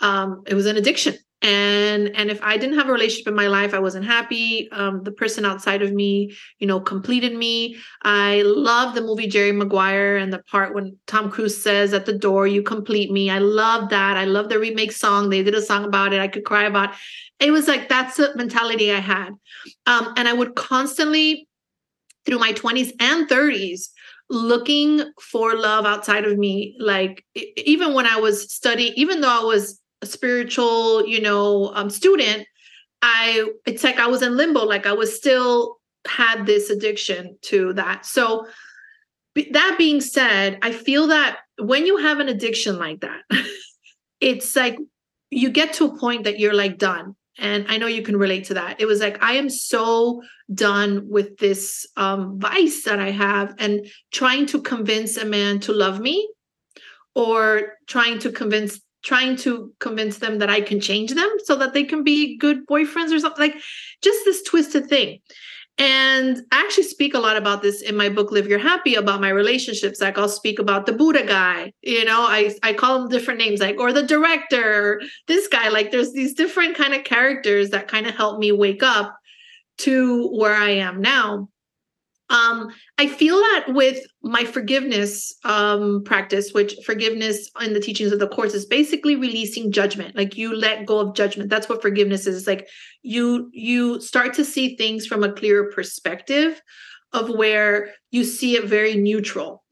um 0.00 0.42
it 0.46 0.54
was 0.54 0.66
an 0.66 0.76
addiction 0.76 1.14
and 1.42 2.08
and 2.16 2.30
if 2.30 2.42
i 2.42 2.56
didn't 2.56 2.78
have 2.78 2.88
a 2.88 2.92
relationship 2.92 3.28
in 3.28 3.34
my 3.34 3.46
life 3.46 3.74
i 3.74 3.78
wasn't 3.78 4.04
happy. 4.04 4.68
Um, 4.72 5.02
the 5.02 5.12
person 5.12 5.44
outside 5.44 5.82
of 5.82 5.92
me 5.92 6.34
you 6.58 6.66
know 6.66 6.80
completed 6.80 7.34
me. 7.34 7.76
I 8.02 8.42
love 8.42 8.94
the 8.94 9.02
movie 9.02 9.26
jerry 9.26 9.52
maguire 9.52 10.16
and 10.16 10.32
the 10.32 10.38
part 10.38 10.74
when 10.74 10.96
tom 11.06 11.30
cruise 11.30 11.60
says 11.60 11.92
at 11.92 12.06
the 12.06 12.16
door 12.16 12.46
you 12.46 12.62
complete 12.62 13.10
me. 13.10 13.28
I 13.30 13.38
love 13.38 13.90
that. 13.90 14.16
I 14.16 14.24
love 14.24 14.48
the 14.48 14.58
remake 14.58 14.92
song. 14.92 15.28
They 15.28 15.42
did 15.42 15.54
a 15.54 15.62
song 15.62 15.84
about 15.84 16.12
it. 16.12 16.20
I 16.20 16.28
could 16.28 16.44
cry 16.44 16.64
about 16.64 16.94
it. 17.40 17.50
Was 17.50 17.68
like 17.68 17.88
that's 17.88 18.16
the 18.16 18.34
mentality 18.34 18.92
i 18.92 19.00
had. 19.00 19.30
Um, 19.86 20.14
and 20.16 20.26
i 20.28 20.32
would 20.32 20.54
constantly 20.54 21.48
through 22.24 22.38
my 22.38 22.52
20s 22.52 22.92
and 22.98 23.28
30s 23.28 23.88
looking 24.28 25.04
for 25.20 25.54
love 25.54 25.86
outside 25.86 26.24
of 26.24 26.36
me. 26.36 26.76
Like 26.80 27.24
even 27.56 27.92
when 27.92 28.06
i 28.06 28.16
was 28.16 28.52
studying 28.52 28.94
even 28.96 29.20
though 29.20 29.40
i 29.42 29.44
was 29.44 29.80
spiritual, 30.06 31.06
you 31.06 31.20
know, 31.20 31.72
um, 31.74 31.90
student, 31.90 32.46
I 33.02 33.48
it's 33.66 33.84
like 33.84 33.98
I 33.98 34.06
was 34.06 34.22
in 34.22 34.36
limbo, 34.36 34.64
like 34.64 34.86
I 34.86 34.92
was 34.92 35.16
still 35.16 35.78
had 36.06 36.46
this 36.46 36.70
addiction 36.70 37.38
to 37.42 37.72
that. 37.74 38.06
So 38.06 38.46
that 39.34 39.74
being 39.78 40.00
said, 40.00 40.58
I 40.62 40.72
feel 40.72 41.08
that 41.08 41.38
when 41.58 41.86
you 41.86 41.98
have 41.98 42.20
an 42.20 42.28
addiction 42.28 42.78
like 42.78 43.00
that, 43.00 43.22
it's 44.20 44.56
like 44.56 44.78
you 45.30 45.50
get 45.50 45.74
to 45.74 45.86
a 45.86 45.98
point 45.98 46.24
that 46.24 46.38
you're 46.38 46.54
like 46.54 46.78
done. 46.78 47.16
And 47.38 47.66
I 47.68 47.76
know 47.76 47.86
you 47.86 48.00
can 48.00 48.16
relate 48.16 48.44
to 48.44 48.54
that. 48.54 48.80
It 48.80 48.86
was 48.86 49.00
like 49.00 49.22
I 49.22 49.34
am 49.34 49.50
so 49.50 50.22
done 50.54 51.06
with 51.08 51.36
this 51.36 51.86
um, 51.96 52.38
vice 52.40 52.84
that 52.84 52.98
I 52.98 53.10
have 53.10 53.54
and 53.58 53.86
trying 54.10 54.46
to 54.46 54.62
convince 54.62 55.18
a 55.18 55.24
man 55.26 55.60
to 55.60 55.72
love 55.72 56.00
me 56.00 56.30
or 57.14 57.74
trying 57.86 58.18
to 58.20 58.32
convince 58.32 58.80
trying 59.06 59.36
to 59.36 59.72
convince 59.78 60.18
them 60.18 60.38
that 60.38 60.50
I 60.50 60.60
can 60.60 60.80
change 60.80 61.14
them 61.14 61.30
so 61.44 61.54
that 61.56 61.72
they 61.72 61.84
can 61.84 62.02
be 62.02 62.36
good 62.36 62.66
boyfriends 62.66 63.14
or 63.14 63.20
something 63.20 63.40
like 63.40 63.56
just 64.02 64.24
this 64.24 64.42
twisted 64.42 64.88
thing. 64.88 65.20
And 65.78 66.42
I 66.50 66.60
actually 66.60 66.84
speak 66.84 67.14
a 67.14 67.20
lot 67.20 67.36
about 67.36 67.62
this 67.62 67.82
in 67.82 67.96
my 67.96 68.08
book, 68.08 68.32
Live 68.32 68.48
Your 68.48 68.58
Happy, 68.58 68.96
about 68.96 69.20
my 69.20 69.28
relationships. 69.28 70.00
Like 70.00 70.18
I'll 70.18 70.28
speak 70.28 70.58
about 70.58 70.86
the 70.86 70.92
Buddha 70.92 71.24
guy, 71.24 71.72
you 71.82 72.04
know, 72.04 72.22
I, 72.22 72.52
I 72.64 72.72
call 72.72 72.98
them 72.98 73.08
different 73.08 73.38
names, 73.38 73.60
like, 73.60 73.78
or 73.78 73.92
the 73.92 74.02
director, 74.02 75.00
this 75.28 75.46
guy. 75.46 75.68
Like 75.68 75.92
there's 75.92 76.12
these 76.12 76.34
different 76.34 76.76
kind 76.76 76.92
of 76.92 77.04
characters 77.04 77.70
that 77.70 77.88
kind 77.88 78.06
of 78.08 78.14
help 78.16 78.40
me 78.40 78.50
wake 78.50 78.82
up 78.82 79.16
to 79.78 80.28
where 80.36 80.54
I 80.54 80.70
am 80.70 81.00
now 81.00 81.48
um, 82.28 82.72
I 82.98 83.06
feel 83.06 83.36
that 83.36 83.66
with 83.68 84.00
my 84.22 84.44
forgiveness 84.44 85.32
um, 85.44 86.02
practice, 86.04 86.52
which 86.52 86.74
forgiveness 86.84 87.50
in 87.60 87.72
the 87.72 87.80
teachings 87.80 88.10
of 88.10 88.18
the 88.18 88.28
course 88.28 88.52
is 88.52 88.66
basically 88.66 89.14
releasing 89.14 89.70
judgment. 89.70 90.16
Like 90.16 90.36
you 90.36 90.54
let 90.54 90.86
go 90.86 90.98
of 90.98 91.14
judgment. 91.14 91.50
That's 91.50 91.68
what 91.68 91.82
forgiveness 91.82 92.26
is. 92.26 92.36
It's 92.36 92.46
like 92.46 92.68
you 93.02 93.48
you 93.52 94.00
start 94.00 94.34
to 94.34 94.44
see 94.44 94.76
things 94.76 95.06
from 95.06 95.22
a 95.22 95.32
clearer 95.32 95.70
perspective 95.70 96.60
of 97.12 97.28
where 97.30 97.90
you 98.10 98.24
see 98.24 98.56
it 98.56 98.64
very 98.64 98.96
neutral. 98.96 99.62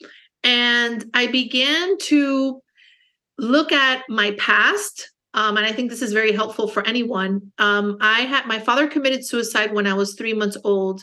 And 0.44 1.04
I 1.12 1.26
began 1.26 1.98
to 2.02 2.60
look 3.36 3.72
at 3.72 4.04
my 4.08 4.32
past 4.38 5.10
um, 5.34 5.56
and 5.56 5.66
I 5.66 5.72
think 5.72 5.90
this 5.90 6.00
is 6.00 6.12
very 6.12 6.30
helpful 6.30 6.68
for 6.68 6.86
anyone. 6.86 7.52
Um, 7.58 7.98
I 8.00 8.20
had 8.20 8.46
my 8.46 8.60
father 8.60 8.86
committed 8.86 9.26
suicide 9.26 9.74
when 9.74 9.86
I 9.86 9.94
was 9.94 10.14
three 10.14 10.32
months 10.32 10.56
old, 10.62 11.02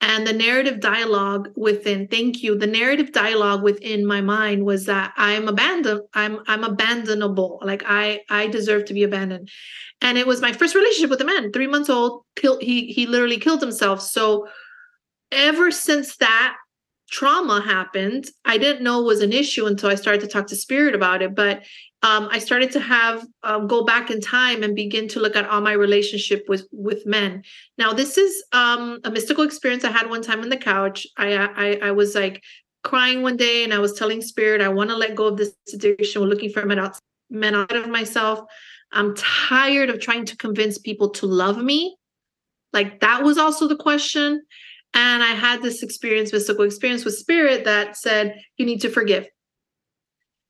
and 0.00 0.26
the 0.26 0.32
narrative 0.32 0.80
dialogue 0.80 1.50
within 1.56 2.06
thank 2.08 2.42
you 2.42 2.56
the 2.56 2.66
narrative 2.66 3.12
dialogue 3.12 3.62
within 3.62 4.06
my 4.06 4.20
mind 4.20 4.64
was 4.64 4.86
that 4.86 5.12
i'm 5.16 5.48
abandoned 5.48 6.02
i'm 6.14 6.40
i'm 6.46 6.62
abandonable. 6.62 7.58
Like 7.62 7.82
i 7.86 8.20
i 8.28 8.46
deserve 8.46 8.84
to 8.86 8.94
be 8.94 9.02
abandoned. 9.02 9.50
And 10.02 10.18
it 10.18 10.26
was 10.26 10.42
my 10.42 10.52
first 10.52 10.74
relationship 10.74 11.10
with 11.10 11.22
a 11.22 11.24
man 11.24 11.52
three 11.52 11.66
months 11.66 11.88
old 11.88 12.24
killed 12.36 12.62
he 12.62 12.92
he 12.92 13.06
literally 13.06 13.38
killed 13.38 13.62
himself. 13.62 14.02
So 14.02 14.48
ever 15.32 15.70
since 15.70 16.16
that 16.18 16.56
trauma 17.10 17.60
happened, 17.60 18.26
I 18.44 18.58
didn't 18.58 18.82
know 18.82 19.00
it 19.00 19.06
was 19.06 19.22
an 19.22 19.32
issue 19.32 19.66
until 19.66 19.90
I 19.90 19.94
started 19.94 20.20
to 20.22 20.28
talk 20.28 20.48
to 20.48 20.56
spirit 20.56 20.94
about 20.94 21.22
it. 21.22 21.34
But 21.34 21.62
um, 22.02 22.28
I 22.30 22.38
started 22.38 22.70
to 22.72 22.80
have 22.80 23.26
um, 23.42 23.66
go 23.66 23.84
back 23.84 24.10
in 24.10 24.20
time 24.20 24.62
and 24.62 24.76
begin 24.76 25.08
to 25.08 25.20
look 25.20 25.34
at 25.34 25.48
all 25.48 25.60
my 25.60 25.72
relationship 25.72 26.44
with 26.48 26.66
with 26.70 27.06
men. 27.06 27.42
Now, 27.78 27.92
this 27.92 28.18
is 28.18 28.44
um, 28.52 29.00
a 29.04 29.10
mystical 29.10 29.44
experience 29.44 29.84
I 29.84 29.90
had 29.90 30.08
one 30.08 30.22
time 30.22 30.40
on 30.40 30.48
the 30.48 30.56
couch. 30.56 31.06
I, 31.16 31.36
I 31.36 31.88
I 31.88 31.90
was 31.92 32.14
like 32.14 32.42
crying 32.84 33.22
one 33.22 33.36
day, 33.36 33.64
and 33.64 33.72
I 33.72 33.78
was 33.78 33.94
telling 33.94 34.22
spirit, 34.22 34.60
I 34.60 34.68
want 34.68 34.90
to 34.90 34.96
let 34.96 35.16
go 35.16 35.26
of 35.26 35.36
this 35.36 35.52
addiction. 35.72 36.22
We're 36.22 36.28
looking 36.28 36.50
for 36.50 36.64
men 36.64 36.78
out 36.78 36.98
men 37.30 37.54
out 37.54 37.74
of 37.74 37.88
myself. 37.88 38.40
I'm 38.92 39.14
tired 39.16 39.90
of 39.90 40.00
trying 40.00 40.26
to 40.26 40.36
convince 40.36 40.78
people 40.78 41.10
to 41.10 41.26
love 41.26 41.58
me. 41.58 41.96
Like 42.72 43.00
that 43.00 43.24
was 43.24 43.38
also 43.38 43.66
the 43.66 43.76
question. 43.76 44.42
And 44.94 45.22
I 45.22 45.28
had 45.28 45.62
this 45.62 45.82
experience, 45.82 46.32
mystical 46.32 46.64
experience 46.64 47.04
with 47.04 47.16
spirit 47.16 47.64
that 47.64 47.96
said, 47.96 48.40
you 48.56 48.64
need 48.64 48.80
to 48.82 48.88
forgive. 48.88 49.26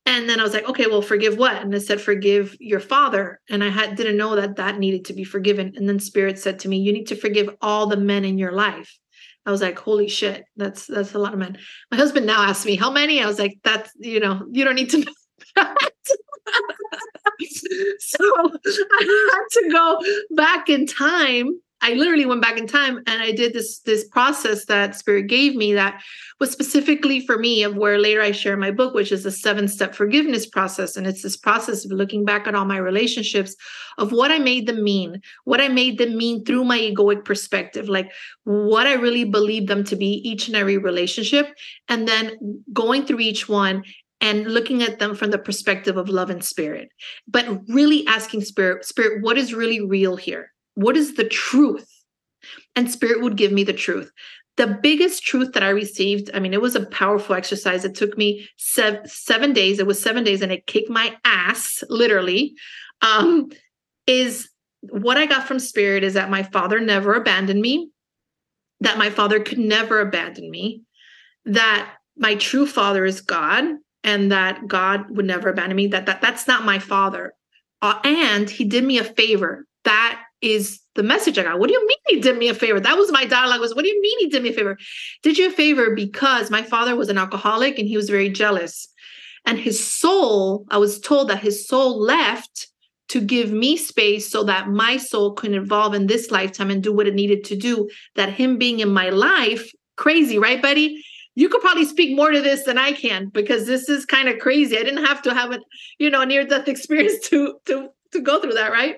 And 0.06 0.28
then 0.28 0.38
I 0.38 0.44
was 0.44 0.54
like, 0.54 0.68
okay, 0.68 0.86
well, 0.86 1.02
forgive 1.02 1.36
what? 1.36 1.56
And 1.56 1.74
it 1.74 1.80
said, 1.80 2.00
forgive 2.00 2.56
your 2.60 2.78
father. 2.78 3.40
And 3.50 3.64
I 3.64 3.70
had 3.70 3.96
didn't 3.96 4.16
know 4.16 4.36
that 4.36 4.56
that 4.56 4.78
needed 4.78 5.04
to 5.06 5.12
be 5.12 5.24
forgiven. 5.24 5.74
And 5.76 5.88
then 5.88 5.98
spirit 5.98 6.38
said 6.38 6.60
to 6.60 6.68
me, 6.68 6.78
you 6.78 6.92
need 6.92 7.08
to 7.08 7.16
forgive 7.16 7.50
all 7.60 7.88
the 7.88 7.96
men 7.96 8.24
in 8.24 8.38
your 8.38 8.52
life. 8.52 8.96
I 9.44 9.50
was 9.50 9.60
like, 9.60 9.78
holy 9.78 10.08
shit, 10.08 10.44
that's 10.56 10.86
that's 10.86 11.14
a 11.14 11.18
lot 11.18 11.32
of 11.32 11.38
men. 11.38 11.58
My 11.90 11.96
husband 11.96 12.26
now 12.26 12.42
asks 12.42 12.64
me 12.64 12.76
how 12.76 12.90
many. 12.90 13.22
I 13.22 13.26
was 13.26 13.38
like, 13.38 13.58
that's 13.64 13.90
you 13.98 14.20
know, 14.20 14.46
you 14.52 14.64
don't 14.64 14.76
need 14.76 14.90
to 14.90 14.98
know 14.98 15.12
that. 15.56 15.76
so 17.98 18.18
I 18.20 19.30
had 19.32 19.60
to 19.60 19.68
go 19.70 20.02
back 20.36 20.68
in 20.68 20.86
time 20.86 21.60
I 21.82 21.92
literally 21.92 22.26
went 22.26 22.42
back 22.42 22.56
in 22.56 22.66
time 22.66 22.98
and 23.06 23.22
I 23.22 23.32
did 23.32 23.52
this 23.52 23.80
this 23.80 24.08
process 24.08 24.64
that 24.66 24.96
spirit 24.96 25.28
gave 25.28 25.54
me 25.54 25.74
that 25.74 26.02
was 26.40 26.50
specifically 26.50 27.24
for 27.24 27.38
me 27.38 27.62
of 27.62 27.76
where 27.76 27.98
later 27.98 28.22
I 28.22 28.32
share 28.32 28.56
my 28.56 28.70
book 28.70 28.94
which 28.94 29.12
is 29.12 29.26
a 29.26 29.30
seven 29.30 29.68
step 29.68 29.94
forgiveness 29.94 30.46
process. 30.46 30.96
And 30.96 31.06
it's 31.06 31.22
this 31.22 31.36
process 31.36 31.84
of 31.84 31.92
looking 31.92 32.24
back 32.24 32.46
at 32.46 32.54
all 32.54 32.64
my 32.64 32.78
relationships 32.78 33.54
of 33.98 34.12
what 34.12 34.30
I 34.30 34.38
made 34.38 34.66
them 34.66 34.82
mean 34.82 35.20
what 35.44 35.60
I 35.60 35.68
made 35.68 35.98
them 35.98 36.16
mean 36.16 36.44
through 36.44 36.64
my 36.64 36.78
egoic 36.78 37.24
perspective 37.24 37.88
like 37.88 38.10
what 38.44 38.86
I 38.86 38.94
really 38.94 39.24
believe 39.24 39.66
them 39.66 39.84
to 39.84 39.96
be 39.96 40.20
each 40.28 40.48
and 40.48 40.56
every 40.56 40.78
relationship 40.78 41.54
and 41.88 42.08
then 42.08 42.62
going 42.72 43.04
through 43.04 43.20
each 43.20 43.48
one 43.48 43.84
and 44.20 44.46
looking 44.46 44.82
at 44.82 44.98
them 44.98 45.14
from 45.14 45.30
the 45.30 45.38
perspective 45.38 45.96
of 45.96 46.08
love 46.08 46.30
and 46.30 46.42
spirit 46.42 46.88
but 47.28 47.46
really 47.68 48.06
asking 48.06 48.42
spirit 48.42 48.84
spirit 48.84 49.22
what 49.22 49.38
is 49.38 49.54
really 49.54 49.80
real 49.80 50.16
here 50.16 50.52
what 50.76 50.96
is 50.96 51.14
the 51.14 51.28
truth? 51.28 51.88
And 52.76 52.90
spirit 52.90 53.22
would 53.22 53.36
give 53.36 53.50
me 53.50 53.64
the 53.64 53.72
truth. 53.72 54.12
The 54.56 54.66
biggest 54.66 55.22
truth 55.22 55.52
that 55.52 55.62
I 55.62 55.70
received, 55.70 56.30
I 56.32 56.38
mean, 56.38 56.54
it 56.54 56.62
was 56.62 56.76
a 56.76 56.86
powerful 56.86 57.34
exercise. 57.34 57.84
It 57.84 57.94
took 57.94 58.16
me 58.16 58.48
seven, 58.56 59.06
seven 59.06 59.52
days. 59.52 59.78
It 59.78 59.86
was 59.86 60.00
seven 60.00 60.22
days 60.24 60.40
and 60.40 60.52
it 60.52 60.66
kicked 60.66 60.88
my 60.88 61.16
ass, 61.24 61.82
literally. 61.90 62.54
Um, 63.02 63.50
is 64.06 64.48
what 64.80 65.18
I 65.18 65.26
got 65.26 65.46
from 65.46 65.58
spirit 65.58 66.04
is 66.04 66.14
that 66.14 66.30
my 66.30 66.42
father 66.42 66.80
never 66.80 67.14
abandoned 67.14 67.60
me, 67.60 67.90
that 68.80 68.98
my 68.98 69.10
father 69.10 69.40
could 69.40 69.58
never 69.58 70.00
abandon 70.00 70.50
me, 70.50 70.82
that 71.44 71.94
my 72.16 72.36
true 72.36 72.66
father 72.66 73.04
is 73.04 73.20
God, 73.20 73.64
and 74.04 74.30
that 74.30 74.66
God 74.68 75.10
would 75.10 75.26
never 75.26 75.48
abandon 75.48 75.76
me, 75.76 75.88
that, 75.88 76.06
that 76.06 76.22
that's 76.22 76.46
not 76.46 76.64
my 76.64 76.78
father. 76.78 77.32
Uh, 77.82 77.98
and 78.04 78.48
he 78.48 78.64
did 78.64 78.84
me 78.84 78.98
a 78.98 79.04
favor. 79.04 79.66
That 79.84 80.22
is 80.42 80.80
the 80.94 81.02
message 81.02 81.38
I 81.38 81.42
got. 81.42 81.58
What 81.58 81.68
do 81.68 81.74
you 81.74 81.86
mean 81.86 81.98
he 82.08 82.20
did 82.20 82.38
me 82.38 82.48
a 82.48 82.54
favor? 82.54 82.80
That 82.80 82.96
was 82.96 83.12
my 83.12 83.24
dialogue 83.24 83.60
was, 83.60 83.74
what 83.74 83.82
do 83.82 83.88
you 83.88 84.00
mean 84.00 84.18
he 84.20 84.28
did 84.28 84.42
me 84.42 84.50
a 84.50 84.52
favor? 84.52 84.78
Did 85.22 85.38
you 85.38 85.48
a 85.48 85.52
favor 85.52 85.94
because 85.94 86.50
my 86.50 86.62
father 86.62 86.96
was 86.96 87.08
an 87.08 87.18
alcoholic 87.18 87.78
and 87.78 87.88
he 87.88 87.96
was 87.96 88.10
very 88.10 88.28
jealous. 88.28 88.88
And 89.44 89.58
his 89.58 89.84
soul, 89.84 90.66
I 90.70 90.78
was 90.78 91.00
told 91.00 91.28
that 91.28 91.42
his 91.42 91.66
soul 91.66 92.00
left 92.00 92.68
to 93.08 93.20
give 93.20 93.52
me 93.52 93.76
space 93.76 94.28
so 94.28 94.42
that 94.44 94.68
my 94.68 94.96
soul 94.96 95.32
could 95.32 95.54
evolve 95.54 95.94
in 95.94 96.08
this 96.08 96.30
lifetime 96.30 96.70
and 96.70 96.82
do 96.82 96.92
what 96.92 97.06
it 97.06 97.14
needed 97.14 97.44
to 97.44 97.56
do. 97.56 97.88
That 98.16 98.32
him 98.32 98.58
being 98.58 98.80
in 98.80 98.92
my 98.92 99.10
life, 99.10 99.70
crazy, 99.96 100.38
right, 100.38 100.60
buddy? 100.60 101.04
You 101.36 101.48
could 101.48 101.60
probably 101.60 101.84
speak 101.84 102.16
more 102.16 102.30
to 102.30 102.40
this 102.40 102.64
than 102.64 102.78
I 102.78 102.92
can 102.92 103.28
because 103.28 103.66
this 103.66 103.88
is 103.88 104.06
kind 104.06 104.28
of 104.28 104.38
crazy. 104.38 104.76
I 104.76 104.82
didn't 104.82 105.04
have 105.04 105.22
to 105.22 105.34
have 105.34 105.52
a, 105.52 105.60
you 105.98 106.10
know, 106.10 106.24
near 106.24 106.44
death 106.44 106.66
experience 106.74 107.28
to 107.28 107.58
to 107.66 107.90
to 108.12 108.20
go 108.20 108.40
through 108.40 108.54
that, 108.54 108.72
right? 108.72 108.96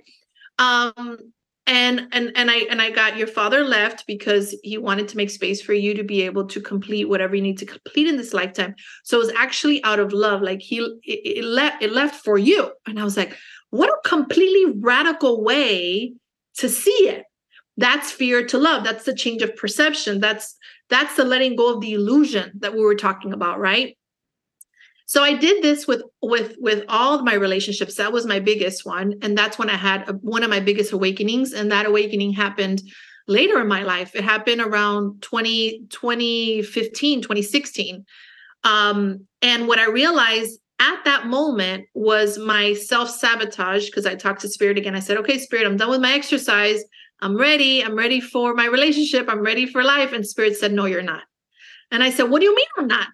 Um, 0.58 1.32
and 1.68 2.08
and 2.12 2.32
and 2.34 2.50
I 2.50 2.56
and 2.70 2.80
I 2.80 2.90
got 2.90 3.18
your 3.18 3.26
father 3.26 3.62
left 3.62 4.06
because 4.06 4.58
he 4.62 4.78
wanted 4.78 5.06
to 5.08 5.18
make 5.18 5.28
space 5.28 5.60
for 5.60 5.74
you 5.74 5.92
to 5.94 6.02
be 6.02 6.22
able 6.22 6.46
to 6.46 6.60
complete 6.62 7.10
whatever 7.10 7.36
you 7.36 7.42
need 7.42 7.58
to 7.58 7.66
complete 7.66 8.08
in 8.08 8.16
this 8.16 8.32
lifetime. 8.32 8.74
So 9.04 9.18
it 9.18 9.20
was 9.20 9.32
actually 9.36 9.84
out 9.84 10.00
of 10.00 10.14
love, 10.14 10.40
like 10.40 10.60
he 10.60 10.78
it, 11.04 11.38
it 11.38 11.44
left 11.44 11.82
it 11.82 11.92
left 11.92 12.24
for 12.24 12.38
you. 12.38 12.72
And 12.86 12.98
I 12.98 13.04
was 13.04 13.18
like, 13.18 13.36
what 13.68 13.90
a 13.90 14.08
completely 14.08 14.72
radical 14.80 15.44
way 15.44 16.14
to 16.56 16.68
see 16.70 16.90
it. 16.90 17.24
That's 17.76 18.10
fear 18.10 18.46
to 18.46 18.58
love. 18.58 18.82
That's 18.82 19.04
the 19.04 19.14
change 19.14 19.42
of 19.42 19.54
perception. 19.54 20.20
That's 20.20 20.56
that's 20.88 21.16
the 21.16 21.24
letting 21.24 21.54
go 21.54 21.74
of 21.74 21.82
the 21.82 21.92
illusion 21.92 22.52
that 22.60 22.72
we 22.72 22.80
were 22.80 22.94
talking 22.94 23.34
about, 23.34 23.60
right? 23.60 23.97
So 25.08 25.22
i 25.22 25.34
did 25.34 25.62
this 25.62 25.86
with 25.86 26.02
with 26.20 26.54
with 26.58 26.84
all 26.86 27.14
of 27.14 27.24
my 27.24 27.32
relationships. 27.32 27.94
That 27.94 28.12
was 28.12 28.26
my 28.26 28.40
biggest 28.40 28.84
one. 28.84 29.14
And 29.22 29.36
that's 29.36 29.58
when 29.58 29.70
i 29.70 29.76
had 29.76 30.06
a, 30.06 30.12
one 30.12 30.44
of 30.44 30.50
my 30.50 30.60
biggest 30.60 30.92
awakenings. 30.92 31.52
And 31.54 31.72
that 31.72 31.86
awakening 31.86 32.34
happened 32.34 32.82
later 33.26 33.58
in 33.58 33.68
my 33.68 33.82
life. 33.82 34.14
It 34.14 34.22
happened 34.22 34.60
around 34.60 35.22
20 35.22 35.86
2015 35.88 37.22
2016 37.22 38.04
um, 38.64 39.26
and 39.40 39.66
what 39.66 39.78
i 39.78 39.86
realized 39.86 40.60
at 40.78 41.02
that 41.06 41.26
moment 41.26 41.86
was 41.94 42.38
my 42.38 42.74
self-sabotage 42.74 43.86
because 43.86 44.04
i 44.04 44.14
talked 44.14 44.42
to 44.42 44.48
spirit 44.48 44.76
again. 44.76 44.94
I 44.94 45.00
said 45.00 45.16
okay 45.16 45.38
spirit 45.38 45.66
i'm 45.66 45.78
done 45.78 45.90
with 45.90 46.02
my 46.02 46.12
exercise. 46.12 46.84
I'm 47.20 47.36
ready. 47.36 47.82
I'm 47.82 47.96
ready 47.96 48.20
for 48.20 48.54
my 48.54 48.66
relationship. 48.66 49.26
I'm 49.28 49.40
ready 49.40 49.66
for 49.66 49.82
life. 49.82 50.12
And 50.12 50.24
spirit 50.24 50.56
said 50.56 50.72
no 50.72 50.84
you're 50.84 51.00
not. 51.00 51.22
And 51.90 52.02
i 52.02 52.10
said 52.10 52.24
what 52.24 52.40
do 52.40 52.44
you 52.44 52.54
mean 52.54 52.66
i'm 52.76 52.88
not 52.88 53.08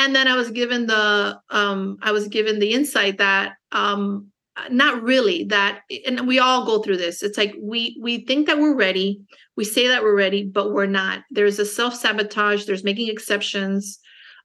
and 0.00 0.14
then 0.14 0.26
i 0.26 0.34
was 0.34 0.50
given 0.50 0.86
the 0.86 1.38
um 1.50 1.96
i 2.02 2.10
was 2.10 2.28
given 2.28 2.58
the 2.58 2.72
insight 2.72 3.18
that 3.18 3.52
um 3.72 4.30
not 4.68 5.02
really 5.02 5.44
that 5.44 5.82
and 6.06 6.26
we 6.26 6.38
all 6.38 6.66
go 6.66 6.82
through 6.82 6.98
this. 6.98 7.22
It's 7.22 7.38
like 7.38 7.54
we 7.60 7.98
we 8.00 8.24
think 8.26 8.46
that 8.46 8.58
we're 8.58 8.76
ready. 8.76 9.20
We 9.56 9.64
say 9.64 9.88
that 9.88 10.02
we're 10.02 10.16
ready 10.16 10.44
but 10.44 10.72
we're 10.72 10.86
not. 10.86 11.22
There's 11.30 11.58
a 11.58 11.64
self-sabotage. 11.64 12.64
There's 12.64 12.84
making 12.84 13.08
exceptions. 13.08 13.98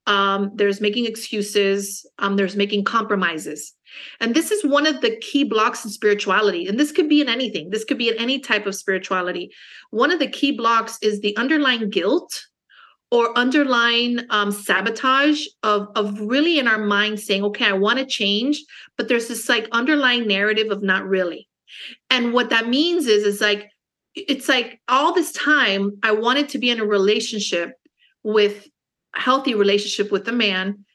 Um 0.07 0.51
there's 0.55 0.79
making 0.79 1.05
excuses. 1.05 2.05
Um 2.19 2.35
there's 2.35 2.55
making 2.55 2.85
compromises. 2.85 3.73
And 4.19 4.35
this 4.35 4.51
is 4.51 4.63
one 4.63 4.85
of 4.85 5.01
the 5.01 5.17
key 5.17 5.43
blocks 5.43 5.85
in 5.85 5.91
spirituality. 5.91 6.67
And 6.67 6.79
this 6.79 6.91
could 6.91 7.09
be 7.09 7.21
in 7.21 7.29
anything. 7.29 7.69
This 7.69 7.85
could 7.85 7.97
be 7.97 8.09
in 8.09 8.17
any 8.17 8.39
type 8.39 8.65
of 8.65 8.75
spirituality. 8.75 9.51
One 9.91 10.11
of 10.11 10.19
the 10.19 10.27
key 10.27 10.51
blocks 10.51 10.97
is 11.01 11.21
the 11.21 11.35
underlying 11.37 11.89
guilt 11.89 12.45
or 13.15 13.38
underlying 13.38 14.19
um, 14.30 14.51
sabotage 14.51 15.45
of 15.63 15.88
of 15.95 16.19
really 16.19 16.60
in 16.60 16.67
our 16.67 16.78
mind 16.78 17.17
saying 17.17 17.45
okay 17.45 17.65
i 17.65 17.71
want 17.71 17.97
to 17.97 18.06
change 18.06 18.62
but 18.97 19.08
there's 19.08 19.30
this 19.30 19.47
like 19.47 19.69
underlying 19.71 20.28
narrative 20.28 20.69
of 20.69 20.84
not 20.84 21.08
really. 21.08 21.47
And 22.10 22.34
what 22.34 22.49
that 22.49 22.67
means 22.67 23.08
is 23.08 23.23
is 23.23 23.39
like 23.41 23.69
it's 24.15 24.49
like 24.49 24.80
all 24.88 25.13
this 25.13 25.32
time 25.32 25.97
i 26.04 26.12
wanted 26.12 26.49
to 26.49 26.58
be 26.58 26.69
in 26.69 26.80
a 26.80 26.86
relationship 26.86 27.73
with 28.23 28.67
a 29.15 29.19
healthy 29.21 29.56
relationship 29.56 30.12
with 30.12 30.28
a 30.28 30.32
man 30.32 30.86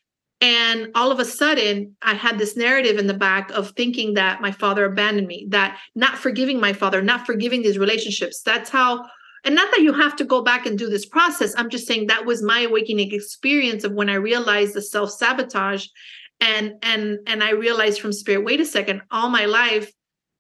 and 0.41 0.89
all 0.95 1.13
of 1.13 1.21
a 1.21 1.25
sudden 1.25 1.95
i 2.03 2.15
had 2.15 2.39
this 2.39 2.57
narrative 2.57 2.99
in 2.99 3.07
the 3.07 3.15
back 3.29 3.51
of 3.51 3.73
thinking 3.73 4.15
that 4.15 4.41
my 4.41 4.53
father 4.53 4.87
abandoned 4.87 5.27
me 5.27 5.47
that 5.51 5.79
not 5.95 6.17
forgiving 6.17 6.59
my 6.61 6.73
father 6.73 7.03
not 7.03 7.27
forgiving 7.27 7.63
these 7.63 7.79
relationships. 7.79 8.41
That's 8.43 8.71
how 8.71 9.05
and 9.45 9.55
not 9.55 9.71
that 9.71 9.83
you 9.83 9.93
have 9.93 10.17
to 10.17 10.25
go 10.25 10.43
back 10.43 10.67
and 10.67 10.79
do 10.79 10.89
this 10.89 11.07
process. 11.07 11.55
I'm 11.57 11.71
just 11.71 11.87
saying 11.87 12.07
that 12.07 12.27
was 12.27 12.43
my 12.43 12.61
awakening 12.61 13.13
experience 13.13 13.85
of 13.85 13.93
when 13.93 14.11
i 14.11 14.15
realized 14.15 14.75
the 14.75 14.83
self-sabotage 14.83 15.87
and 16.41 16.75
and 16.83 17.19
and 17.27 17.43
i 17.43 17.51
realized 17.51 18.01
from 18.01 18.13
spirit 18.13 18.45
wait 18.45 18.61
a 18.61 18.65
second 18.65 19.03
all 19.11 19.29
my 19.29 19.45
life 19.45 19.93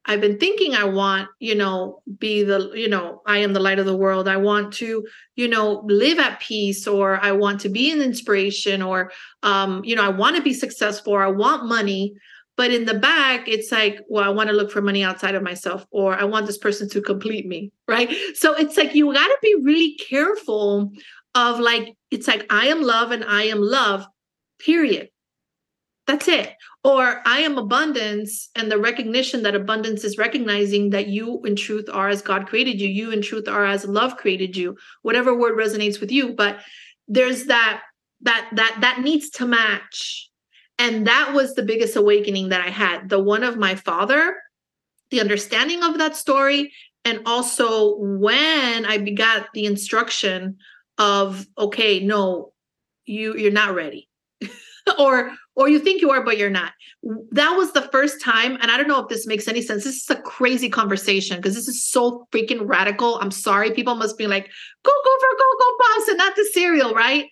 i've 0.06 0.20
been 0.20 0.38
thinking 0.38 0.74
i 0.74 0.84
want 0.84 1.28
you 1.38 1.54
know 1.54 2.02
be 2.18 2.42
the 2.42 2.70
you 2.74 2.88
know 2.88 3.20
i 3.26 3.38
am 3.38 3.52
the 3.52 3.60
light 3.60 3.78
of 3.78 3.86
the 3.86 3.96
world. 3.96 4.28
I 4.28 4.36
want 4.36 4.72
to 4.74 5.06
you 5.36 5.48
know 5.48 5.82
live 5.86 6.18
at 6.18 6.40
peace 6.40 6.86
or 6.86 7.22
i 7.22 7.32
want 7.32 7.60
to 7.60 7.68
be 7.68 7.90
an 7.92 8.00
inspiration 8.00 8.82
or 8.82 9.12
um 9.42 9.82
you 9.84 9.94
know 9.94 10.04
i 10.04 10.08
want 10.08 10.36
to 10.36 10.42
be 10.42 10.54
successful 10.54 11.12
or 11.12 11.22
i 11.22 11.30
want 11.30 11.66
money 11.66 12.14
but 12.60 12.72
in 12.72 12.84
the 12.84 12.92
back, 12.92 13.48
it's 13.48 13.72
like, 13.72 14.00
well, 14.10 14.22
I 14.22 14.28
want 14.28 14.50
to 14.50 14.54
look 14.54 14.70
for 14.70 14.82
money 14.82 15.02
outside 15.02 15.34
of 15.34 15.42
myself, 15.42 15.86
or 15.90 16.14
I 16.14 16.24
want 16.24 16.44
this 16.44 16.58
person 16.58 16.90
to 16.90 17.00
complete 17.00 17.46
me. 17.46 17.72
Right. 17.88 18.14
So 18.34 18.52
it's 18.52 18.76
like 18.76 18.94
you 18.94 19.10
got 19.14 19.28
to 19.28 19.38
be 19.40 19.56
really 19.62 19.96
careful 19.96 20.92
of 21.34 21.58
like, 21.58 21.94
it's 22.10 22.28
like, 22.28 22.44
I 22.52 22.66
am 22.66 22.82
love 22.82 23.12
and 23.12 23.24
I 23.24 23.44
am 23.44 23.62
love, 23.62 24.04
period. 24.58 25.08
That's 26.06 26.28
it. 26.28 26.52
Or 26.84 27.22
I 27.24 27.38
am 27.38 27.56
abundance, 27.56 28.50
and 28.54 28.70
the 28.70 28.76
recognition 28.76 29.42
that 29.44 29.54
abundance 29.54 30.04
is 30.04 30.18
recognizing 30.18 30.90
that 30.90 31.06
you, 31.06 31.40
in 31.46 31.56
truth, 31.56 31.88
are 31.90 32.10
as 32.10 32.20
God 32.20 32.46
created 32.46 32.78
you. 32.78 32.88
You, 32.88 33.10
in 33.10 33.22
truth, 33.22 33.48
are 33.48 33.64
as 33.64 33.86
love 33.86 34.18
created 34.18 34.54
you. 34.54 34.76
Whatever 35.00 35.34
word 35.34 35.56
resonates 35.56 35.98
with 35.98 36.12
you, 36.12 36.34
but 36.34 36.58
there's 37.08 37.46
that 37.46 37.80
that 38.20 38.50
that 38.52 38.76
that 38.82 39.00
needs 39.00 39.30
to 39.30 39.46
match. 39.46 40.29
And 40.80 41.06
that 41.06 41.34
was 41.34 41.54
the 41.54 41.62
biggest 41.62 41.94
awakening 41.94 42.48
that 42.48 42.66
I 42.66 42.70
had. 42.70 43.10
The 43.10 43.22
one 43.22 43.44
of 43.44 43.58
my 43.58 43.74
father, 43.74 44.36
the 45.10 45.20
understanding 45.20 45.82
of 45.82 45.98
that 45.98 46.16
story, 46.16 46.72
and 47.04 47.20
also 47.26 47.98
when 47.98 48.86
I 48.86 48.96
got 48.96 49.48
the 49.52 49.66
instruction 49.66 50.56
of, 50.96 51.46
okay, 51.58 52.00
no, 52.00 52.54
you 53.04 53.36
you're 53.36 53.52
not 53.52 53.74
ready. 53.74 54.08
Or 54.98 55.30
or 55.54 55.68
you 55.68 55.78
think 55.78 56.00
you 56.00 56.10
are 56.10 56.24
but 56.24 56.38
you're 56.38 56.50
not. 56.50 56.72
That 57.30 57.52
was 57.56 57.72
the 57.72 57.88
first 57.92 58.20
time 58.20 58.56
and 58.60 58.70
i 58.70 58.76
don't 58.76 58.88
know 58.88 59.00
if 59.00 59.08
this 59.08 59.26
makes 59.26 59.46
any 59.46 59.62
sense. 59.62 59.84
This 59.84 60.02
is 60.02 60.10
a 60.10 60.20
crazy 60.22 60.68
conversation 60.68 61.36
because 61.36 61.54
this 61.54 61.68
is 61.68 61.86
so 61.86 62.26
freaking 62.32 62.62
radical. 62.64 63.18
I'm 63.20 63.30
sorry. 63.30 63.70
People 63.70 63.94
must 63.94 64.16
be 64.18 64.26
like 64.26 64.48
go 64.82 64.92
go 65.04 65.12
for 65.20 65.36
go 65.36 65.48
go 65.58 65.76
boss 65.78 66.08
and 66.08 66.18
not 66.18 66.34
the 66.34 66.48
cereal 66.52 66.94
right? 66.94 67.26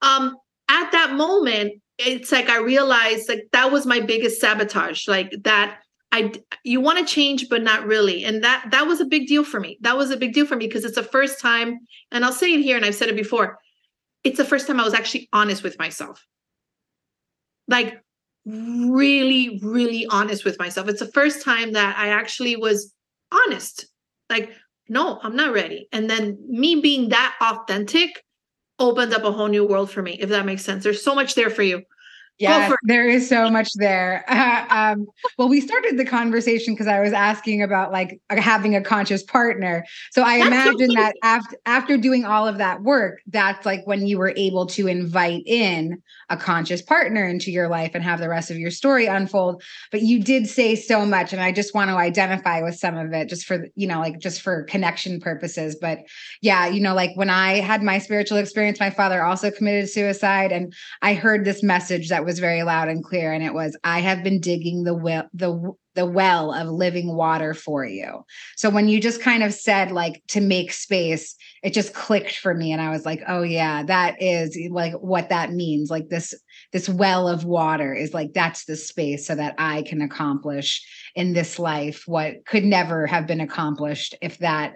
Um 0.00 0.36
at 0.70 0.92
that 0.92 1.12
moment 1.14 1.82
it's 2.00 2.32
like 2.32 2.48
i 2.48 2.58
realized 2.58 3.28
like 3.28 3.44
that 3.52 3.70
was 3.70 3.86
my 3.86 4.00
biggest 4.00 4.40
sabotage 4.40 5.06
like 5.08 5.32
that 5.44 5.78
I 6.12 6.32
you 6.64 6.80
want 6.80 6.98
to 6.98 7.04
change 7.04 7.48
but 7.48 7.62
not 7.62 7.86
really 7.86 8.24
and 8.24 8.42
that 8.42 8.66
that 8.72 8.88
was 8.88 9.00
a 9.00 9.04
big 9.04 9.28
deal 9.28 9.44
for 9.44 9.60
me. 9.60 9.78
That 9.82 9.96
was 9.96 10.10
a 10.10 10.16
big 10.16 10.32
deal 10.32 10.44
for 10.44 10.56
me 10.56 10.66
because 10.66 10.84
it's 10.84 10.96
the 10.96 11.04
first 11.04 11.38
time 11.38 11.78
and 12.10 12.24
I'll 12.24 12.32
say 12.32 12.52
it 12.52 12.62
here 12.62 12.76
and 12.76 12.84
I've 12.84 12.96
said 12.96 13.08
it 13.08 13.14
before. 13.14 13.58
It's 14.24 14.36
the 14.36 14.44
first 14.44 14.66
time 14.66 14.80
I 14.80 14.84
was 14.84 14.92
actually 14.92 15.28
honest 15.32 15.62
with 15.62 15.78
myself 15.78 16.26
like 17.70 18.02
really, 18.44 19.60
really 19.62 20.06
honest 20.06 20.44
with 20.44 20.58
myself. 20.58 20.88
It's 20.88 21.00
the 21.00 21.06
first 21.06 21.42
time 21.42 21.72
that 21.72 21.96
I 21.96 22.08
actually 22.08 22.56
was 22.56 22.92
honest. 23.32 23.86
Like, 24.28 24.50
no, 24.88 25.20
I'm 25.22 25.36
not 25.36 25.54
ready. 25.54 25.88
And 25.92 26.10
then 26.10 26.36
me 26.46 26.80
being 26.80 27.10
that 27.10 27.36
authentic 27.40 28.24
opened 28.80 29.12
up 29.14 29.24
a 29.24 29.32
whole 29.32 29.48
new 29.48 29.64
world 29.64 29.90
for 29.90 30.02
me, 30.02 30.14
if 30.20 30.30
that 30.30 30.46
makes 30.46 30.64
sense. 30.64 30.82
There's 30.84 31.02
so 31.04 31.14
much 31.14 31.34
there 31.34 31.50
for 31.50 31.62
you. 31.62 31.84
Yeah, 32.40 32.74
there 32.84 33.06
is 33.06 33.28
so 33.28 33.50
much 33.50 33.68
there. 33.74 34.24
Uh, 34.26 34.64
um, 34.70 35.06
well, 35.36 35.48
we 35.48 35.60
started 35.60 35.98
the 35.98 36.06
conversation 36.06 36.72
because 36.72 36.86
I 36.86 37.00
was 37.00 37.12
asking 37.12 37.62
about 37.62 37.92
like 37.92 38.18
having 38.30 38.74
a 38.74 38.80
conscious 38.80 39.22
partner. 39.22 39.84
So 40.10 40.22
I 40.22 40.38
that's 40.38 40.48
imagine 40.48 40.94
that 40.94 41.14
after 41.22 41.56
after 41.66 41.96
doing 41.98 42.24
all 42.24 42.48
of 42.48 42.56
that 42.56 42.82
work, 42.82 43.20
that's 43.26 43.66
like 43.66 43.86
when 43.86 44.06
you 44.06 44.18
were 44.18 44.32
able 44.36 44.64
to 44.66 44.88
invite 44.88 45.42
in 45.44 46.02
a 46.30 46.36
conscious 46.36 46.80
partner 46.80 47.28
into 47.28 47.50
your 47.50 47.68
life 47.68 47.90
and 47.92 48.02
have 48.02 48.20
the 48.20 48.28
rest 48.28 48.50
of 48.50 48.56
your 48.56 48.70
story 48.70 49.06
unfold. 49.06 49.62
But 49.90 50.02
you 50.02 50.22
did 50.22 50.48
say 50.48 50.76
so 50.76 51.04
much, 51.04 51.32
and 51.34 51.42
I 51.42 51.52
just 51.52 51.74
want 51.74 51.90
to 51.90 51.96
identify 51.96 52.62
with 52.62 52.76
some 52.76 52.96
of 52.96 53.12
it, 53.12 53.28
just 53.28 53.44
for 53.44 53.66
you 53.74 53.86
know, 53.86 54.00
like 54.00 54.18
just 54.18 54.40
for 54.40 54.62
connection 54.62 55.20
purposes. 55.20 55.76
But 55.78 56.00
yeah, 56.40 56.68
you 56.68 56.80
know, 56.80 56.94
like 56.94 57.10
when 57.16 57.28
I 57.28 57.60
had 57.60 57.82
my 57.82 57.98
spiritual 57.98 58.38
experience, 58.38 58.80
my 58.80 58.90
father 58.90 59.22
also 59.22 59.50
committed 59.50 59.90
suicide, 59.90 60.52
and 60.52 60.72
I 61.02 61.12
heard 61.12 61.44
this 61.44 61.62
message 61.62 62.08
that 62.08 62.24
was 62.24 62.29
was 62.30 62.38
very 62.38 62.62
loud 62.62 62.88
and 62.88 63.02
clear 63.04 63.32
and 63.32 63.42
it 63.42 63.52
was 63.54 63.76
i 63.82 63.98
have 63.98 64.22
been 64.22 64.38
digging 64.40 64.84
the 64.84 64.94
well 64.94 65.28
the 65.34 65.74
the 65.94 66.06
well 66.06 66.52
of 66.52 66.68
living 66.68 67.14
water 67.14 67.52
for 67.52 67.84
you. 67.84 68.24
So 68.56 68.70
when 68.70 68.88
you 68.88 69.00
just 69.00 69.20
kind 69.20 69.42
of 69.42 69.52
said 69.52 69.90
like 69.90 70.22
to 70.28 70.40
make 70.40 70.72
space 70.72 71.34
it 71.62 71.72
just 71.72 71.94
clicked 71.94 72.38
for 72.38 72.54
me 72.54 72.72
and 72.72 72.80
i 72.80 72.90
was 72.90 73.04
like 73.04 73.22
oh 73.26 73.42
yeah 73.42 73.82
that 73.82 74.22
is 74.22 74.56
like 74.70 74.92
what 74.94 75.28
that 75.30 75.52
means. 75.52 75.90
Like 75.90 76.08
this 76.08 76.32
this 76.72 76.88
well 76.88 77.28
of 77.28 77.44
water 77.44 77.92
is 77.92 78.14
like 78.14 78.32
that's 78.32 78.64
the 78.64 78.76
space 78.76 79.26
so 79.26 79.34
that 79.34 79.54
i 79.58 79.82
can 79.82 80.00
accomplish 80.00 80.86
in 81.14 81.32
this 81.32 81.58
life 81.58 82.04
what 82.06 82.46
could 82.46 82.64
never 82.64 83.06
have 83.06 83.26
been 83.26 83.40
accomplished 83.40 84.14
if 84.22 84.38
that 84.38 84.74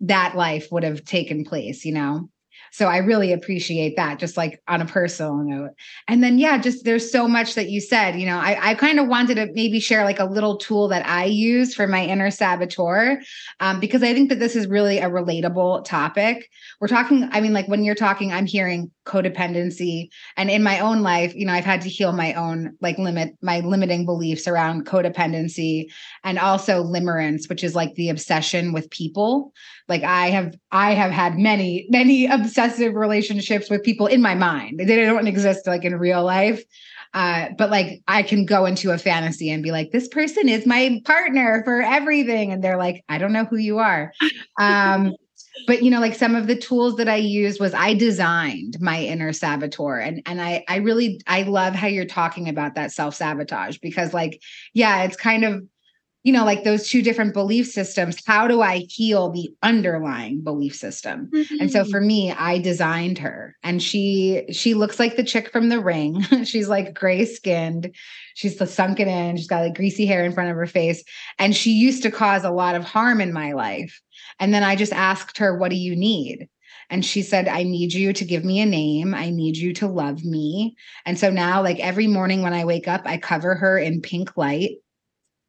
that 0.00 0.36
life 0.36 0.68
would 0.70 0.82
have 0.82 1.04
taken 1.04 1.44
place 1.44 1.84
you 1.84 1.92
know 1.92 2.28
so 2.72 2.86
I 2.86 2.98
really 2.98 3.32
appreciate 3.32 3.96
that, 3.96 4.18
just 4.18 4.36
like 4.36 4.62
on 4.68 4.80
a 4.80 4.86
personal 4.86 5.36
note. 5.36 5.70
And 6.06 6.22
then, 6.22 6.38
yeah, 6.38 6.58
just 6.58 6.84
there's 6.84 7.10
so 7.10 7.26
much 7.28 7.54
that 7.54 7.70
you 7.70 7.80
said. 7.80 8.18
You 8.18 8.26
know, 8.26 8.38
I, 8.38 8.70
I 8.70 8.74
kind 8.74 8.98
of 8.98 9.08
wanted 9.08 9.36
to 9.36 9.52
maybe 9.52 9.80
share 9.80 10.04
like 10.04 10.18
a 10.18 10.24
little 10.24 10.56
tool 10.56 10.88
that 10.88 11.06
I 11.06 11.24
use 11.24 11.74
for 11.74 11.86
my 11.86 12.04
inner 12.04 12.30
saboteur, 12.30 13.20
um, 13.60 13.80
because 13.80 14.02
I 14.02 14.14
think 14.14 14.28
that 14.28 14.38
this 14.38 14.56
is 14.56 14.66
really 14.66 14.98
a 14.98 15.10
relatable 15.10 15.84
topic. 15.84 16.50
We're 16.80 16.88
talking, 16.88 17.28
I 17.32 17.40
mean, 17.40 17.52
like 17.52 17.68
when 17.68 17.84
you're 17.84 17.94
talking, 17.94 18.32
I'm 18.32 18.46
hearing 18.46 18.90
codependency. 19.08 20.08
And 20.36 20.50
in 20.50 20.62
my 20.62 20.78
own 20.80 21.02
life, 21.02 21.34
you 21.34 21.46
know, 21.46 21.52
I've 21.52 21.64
had 21.64 21.80
to 21.82 21.88
heal 21.88 22.12
my 22.12 22.34
own 22.34 22.76
like 22.80 22.98
limit, 22.98 23.36
my 23.42 23.60
limiting 23.60 24.04
beliefs 24.04 24.46
around 24.46 24.86
codependency 24.86 25.86
and 26.22 26.38
also 26.38 26.84
limerence, 26.84 27.48
which 27.48 27.64
is 27.64 27.74
like 27.74 27.94
the 27.94 28.10
obsession 28.10 28.72
with 28.72 28.90
people. 28.90 29.52
Like 29.88 30.04
I 30.04 30.30
have, 30.30 30.54
I 30.70 30.94
have 30.94 31.10
had 31.10 31.38
many, 31.38 31.86
many 31.88 32.26
obsessive 32.30 32.94
relationships 32.94 33.70
with 33.70 33.82
people 33.82 34.06
in 34.06 34.22
my 34.22 34.34
mind. 34.34 34.78
They 34.78 34.96
don't 34.96 35.26
exist 35.26 35.66
like 35.66 35.84
in 35.84 35.96
real 35.96 36.22
life. 36.22 36.62
Uh, 37.14 37.48
but 37.56 37.70
like 37.70 38.02
I 38.06 38.22
can 38.22 38.44
go 38.44 38.66
into 38.66 38.90
a 38.90 38.98
fantasy 38.98 39.50
and 39.50 39.62
be 39.62 39.72
like, 39.72 39.90
this 39.92 40.08
person 40.08 40.48
is 40.48 40.66
my 40.66 41.00
partner 41.06 41.62
for 41.64 41.80
everything. 41.80 42.52
And 42.52 42.62
they're 42.62 42.76
like, 42.76 43.02
I 43.08 43.16
don't 43.16 43.32
know 43.32 43.46
who 43.46 43.56
you 43.56 43.78
are. 43.78 44.12
Um, 44.60 45.12
but 45.66 45.82
you 45.82 45.90
know 45.90 46.00
like 46.00 46.14
some 46.14 46.34
of 46.34 46.46
the 46.46 46.56
tools 46.56 46.96
that 46.96 47.08
i 47.08 47.16
used 47.16 47.60
was 47.60 47.74
i 47.74 47.94
designed 47.94 48.76
my 48.80 49.02
inner 49.02 49.32
saboteur 49.32 49.98
and 49.98 50.22
and 50.26 50.40
i 50.40 50.64
i 50.68 50.76
really 50.76 51.20
i 51.26 51.42
love 51.42 51.74
how 51.74 51.86
you're 51.86 52.04
talking 52.04 52.48
about 52.48 52.74
that 52.74 52.92
self 52.92 53.14
sabotage 53.14 53.78
because 53.78 54.12
like 54.14 54.40
yeah 54.74 55.02
it's 55.02 55.16
kind 55.16 55.44
of 55.44 55.62
you 56.24 56.32
know 56.32 56.44
like 56.44 56.64
those 56.64 56.88
two 56.88 57.00
different 57.00 57.32
belief 57.32 57.66
systems 57.66 58.18
how 58.26 58.46
do 58.48 58.60
i 58.60 58.78
heal 58.88 59.30
the 59.30 59.50
underlying 59.62 60.42
belief 60.42 60.74
system? 60.74 61.30
Mm-hmm. 61.32 61.60
and 61.60 61.70
so 61.70 61.84
for 61.84 61.98
mm-hmm. 61.98 62.06
me 62.06 62.32
i 62.32 62.58
designed 62.58 63.18
her 63.18 63.56
and 63.62 63.82
she 63.82 64.44
she 64.50 64.74
looks 64.74 64.98
like 64.98 65.16
the 65.16 65.24
chick 65.24 65.50
from 65.50 65.68
the 65.68 65.80
ring. 65.80 66.22
She's 66.44 66.68
like 66.68 66.94
gray 66.94 67.24
skinned 67.24 67.94
she's 68.38 68.56
the 68.56 68.68
sunken 68.68 69.08
in. 69.08 69.36
She's 69.36 69.48
got 69.48 69.62
like 69.62 69.74
greasy 69.74 70.06
hair 70.06 70.24
in 70.24 70.32
front 70.32 70.48
of 70.48 70.56
her 70.56 70.66
face. 70.66 71.02
And 71.40 71.56
she 71.56 71.72
used 71.72 72.04
to 72.04 72.10
cause 72.10 72.44
a 72.44 72.52
lot 72.52 72.76
of 72.76 72.84
harm 72.84 73.20
in 73.20 73.32
my 73.32 73.52
life 73.52 74.00
and 74.38 74.52
then 74.52 74.62
I 74.62 74.76
just 74.76 74.92
asked 74.92 75.38
her, 75.38 75.56
What 75.56 75.70
do 75.70 75.76
you 75.76 75.96
need? 75.96 76.48
And 76.90 77.04
she 77.04 77.22
said, 77.22 77.48
I 77.48 77.64
need 77.64 77.92
you 77.92 78.12
to 78.14 78.24
give 78.24 78.44
me 78.44 78.60
a 78.60 78.66
name. 78.66 79.14
I 79.14 79.30
need 79.30 79.56
you 79.56 79.74
to 79.74 79.86
love 79.86 80.24
me. 80.24 80.74
And 81.04 81.18
so 81.18 81.30
now, 81.30 81.62
like 81.62 81.78
every 81.80 82.06
morning 82.06 82.42
when 82.42 82.54
I 82.54 82.64
wake 82.64 82.88
up, 82.88 83.02
I 83.04 83.18
cover 83.18 83.54
her 83.54 83.78
in 83.78 84.00
pink 84.00 84.36
light 84.36 84.78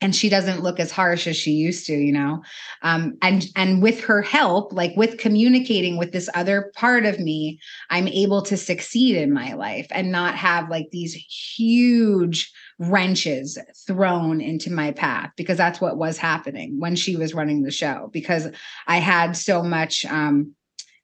and 0.01 0.15
she 0.15 0.29
doesn't 0.29 0.61
look 0.63 0.79
as 0.79 0.91
harsh 0.91 1.27
as 1.27 1.35
she 1.35 1.51
used 1.51 1.85
to 1.87 1.93
you 1.93 2.11
know 2.11 2.41
um, 2.81 3.17
and 3.21 3.47
and 3.55 3.81
with 3.81 4.01
her 4.01 4.21
help 4.21 4.73
like 4.73 4.95
with 4.95 5.17
communicating 5.17 5.97
with 5.97 6.11
this 6.11 6.29
other 6.33 6.71
part 6.75 7.05
of 7.05 7.19
me 7.19 7.59
i'm 7.89 8.07
able 8.07 8.41
to 8.41 8.57
succeed 8.57 9.15
in 9.15 9.33
my 9.33 9.53
life 9.53 9.87
and 9.91 10.11
not 10.11 10.35
have 10.35 10.69
like 10.69 10.87
these 10.91 11.13
huge 11.13 12.51
wrenches 12.79 13.57
thrown 13.85 14.41
into 14.41 14.71
my 14.71 14.91
path 14.91 15.31
because 15.35 15.57
that's 15.57 15.81
what 15.81 15.97
was 15.97 16.17
happening 16.17 16.79
when 16.79 16.95
she 16.95 17.15
was 17.17 17.33
running 17.33 17.61
the 17.61 17.71
show 17.71 18.09
because 18.13 18.47
i 18.87 18.97
had 18.97 19.35
so 19.35 19.61
much 19.61 20.05
um 20.05 20.53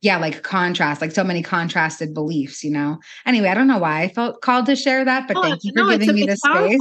yeah 0.01 0.17
like 0.17 0.41
contrast 0.41 1.01
like 1.01 1.11
so 1.11 1.23
many 1.23 1.41
contrasted 1.41 2.13
beliefs 2.13 2.63
you 2.63 2.71
know? 2.71 2.97
Anyway 3.25 3.49
i 3.49 3.53
don't 3.53 3.67
know 3.67 3.77
why 3.77 4.01
i 4.01 4.07
felt 4.07 4.41
called 4.41 4.65
to 4.67 4.75
share 4.75 5.03
that 5.03 5.27
but 5.27 5.35
oh, 5.35 5.41
thank 5.41 5.63
you 5.65 5.73
for 5.73 5.79
no, 5.79 5.89
giving 5.89 6.09
a, 6.09 6.13
me 6.13 6.25
the 6.25 6.37
space. 6.37 6.79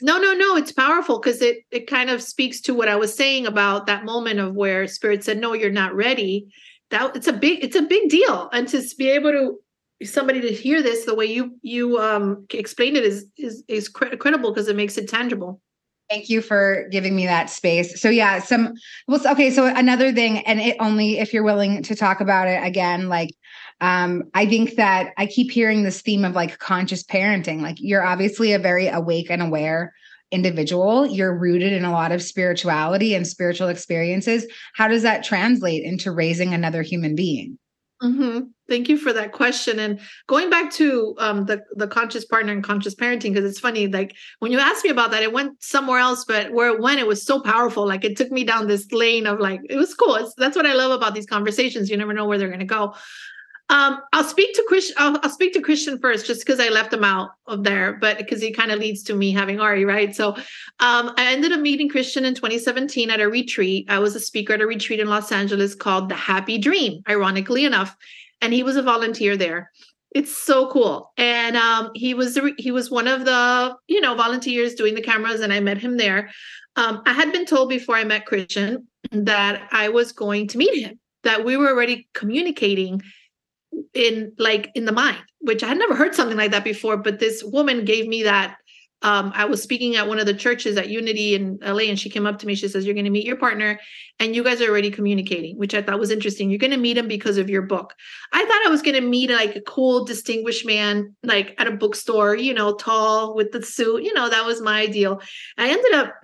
no 0.00 0.18
no 0.18 0.32
no 0.32 0.56
it's 0.56 0.72
powerful 0.72 1.18
because 1.18 1.42
it 1.42 1.58
it 1.70 1.86
kind 1.86 2.08
of 2.08 2.22
speaks 2.22 2.60
to 2.62 2.72
what 2.72 2.88
i 2.88 2.96
was 2.96 3.14
saying 3.14 3.46
about 3.46 3.86
that 3.86 4.06
moment 4.06 4.40
of 4.40 4.54
where 4.54 4.86
spirit 4.86 5.22
said 5.22 5.38
no 5.38 5.52
you're 5.60 5.70
not 5.70 5.94
ready. 5.94 6.48
That 6.90 7.14
it's 7.14 7.28
a 7.28 7.32
big 7.32 7.62
it's 7.62 7.76
a 7.76 7.82
big 7.82 8.08
deal. 8.08 8.48
And 8.52 8.66
to 8.68 8.82
be 8.98 9.10
able 9.10 9.30
to 9.30 9.58
somebody 10.04 10.40
to 10.40 10.52
hear 10.52 10.82
this 10.82 11.04
the 11.04 11.14
way 11.14 11.26
you 11.26 11.58
you 11.62 11.98
um 11.98 12.46
explain 12.52 12.96
it 12.96 13.04
is 13.04 13.26
is 13.36 13.62
is 13.68 13.88
credible 13.88 14.50
because 14.50 14.68
it 14.68 14.76
makes 14.76 14.96
it 14.96 15.08
tangible 15.08 15.60
Thank 16.10 16.28
you 16.28 16.42
for 16.42 16.88
giving 16.90 17.14
me 17.14 17.26
that 17.26 17.50
space. 17.50 18.00
So 18.00 18.10
yeah, 18.10 18.40
some 18.40 18.74
well 19.06 19.20
okay, 19.28 19.48
so 19.52 19.66
another 19.66 20.12
thing 20.12 20.38
and 20.38 20.60
it 20.60 20.76
only 20.80 21.20
if 21.20 21.32
you're 21.32 21.44
willing 21.44 21.84
to 21.84 21.94
talk 21.94 22.20
about 22.20 22.48
it 22.48 22.60
again 22.64 23.08
like 23.08 23.30
um 23.80 24.24
I 24.34 24.44
think 24.44 24.74
that 24.74 25.12
I 25.16 25.26
keep 25.26 25.52
hearing 25.52 25.84
this 25.84 26.02
theme 26.02 26.24
of 26.24 26.34
like 26.34 26.58
conscious 26.58 27.04
parenting. 27.04 27.60
Like 27.60 27.76
you're 27.78 28.02
obviously 28.02 28.52
a 28.52 28.58
very 28.58 28.88
awake 28.88 29.30
and 29.30 29.40
aware 29.40 29.94
individual. 30.32 31.06
You're 31.06 31.38
rooted 31.38 31.72
in 31.72 31.84
a 31.84 31.92
lot 31.92 32.10
of 32.10 32.22
spirituality 32.22 33.14
and 33.14 33.24
spiritual 33.24 33.68
experiences. 33.68 34.46
How 34.74 34.88
does 34.88 35.02
that 35.04 35.22
translate 35.22 35.84
into 35.84 36.10
raising 36.10 36.52
another 36.54 36.82
human 36.82 37.14
being? 37.14 37.56
Mm-hmm. 38.02 38.46
Thank 38.66 38.88
you 38.88 38.96
for 38.96 39.12
that 39.12 39.32
question. 39.32 39.78
And 39.78 40.00
going 40.26 40.48
back 40.48 40.72
to 40.74 41.14
um, 41.18 41.44
the 41.44 41.62
the 41.74 41.86
conscious 41.86 42.24
partner 42.24 42.52
and 42.52 42.64
conscious 42.64 42.94
parenting, 42.94 43.34
because 43.34 43.44
it's 43.44 43.60
funny, 43.60 43.88
like 43.88 44.16
when 44.38 44.52
you 44.52 44.58
asked 44.58 44.84
me 44.84 44.90
about 44.90 45.10
that, 45.10 45.22
it 45.22 45.34
went 45.34 45.62
somewhere 45.62 45.98
else, 45.98 46.24
but 46.24 46.50
where 46.52 46.68
it 46.68 46.80
went, 46.80 46.98
it 46.98 47.06
was 47.06 47.22
so 47.22 47.40
powerful. 47.40 47.86
Like 47.86 48.04
it 48.04 48.16
took 48.16 48.30
me 48.30 48.42
down 48.42 48.68
this 48.68 48.90
lane 48.90 49.26
of 49.26 49.38
like 49.38 49.60
it 49.68 49.76
was 49.76 49.94
cool. 49.94 50.14
It's, 50.14 50.34
that's 50.36 50.56
what 50.56 50.64
I 50.64 50.72
love 50.72 50.92
about 50.92 51.14
these 51.14 51.26
conversations. 51.26 51.90
You 51.90 51.98
never 51.98 52.14
know 52.14 52.24
where 52.24 52.38
they're 52.38 52.48
going 52.48 52.60
to 52.60 52.64
go. 52.64 52.94
Um, 53.70 54.02
I'll 54.12 54.24
speak 54.24 54.52
to 54.56 54.64
Christian. 54.66 54.96
I'll, 54.98 55.16
I'll, 55.22 55.30
speak 55.30 55.52
to 55.52 55.60
Christian 55.60 55.96
first, 56.00 56.26
just 56.26 56.44
because 56.44 56.58
I 56.58 56.70
left 56.70 56.92
him 56.92 57.04
out 57.04 57.30
of 57.46 57.62
there, 57.62 57.92
but 57.92 58.18
because 58.18 58.42
he 58.42 58.50
kind 58.50 58.72
of 58.72 58.80
leads 58.80 59.04
to 59.04 59.14
me 59.14 59.30
having 59.30 59.60
Ari, 59.60 59.84
right? 59.84 60.14
So, 60.14 60.34
um, 60.80 61.14
I 61.16 61.32
ended 61.32 61.52
up 61.52 61.60
meeting 61.60 61.88
Christian 61.88 62.24
in 62.24 62.34
2017 62.34 63.10
at 63.10 63.20
a 63.20 63.28
retreat. 63.28 63.86
I 63.88 64.00
was 64.00 64.16
a 64.16 64.20
speaker 64.20 64.54
at 64.54 64.60
a 64.60 64.66
retreat 64.66 64.98
in 64.98 65.06
Los 65.06 65.30
Angeles 65.30 65.76
called 65.76 66.08
The 66.08 66.16
Happy 66.16 66.58
Dream, 66.58 67.02
ironically 67.08 67.64
enough, 67.64 67.96
and 68.40 68.52
he 68.52 68.64
was 68.64 68.74
a 68.74 68.82
volunteer 68.82 69.36
there. 69.36 69.70
It's 70.12 70.36
so 70.36 70.68
cool, 70.72 71.12
and 71.16 71.56
um, 71.56 71.92
he 71.94 72.12
was 72.12 72.36
he 72.58 72.72
was 72.72 72.90
one 72.90 73.06
of 73.06 73.24
the 73.24 73.76
you 73.86 74.00
know 74.00 74.16
volunteers 74.16 74.74
doing 74.74 74.96
the 74.96 75.00
cameras, 75.00 75.42
and 75.42 75.52
I 75.52 75.60
met 75.60 75.78
him 75.78 75.96
there. 75.96 76.30
Um, 76.74 77.02
I 77.06 77.12
had 77.12 77.32
been 77.32 77.46
told 77.46 77.68
before 77.68 77.94
I 77.94 78.02
met 78.02 78.26
Christian 78.26 78.88
that 79.12 79.68
I 79.70 79.90
was 79.90 80.10
going 80.10 80.48
to 80.48 80.58
meet 80.58 80.84
him, 80.84 80.98
that 81.22 81.44
we 81.44 81.56
were 81.56 81.68
already 81.68 82.08
communicating 82.14 83.00
in 83.94 84.32
like 84.38 84.70
in 84.74 84.84
the 84.84 84.92
mind 84.92 85.18
which 85.40 85.62
i 85.62 85.68
had 85.68 85.78
never 85.78 85.94
heard 85.94 86.14
something 86.14 86.36
like 86.36 86.50
that 86.50 86.64
before 86.64 86.96
but 86.96 87.18
this 87.18 87.42
woman 87.44 87.84
gave 87.84 88.06
me 88.06 88.22
that 88.22 88.56
um, 89.02 89.32
i 89.34 89.44
was 89.44 89.62
speaking 89.62 89.96
at 89.96 90.06
one 90.06 90.18
of 90.18 90.26
the 90.26 90.34
churches 90.34 90.76
at 90.76 90.88
unity 90.88 91.34
in 91.34 91.58
la 91.62 91.78
and 91.78 91.98
she 91.98 92.10
came 92.10 92.26
up 92.26 92.38
to 92.38 92.46
me 92.46 92.54
she 92.54 92.68
says 92.68 92.84
you're 92.84 92.94
going 92.94 93.04
to 93.04 93.10
meet 93.10 93.26
your 93.26 93.36
partner 93.36 93.80
and 94.18 94.36
you 94.36 94.44
guys 94.44 94.60
are 94.60 94.68
already 94.68 94.90
communicating 94.90 95.56
which 95.56 95.74
i 95.74 95.80
thought 95.82 95.98
was 95.98 96.10
interesting. 96.10 96.50
You're 96.50 96.58
going 96.58 96.70
to 96.72 96.76
meet 96.76 96.98
him 96.98 97.08
because 97.08 97.38
of 97.38 97.48
your 97.48 97.62
book. 97.62 97.94
I 98.32 98.44
thought 98.44 98.66
i 98.66 98.70
was 98.70 98.82
going 98.82 98.94
to 98.94 99.00
meet 99.00 99.30
like 99.30 99.56
a 99.56 99.60
cool 99.62 100.04
distinguished 100.04 100.66
man 100.66 101.14
like 101.22 101.54
at 101.58 101.66
a 101.66 101.72
bookstore 101.72 102.36
you 102.36 102.52
know 102.52 102.74
tall 102.74 103.34
with 103.34 103.52
the 103.52 103.62
suit 103.62 104.02
you 104.02 104.12
know 104.12 104.28
that 104.28 104.44
was 104.44 104.60
my 104.60 104.80
ideal 104.82 105.20
i 105.56 105.70
ended 105.70 105.94
up 105.94 106.14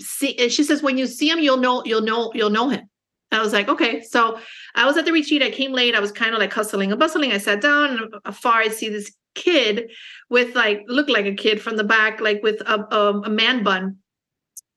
see 0.00 0.34
And 0.38 0.50
she 0.50 0.64
says 0.64 0.82
when 0.82 0.96
you 0.96 1.06
see 1.06 1.28
him 1.28 1.40
you'll 1.40 1.58
know 1.58 1.82
you'll 1.84 2.02
know 2.02 2.32
you'll 2.34 2.50
know 2.50 2.70
him 2.70 2.88
I 3.32 3.40
was 3.40 3.52
like, 3.52 3.68
okay. 3.68 4.02
So 4.02 4.38
I 4.74 4.86
was 4.86 4.96
at 4.96 5.04
the 5.04 5.12
retreat. 5.12 5.42
I 5.42 5.50
came 5.50 5.72
late. 5.72 5.94
I 5.94 6.00
was 6.00 6.12
kind 6.12 6.34
of 6.34 6.40
like 6.40 6.52
hustling 6.52 6.90
and 6.90 7.00
bustling. 7.00 7.32
I 7.32 7.38
sat 7.38 7.60
down 7.60 7.90
and 7.90 8.14
afar 8.24 8.58
I 8.60 8.68
see 8.68 8.88
this 8.88 9.12
kid 9.34 9.90
with 10.28 10.54
like 10.54 10.82
looked 10.86 11.10
like 11.10 11.26
a 11.26 11.34
kid 11.34 11.60
from 11.60 11.76
the 11.76 11.84
back, 11.84 12.20
like 12.20 12.42
with 12.42 12.60
a, 12.60 12.94
a, 12.94 13.20
a 13.20 13.30
man 13.30 13.62
bun. 13.62 13.96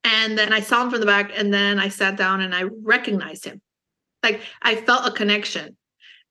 And 0.04 0.38
then 0.38 0.54
I 0.54 0.60
saw 0.60 0.84
him 0.84 0.92
from 0.92 1.00
the 1.00 1.06
back, 1.08 1.32
and 1.36 1.52
then 1.52 1.80
I 1.80 1.90
sat 1.90 2.16
down 2.16 2.42
and 2.42 2.54
I 2.54 2.66
recognized 2.84 3.46
him. 3.46 3.62
Like 4.22 4.42
I 4.62 4.76
felt 4.76 5.08
a 5.08 5.12
connection. 5.12 5.76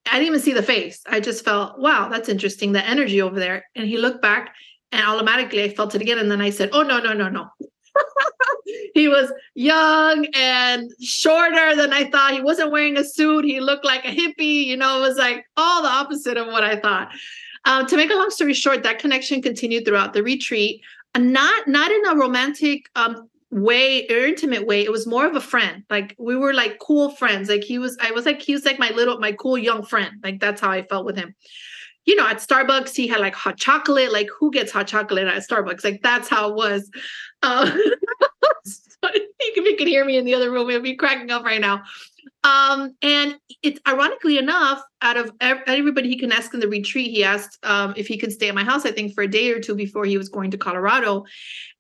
I 0.07 0.13
didn't 0.13 0.29
even 0.29 0.41
see 0.41 0.53
the 0.53 0.63
face. 0.63 1.01
I 1.07 1.19
just 1.19 1.45
felt, 1.45 1.79
wow, 1.79 2.09
that's 2.09 2.29
interesting. 2.29 2.73
The 2.73 2.87
energy 2.87 3.21
over 3.23 3.41
there. 3.41 3.65
And 3.75 3.89
he 3.89 3.97
looked 3.97 4.23
back, 4.23 4.55
and 4.93 5.05
automatically 5.05 5.65
I 5.65 5.75
felt 5.75 5.95
it 5.95 6.03
again. 6.03 6.19
And 6.19 6.31
then 6.31 6.41
I 6.41 6.51
said, 6.51 6.71
oh 6.73 6.83
no, 6.83 7.01
no, 7.01 7.15
no, 7.15 7.29
no 7.29 7.49
he 8.95 9.09
was 9.09 9.33
young 9.55 10.27
and 10.35 10.91
shorter 11.01 11.75
than 11.77 11.93
I 11.93 12.05
thought. 12.11 12.33
He 12.33 12.41
wasn't 12.41 12.73
wearing 12.73 12.97
a 12.97 13.05
suit. 13.05 13.45
He 13.45 13.61
looked 13.61 13.85
like 13.85 14.05
a 14.05 14.09
hippie. 14.09 14.65
You 14.65 14.77
know, 14.77 14.99
it 14.99 15.09
was 15.09 15.17
like 15.17 15.45
all 15.57 15.83
the 15.83 15.89
opposite 15.89 16.37
of 16.37 16.47
what 16.47 16.65
I 16.65 16.77
thought. 16.77 17.13
Um, 17.65 17.87
to 17.87 17.97
make 17.97 18.11
a 18.11 18.15
long 18.15 18.31
story 18.31 18.55
short, 18.55 18.83
that 18.83 18.99
connection 18.99 19.41
continued 19.41 19.85
throughout 19.85 20.13
the 20.13 20.23
retreat. 20.23 20.83
Uh, 21.15 21.21
not 21.21 21.67
not 21.67 21.91
in 21.91 22.07
a 22.07 22.17
romantic 22.17 22.91
um, 22.95 23.29
way 23.51 24.07
or 24.09 24.17
intimate 24.17 24.67
way. 24.67 24.83
It 24.83 24.93
was 24.93 25.07
more 25.07 25.27
of 25.27 25.37
a 25.37 25.41
friend. 25.41 25.85
Like 25.89 26.15
we 26.19 26.37
were 26.37 26.53
like 26.53 26.79
cool 26.79 27.11
friends. 27.11 27.49
Like 27.49 27.65
he 27.65 27.79
was, 27.79 27.97
I 28.01 28.11
was 28.11 28.27
like 28.27 28.43
he 28.43 28.53
was 28.53 28.65
like 28.65 28.79
my 28.79 28.91
little, 28.91 29.19
my 29.19 29.33
cool 29.33 29.57
young 29.57 29.85
friend. 29.85 30.21
Like 30.23 30.41
that's 30.41 30.61
how 30.61 30.71
I 30.71 30.83
felt 30.83 31.07
with 31.07 31.17
him 31.17 31.35
you 32.07 32.17
know, 32.17 32.27
at 32.27 32.37
Starbucks, 32.37 32.95
he 32.95 33.07
had 33.07 33.21
like 33.21 33.35
hot 33.35 33.57
chocolate. 33.57 34.13
Like, 34.13 34.29
who 34.39 34.51
gets 34.51 34.71
hot 34.71 34.87
chocolate 34.87 35.27
at 35.27 35.43
Starbucks? 35.43 35.85
Like, 35.85 36.03
that's 36.03 36.29
how 36.29 36.51
it 36.51 36.55
was. 36.55 36.91
Uh, 39.03 39.11
if 39.13 39.57
you 39.57 39.77
could 39.77 39.87
hear 39.87 40.05
me 40.05 40.17
in 40.17 40.25
the 40.25 40.35
other 40.35 40.51
room, 40.51 40.71
it'd 40.71 40.83
be 40.83 40.97
cracking 40.97 41.31
up 41.31 41.45
right 41.45 41.61
now. 41.61 41.83
Um, 42.43 42.95
and 43.03 43.37
it's 43.63 43.81
ironically 43.87 44.39
enough, 44.39 44.83
out 45.03 45.17
of 45.17 45.33
everybody 45.41 46.09
he 46.09 46.19
can 46.19 46.33
ask 46.33 46.53
in 46.55 46.61
the 46.61 46.69
retreat, 46.69 47.11
he 47.11 47.25
asked 47.25 47.59
um, 47.65 47.95
if 47.97 48.07
he 48.07 48.19
could 48.19 48.33
stay 48.33 48.49
at 48.49 48.55
my 48.55 48.65
house, 48.65 48.85
I 48.87 48.93
think, 48.93 49.15
for 49.15 49.23
a 49.23 49.29
day 49.29 49.51
or 49.51 49.61
two 49.61 49.75
before 49.75 50.05
he 50.05 50.19
was 50.19 50.29
going 50.29 50.51
to 50.53 50.59
Colorado. 50.59 51.25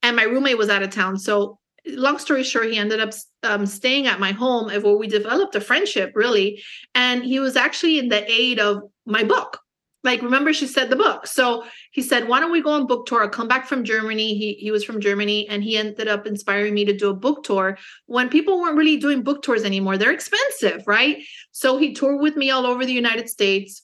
And 0.03 0.17
my 0.17 0.25
roommate 0.25 0.59
was 0.59 0.69
out 0.69 0.83
of 0.83 0.91
town. 0.91 1.19
So, 1.19 1.59
long 1.87 2.19
story 2.19 2.45
short, 2.45 2.71
he 2.71 2.79
ended 2.79 3.01
up 3.01 3.13
um, 3.43 3.67
staying 3.67 4.07
at 4.07 4.21
my 4.21 4.33
home, 4.33 4.69
where 4.69 4.97
we 4.97 5.07
developed 5.07 5.55
a 5.55 5.61
friendship, 5.61 6.13
really. 6.15 6.63
And 6.95 7.23
he 7.25 7.41
was 7.41 7.57
actually 7.57 7.99
in 7.99 8.09
the 8.09 8.31
aid 8.31 8.59
of 8.59 8.83
my 9.07 9.25
book 9.25 9.61
like 10.05 10.21
remember 10.23 10.53
she 10.53 10.67
said 10.67 10.91
the 10.91 10.97
book. 10.97 11.27
So 11.27 11.65
he 11.91 12.03
said 12.03 12.29
why 12.29 12.39
don't 12.39 12.53
we 12.53 12.63
go 12.63 12.71
on 12.71 12.87
book 12.87 13.07
tour? 13.07 13.23
I'll 13.23 13.29
come 13.29 13.49
back 13.49 13.67
from 13.67 13.83
germany. 13.83 14.35
He, 14.35 14.55
he 14.55 14.71
was 14.71 14.85
from 14.85 15.01
germany 15.01 15.49
and 15.49 15.65
he 15.65 15.77
ended 15.77 16.07
up 16.07 16.27
inspiring 16.27 16.75
me 16.75 16.85
to 16.85 16.97
do 16.97 17.11
a 17.11 17.15
book 17.15 17.43
tour 17.43 17.79
when 18.07 18.29
people 18.29 18.61
weren't 18.61 18.77
really 18.77 18.99
doing 18.99 19.23
book 19.23 19.43
tours 19.43 19.65
anymore. 19.65 19.97
They're 19.97 20.13
expensive 20.13 20.85
right? 20.87 21.25
So 21.53 21.79
he 21.79 21.95
toured 21.95 22.21
with 22.21 22.37
me 22.37 22.51
all 22.51 22.67
over 22.67 22.85
the 22.85 22.93
united 22.93 23.29
states. 23.29 23.83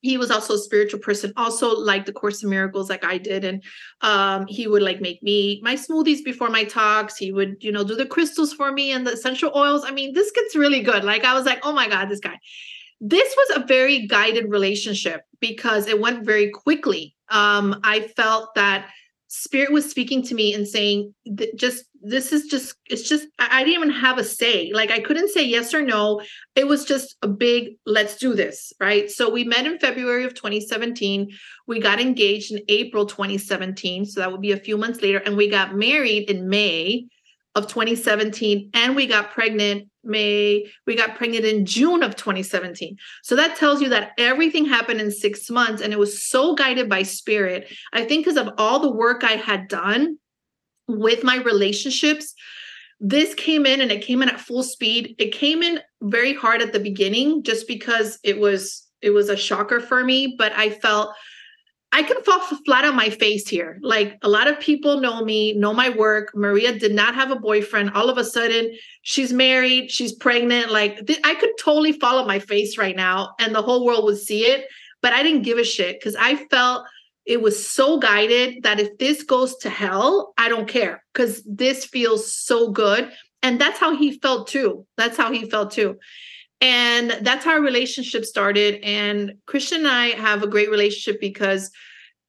He 0.00 0.16
was 0.16 0.32
also 0.32 0.54
a 0.54 0.58
spiritual 0.58 0.98
person 0.98 1.32
also 1.36 1.78
like 1.78 2.06
the 2.06 2.12
course 2.12 2.42
of 2.42 2.50
miracles 2.50 2.90
like 2.90 3.04
i 3.04 3.18
did 3.18 3.44
and 3.44 3.62
um, 4.00 4.46
he 4.48 4.66
would 4.66 4.82
like 4.82 5.00
make 5.00 5.22
me 5.22 5.60
my 5.62 5.76
smoothies 5.76 6.24
before 6.24 6.48
my 6.48 6.64
talks. 6.64 7.16
He 7.16 7.30
would 7.30 7.56
you 7.60 7.70
know 7.70 7.84
do 7.84 7.94
the 7.94 8.06
crystals 8.06 8.52
for 8.52 8.72
me 8.72 8.90
and 8.90 9.06
the 9.06 9.12
essential 9.12 9.52
oils. 9.54 9.84
I 9.84 9.92
mean 9.92 10.12
this 10.14 10.32
gets 10.32 10.56
really 10.56 10.80
good. 10.80 11.04
Like 11.04 11.24
i 11.24 11.34
was 11.34 11.44
like 11.44 11.60
oh 11.62 11.72
my 11.72 11.88
god 11.88 12.08
this 12.08 12.20
guy 12.20 12.38
this 13.04 13.34
was 13.36 13.56
a 13.56 13.66
very 13.66 14.06
guided 14.06 14.48
relationship 14.48 15.22
because 15.40 15.88
it 15.88 16.00
went 16.00 16.24
very 16.24 16.50
quickly. 16.50 17.16
Um, 17.30 17.80
I 17.82 18.02
felt 18.16 18.54
that 18.54 18.88
spirit 19.26 19.72
was 19.72 19.90
speaking 19.90 20.22
to 20.22 20.36
me 20.36 20.54
and 20.54 20.68
saying, 20.68 21.12
just 21.56 21.86
this 22.00 22.32
is 22.32 22.44
just, 22.44 22.76
it's 22.88 23.08
just, 23.08 23.26
I 23.40 23.64
didn't 23.64 23.74
even 23.74 23.90
have 23.90 24.18
a 24.18 24.24
say. 24.24 24.70
Like 24.72 24.92
I 24.92 25.00
couldn't 25.00 25.30
say 25.30 25.42
yes 25.42 25.74
or 25.74 25.82
no. 25.82 26.22
It 26.54 26.68
was 26.68 26.84
just 26.84 27.16
a 27.22 27.28
big, 27.28 27.76
let's 27.86 28.18
do 28.18 28.34
this. 28.34 28.72
Right. 28.78 29.10
So 29.10 29.28
we 29.28 29.42
met 29.42 29.66
in 29.66 29.80
February 29.80 30.22
of 30.22 30.34
2017. 30.34 31.28
We 31.66 31.80
got 31.80 32.00
engaged 32.00 32.52
in 32.52 32.62
April 32.68 33.04
2017. 33.04 34.04
So 34.04 34.20
that 34.20 34.30
would 34.30 34.42
be 34.42 34.52
a 34.52 34.56
few 34.60 34.76
months 34.76 35.02
later. 35.02 35.18
And 35.18 35.36
we 35.36 35.48
got 35.48 35.74
married 35.74 36.30
in 36.30 36.48
May 36.48 37.08
of 37.54 37.66
2017 37.66 38.70
and 38.74 38.96
we 38.96 39.06
got 39.06 39.30
pregnant 39.30 39.88
May, 40.04 40.66
we 40.84 40.96
got 40.96 41.14
pregnant 41.14 41.44
in 41.44 41.64
June 41.64 42.02
of 42.02 42.16
2017. 42.16 42.96
So 43.22 43.36
that 43.36 43.56
tells 43.56 43.80
you 43.80 43.88
that 43.90 44.12
everything 44.18 44.64
happened 44.64 45.00
in 45.00 45.12
6 45.12 45.50
months 45.50 45.80
and 45.80 45.92
it 45.92 45.98
was 45.98 46.24
so 46.24 46.54
guided 46.54 46.88
by 46.88 47.04
spirit. 47.04 47.72
I 47.92 48.04
think 48.04 48.24
because 48.24 48.36
of 48.36 48.52
all 48.58 48.80
the 48.80 48.90
work 48.90 49.22
I 49.22 49.32
had 49.32 49.68
done 49.68 50.18
with 50.88 51.22
my 51.22 51.36
relationships, 51.36 52.34
this 52.98 53.34
came 53.34 53.64
in 53.66 53.80
and 53.80 53.92
it 53.92 54.04
came 54.04 54.22
in 54.22 54.28
at 54.28 54.40
full 54.40 54.62
speed. 54.62 55.14
It 55.18 55.32
came 55.32 55.62
in 55.62 55.80
very 56.02 56.34
hard 56.34 56.62
at 56.62 56.72
the 56.72 56.80
beginning 56.80 57.42
just 57.42 57.68
because 57.68 58.18
it 58.24 58.38
was 58.38 58.86
it 59.02 59.10
was 59.10 59.28
a 59.28 59.36
shocker 59.36 59.80
for 59.80 60.04
me, 60.04 60.36
but 60.38 60.52
I 60.52 60.70
felt 60.70 61.14
I 61.94 62.02
can 62.02 62.22
fall 62.22 62.40
flat 62.64 62.86
on 62.86 62.96
my 62.96 63.10
face 63.10 63.46
here. 63.46 63.78
Like 63.82 64.18
a 64.22 64.28
lot 64.28 64.48
of 64.48 64.58
people 64.58 65.00
know 65.00 65.22
me, 65.22 65.52
know 65.52 65.74
my 65.74 65.90
work. 65.90 66.32
Maria 66.34 66.78
did 66.78 66.94
not 66.94 67.14
have 67.14 67.30
a 67.30 67.36
boyfriend. 67.36 67.90
All 67.90 68.08
of 68.08 68.16
a 68.16 68.24
sudden, 68.24 68.74
she's 69.02 69.32
married, 69.32 69.90
she's 69.90 70.14
pregnant. 70.14 70.72
Like 70.72 71.06
th- 71.06 71.20
I 71.22 71.34
could 71.34 71.50
totally 71.60 71.92
fall 71.92 72.18
on 72.18 72.26
my 72.26 72.38
face 72.38 72.78
right 72.78 72.96
now 72.96 73.34
and 73.38 73.54
the 73.54 73.60
whole 73.60 73.84
world 73.84 74.04
would 74.04 74.18
see 74.18 74.46
it. 74.46 74.66
But 75.02 75.12
I 75.12 75.22
didn't 75.22 75.42
give 75.42 75.58
a 75.58 75.64
shit 75.64 76.00
because 76.00 76.16
I 76.16 76.36
felt 76.46 76.86
it 77.26 77.42
was 77.42 77.68
so 77.68 77.98
guided 77.98 78.62
that 78.62 78.80
if 78.80 78.96
this 78.98 79.22
goes 79.22 79.56
to 79.58 79.68
hell, 79.68 80.32
I 80.38 80.48
don't 80.48 80.68
care 80.68 81.04
because 81.12 81.42
this 81.44 81.84
feels 81.84 82.32
so 82.32 82.70
good. 82.70 83.12
And 83.42 83.60
that's 83.60 83.78
how 83.78 83.96
he 83.96 84.18
felt 84.18 84.48
too. 84.48 84.86
That's 84.96 85.16
how 85.16 85.32
he 85.32 85.48
felt 85.50 85.72
too. 85.72 85.98
And 86.62 87.18
that's 87.22 87.44
how 87.44 87.54
our 87.54 87.60
relationship 87.60 88.24
started. 88.24 88.80
And 88.84 89.34
Christian 89.46 89.80
and 89.80 89.88
I 89.88 90.10
have 90.10 90.44
a 90.44 90.46
great 90.46 90.70
relationship 90.70 91.20
because 91.20 91.72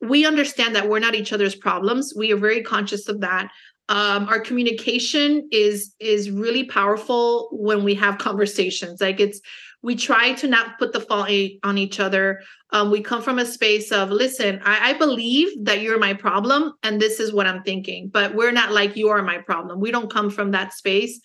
we 0.01 0.25
understand 0.25 0.75
that 0.75 0.89
we're 0.89 0.99
not 0.99 1.13
each 1.13 1.31
other's 1.31 1.55
problems. 1.55 2.13
We 2.17 2.33
are 2.33 2.37
very 2.37 2.63
conscious 2.63 3.07
of 3.07 3.21
that. 3.21 3.49
Um, 3.89 4.27
our 4.27 4.39
communication 4.39 5.47
is 5.51 5.93
is 5.99 6.31
really 6.31 6.63
powerful 6.63 7.49
when 7.51 7.83
we 7.83 7.93
have 7.95 8.17
conversations. 8.17 9.01
Like 9.01 9.19
it's 9.19 9.39
we 9.83 9.95
try 9.95 10.33
to 10.33 10.47
not 10.47 10.79
put 10.79 10.93
the 10.93 11.01
fault 11.01 11.29
on 11.63 11.77
each 11.77 11.99
other. 11.99 12.41
Um, 12.71 12.89
we 12.89 13.01
come 13.01 13.21
from 13.21 13.37
a 13.37 13.45
space 13.45 13.91
of 13.91 14.09
listen, 14.09 14.61
I, 14.63 14.91
I 14.91 14.93
believe 14.93 15.49
that 15.65 15.81
you're 15.81 15.99
my 15.99 16.13
problem, 16.13 16.73
and 16.81 16.99
this 16.99 17.19
is 17.19 17.33
what 17.33 17.45
I'm 17.45 17.61
thinking. 17.63 18.09
But 18.11 18.33
we're 18.33 18.53
not 18.53 18.71
like 18.71 18.95
you 18.95 19.09
are 19.09 19.21
my 19.21 19.39
problem. 19.39 19.79
We 19.79 19.91
don't 19.91 20.11
come 20.11 20.29
from 20.31 20.51
that 20.51 20.73
space 20.73 21.19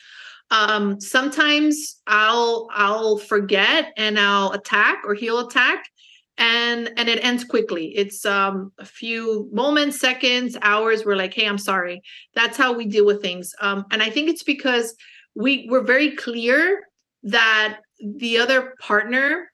um 0.51 1.01
sometimes 1.01 2.01
i'll 2.07 2.69
i'll 2.73 3.19
forget 3.19 3.93
and 3.97 4.19
i'll 4.19 4.53
attack 4.53 5.03
or 5.05 5.15
he'll 5.15 5.47
attack 5.47 5.85
and 6.39 6.93
and 6.97 7.09
it 7.09 7.23
ends 7.25 7.45
quickly. 7.45 7.93
It's 7.97 8.25
um 8.25 8.73
a 8.79 8.85
few 8.85 9.49
moments 9.53 10.01
seconds 10.01 10.57
hours 10.63 11.05
we're 11.05 11.17
like 11.17 11.35
hey 11.35 11.47
i'm 11.47 11.59
sorry. 11.59 12.01
That's 12.35 12.57
how 12.57 12.73
we 12.73 12.87
deal 12.87 13.05
with 13.05 13.21
things. 13.21 13.55
Um 13.61 13.85
and 13.91 14.03
i 14.03 14.09
think 14.09 14.31
it's 14.31 14.45
because 14.45 14.95
we 15.35 15.67
we're 15.69 15.83
very 15.83 16.17
clear 16.17 16.87
that 17.25 17.81
the 18.01 18.39
other 18.39 18.75
partner 18.81 19.51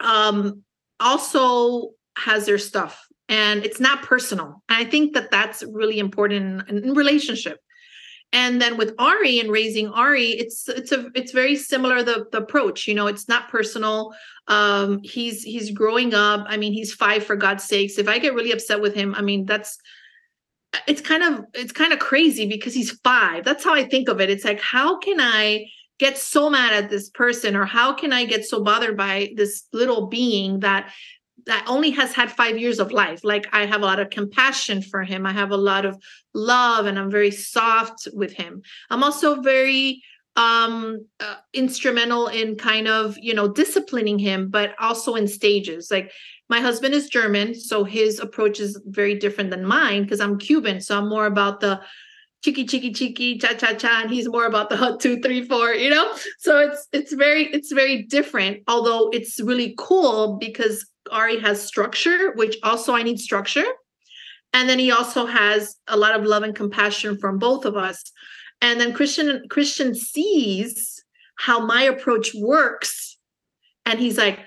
um 0.00 0.62
also 1.00 1.90
has 2.16 2.46
their 2.46 2.58
stuff 2.58 3.06
and 3.28 3.64
it's 3.64 3.80
not 3.80 4.02
personal. 4.02 4.62
And 4.68 4.86
i 4.86 4.88
think 4.88 5.14
that 5.14 5.30
that's 5.32 5.64
really 5.64 5.98
important 5.98 6.68
in, 6.68 6.84
in 6.84 6.94
relationship 6.94 7.58
and 8.34 8.60
then 8.60 8.76
with 8.76 8.94
Ari 8.98 9.38
and 9.38 9.50
raising 9.50 9.88
Ari, 9.88 10.30
it's 10.30 10.68
it's 10.68 10.90
a 10.90 11.08
it's 11.14 11.30
very 11.30 11.54
similar 11.54 12.02
the, 12.02 12.26
the 12.32 12.38
approach. 12.38 12.88
You 12.88 12.94
know, 12.94 13.06
it's 13.06 13.28
not 13.28 13.48
personal. 13.48 14.12
Um, 14.48 15.00
he's 15.04 15.44
he's 15.44 15.70
growing 15.70 16.14
up. 16.14 16.44
I 16.48 16.56
mean, 16.56 16.72
he's 16.72 16.92
five 16.92 17.24
for 17.24 17.36
God's 17.36 17.62
sakes. 17.62 17.96
If 17.96 18.08
I 18.08 18.18
get 18.18 18.34
really 18.34 18.50
upset 18.50 18.80
with 18.80 18.92
him, 18.92 19.14
I 19.14 19.22
mean, 19.22 19.46
that's 19.46 19.78
it's 20.88 21.00
kind 21.00 21.22
of 21.22 21.44
it's 21.54 21.70
kind 21.70 21.92
of 21.92 22.00
crazy 22.00 22.46
because 22.46 22.74
he's 22.74 22.90
five. 23.04 23.44
That's 23.44 23.62
how 23.62 23.72
I 23.72 23.84
think 23.84 24.08
of 24.08 24.20
it. 24.20 24.30
It's 24.30 24.44
like, 24.44 24.60
how 24.60 24.98
can 24.98 25.20
I 25.20 25.66
get 26.00 26.18
so 26.18 26.50
mad 26.50 26.72
at 26.72 26.90
this 26.90 27.10
person, 27.10 27.54
or 27.54 27.66
how 27.66 27.94
can 27.94 28.12
I 28.12 28.24
get 28.24 28.44
so 28.44 28.64
bothered 28.64 28.96
by 28.96 29.30
this 29.36 29.68
little 29.72 30.08
being 30.08 30.58
that 30.60 30.92
that 31.46 31.64
only 31.66 31.90
has 31.90 32.12
had 32.12 32.30
five 32.30 32.58
years 32.58 32.78
of 32.78 32.92
life. 32.92 33.22
Like 33.24 33.46
I 33.52 33.66
have 33.66 33.82
a 33.82 33.86
lot 33.86 34.00
of 34.00 34.10
compassion 34.10 34.82
for 34.82 35.02
him. 35.02 35.26
I 35.26 35.32
have 35.32 35.50
a 35.50 35.56
lot 35.56 35.84
of 35.84 36.00
love 36.32 36.86
and 36.86 36.98
I'm 36.98 37.10
very 37.10 37.30
soft 37.30 38.08
with 38.12 38.32
him. 38.32 38.62
I'm 38.90 39.02
also 39.02 39.40
very 39.40 40.02
um 40.36 41.06
uh, 41.20 41.36
instrumental 41.52 42.26
in 42.26 42.56
kind 42.56 42.88
of, 42.88 43.16
you 43.18 43.34
know, 43.34 43.48
disciplining 43.48 44.18
him, 44.18 44.48
but 44.48 44.74
also 44.80 45.14
in 45.14 45.28
stages. 45.28 45.90
Like 45.90 46.10
my 46.48 46.60
husband 46.60 46.94
is 46.94 47.08
German, 47.08 47.54
so 47.54 47.84
his 47.84 48.18
approach 48.18 48.58
is 48.58 48.80
very 48.86 49.14
different 49.14 49.50
than 49.50 49.64
mine 49.64 50.02
because 50.02 50.20
I'm 50.20 50.38
Cuban. 50.38 50.80
So 50.80 50.98
I'm 50.98 51.08
more 51.08 51.26
about 51.26 51.60
the 51.60 51.80
cheeky 52.44 52.64
cheeky 52.64 52.92
cheeky 52.92 53.38
cha 53.38 53.54
cha 53.54 53.72
cha 53.72 54.02
and 54.02 54.10
he's 54.10 54.28
more 54.28 54.44
about 54.44 54.68
the 54.68 54.76
hut 54.76 55.00
two 55.00 55.18
three 55.20 55.42
four 55.42 55.72
you 55.72 55.88
know 55.88 56.12
so 56.38 56.58
it's 56.58 56.86
it's 56.92 57.12
very 57.14 57.46
it's 57.46 57.72
very 57.72 58.02
different 58.02 58.62
although 58.68 59.08
it's 59.10 59.40
really 59.40 59.74
cool 59.78 60.36
because 60.36 60.84
Ari 61.10 61.40
has 61.40 61.62
structure, 61.62 62.32
which 62.34 62.56
also 62.62 62.94
I 62.94 63.02
need 63.02 63.18
structure. 63.18 63.64
And 64.52 64.68
then 64.68 64.78
he 64.78 64.90
also 64.90 65.26
has 65.26 65.76
a 65.88 65.96
lot 65.96 66.14
of 66.14 66.24
love 66.24 66.42
and 66.42 66.54
compassion 66.54 67.18
from 67.18 67.38
both 67.38 67.64
of 67.64 67.76
us. 67.76 68.02
And 68.60 68.80
then 68.80 68.92
Christian 68.92 69.42
Christian 69.50 69.94
sees 69.94 71.02
how 71.36 71.64
my 71.64 71.82
approach 71.82 72.30
works. 72.34 73.18
And 73.84 73.98
he's 73.98 74.16
like, 74.16 74.38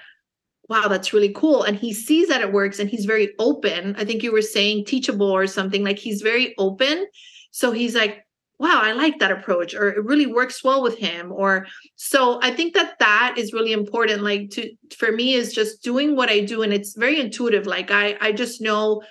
wow, 0.69 0.87
that's 0.87 1.13
really 1.13 1.33
cool. 1.33 1.63
And 1.63 1.77
he 1.77 1.93
sees 1.93 2.29
that 2.29 2.41
it 2.41 2.53
works 2.53 2.79
and 2.79 2.89
he's 2.89 3.05
very 3.05 3.33
open. 3.39 3.95
I 3.97 4.05
think 4.05 4.23
you 4.23 4.31
were 4.31 4.41
saying 4.41 4.85
teachable 4.85 5.29
or 5.29 5.47
something 5.47 5.83
like 5.83 5.99
he's 5.99 6.21
very 6.21 6.55
open. 6.57 7.05
So 7.51 7.71
he's 7.71 7.95
like, 7.95 8.23
wow 8.59 8.81
i 8.81 8.91
like 8.91 9.19
that 9.19 9.31
approach 9.31 9.75
or 9.75 9.89
it 9.89 10.03
really 10.03 10.25
works 10.25 10.63
well 10.63 10.81
with 10.81 10.97
him 10.97 11.31
or 11.31 11.67
so 11.95 12.39
i 12.41 12.49
think 12.51 12.73
that 12.73 12.97
that 12.99 13.35
is 13.37 13.53
really 13.53 13.71
important 13.71 14.23
like 14.23 14.49
to 14.49 14.69
for 14.97 15.11
me 15.11 15.33
is 15.33 15.53
just 15.53 15.83
doing 15.83 16.15
what 16.15 16.29
i 16.29 16.39
do 16.39 16.63
and 16.63 16.73
it's 16.73 16.95
very 16.97 17.19
intuitive 17.19 17.67
like 17.67 17.91
i 17.91 18.17
i 18.19 18.31
just 18.31 18.61
know 18.61 19.01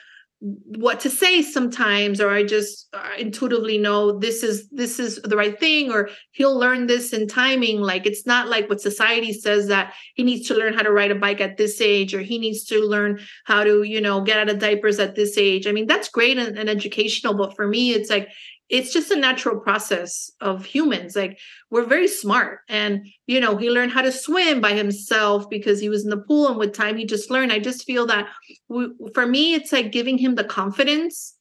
what 0.41 1.01
to 1.01 1.09
say 1.09 1.41
sometimes 1.41 2.21
or 2.21 2.29
i 2.29 2.43
just 2.43 2.95
intuitively 3.19 3.79
know 3.79 4.19
this 4.19 4.43
is 4.43 4.69
this 4.69 4.99
is 4.99 5.17
the 5.23 5.37
right 5.37 5.59
thing 5.59 5.91
or 5.91 6.11
he'll 6.33 6.59
learn 6.59 6.87
this 6.87 7.13
in 7.13 7.27
timing. 7.27 7.81
Like 7.81 8.07
it's 8.07 8.27
not 8.27 8.49
like 8.49 8.69
what 8.69 8.81
society 8.81 9.33
says 9.33 9.69
that 9.69 9.95
he 10.15 10.23
needs 10.23 10.47
to 10.49 10.55
learn 10.55 10.75
how 10.75 10.83
to 10.83 10.93
ride 10.93 11.11
a 11.11 11.15
bike 11.15 11.41
at 11.41 11.57
this 11.57 11.81
age 11.81 12.15
or 12.15 12.21
he 12.21 12.39
needs 12.39 12.65
to 12.65 12.81
learn 12.81 13.21
how 13.45 13.65
to 13.65 13.83
you 13.83 14.01
know 14.01 14.21
get 14.23 14.39
out 14.39 14.49
of 14.49 14.59
diapers 14.59 14.99
at 14.99 15.15
this 15.15 15.37
age. 15.39 15.67
I 15.67 15.73
mean 15.73 15.87
that's 15.87 16.09
great 16.09 16.39
and, 16.39 16.59
and 16.59 16.69
educational 16.69 17.35
but 17.35 17.57
for 17.57 17.67
me 17.67 17.93
it's 17.93 18.11
like 18.11 18.29
it's 18.69 18.93
just 18.93 19.11
a 19.11 19.17
natural 19.17 19.61
process 19.61 20.31
of 20.41 20.65
humans. 20.65 21.15
Like 21.15 21.39
we're 21.71 21.87
very 21.87 22.09
smart 22.09 22.61
and 22.69 23.07
you 23.27 23.41
know 23.41 23.57
he 23.57 23.71
learned 23.71 23.93
how 23.93 24.03
to 24.03 24.13
swim 24.13 24.61
by 24.61 24.73
himself 24.73 25.49
because 25.49 25.81
he 25.81 25.89
was 25.89 26.05
in 26.05 26.11
the 26.11 26.17
pool 26.17 26.49
and 26.49 26.59
with 26.59 26.75
time 26.75 26.97
he 26.97 27.05
just 27.05 27.31
learned. 27.31 27.53
I 27.53 27.59
just 27.59 27.85
feel 27.85 28.07
that 28.07 28.29
we, 28.69 28.89
for 29.15 29.27
me 29.27 29.55
it's 29.55 29.73
like 29.73 29.93
giving 29.93 30.19
him 30.19 30.35
the 30.35 30.45
confidence 30.45 31.35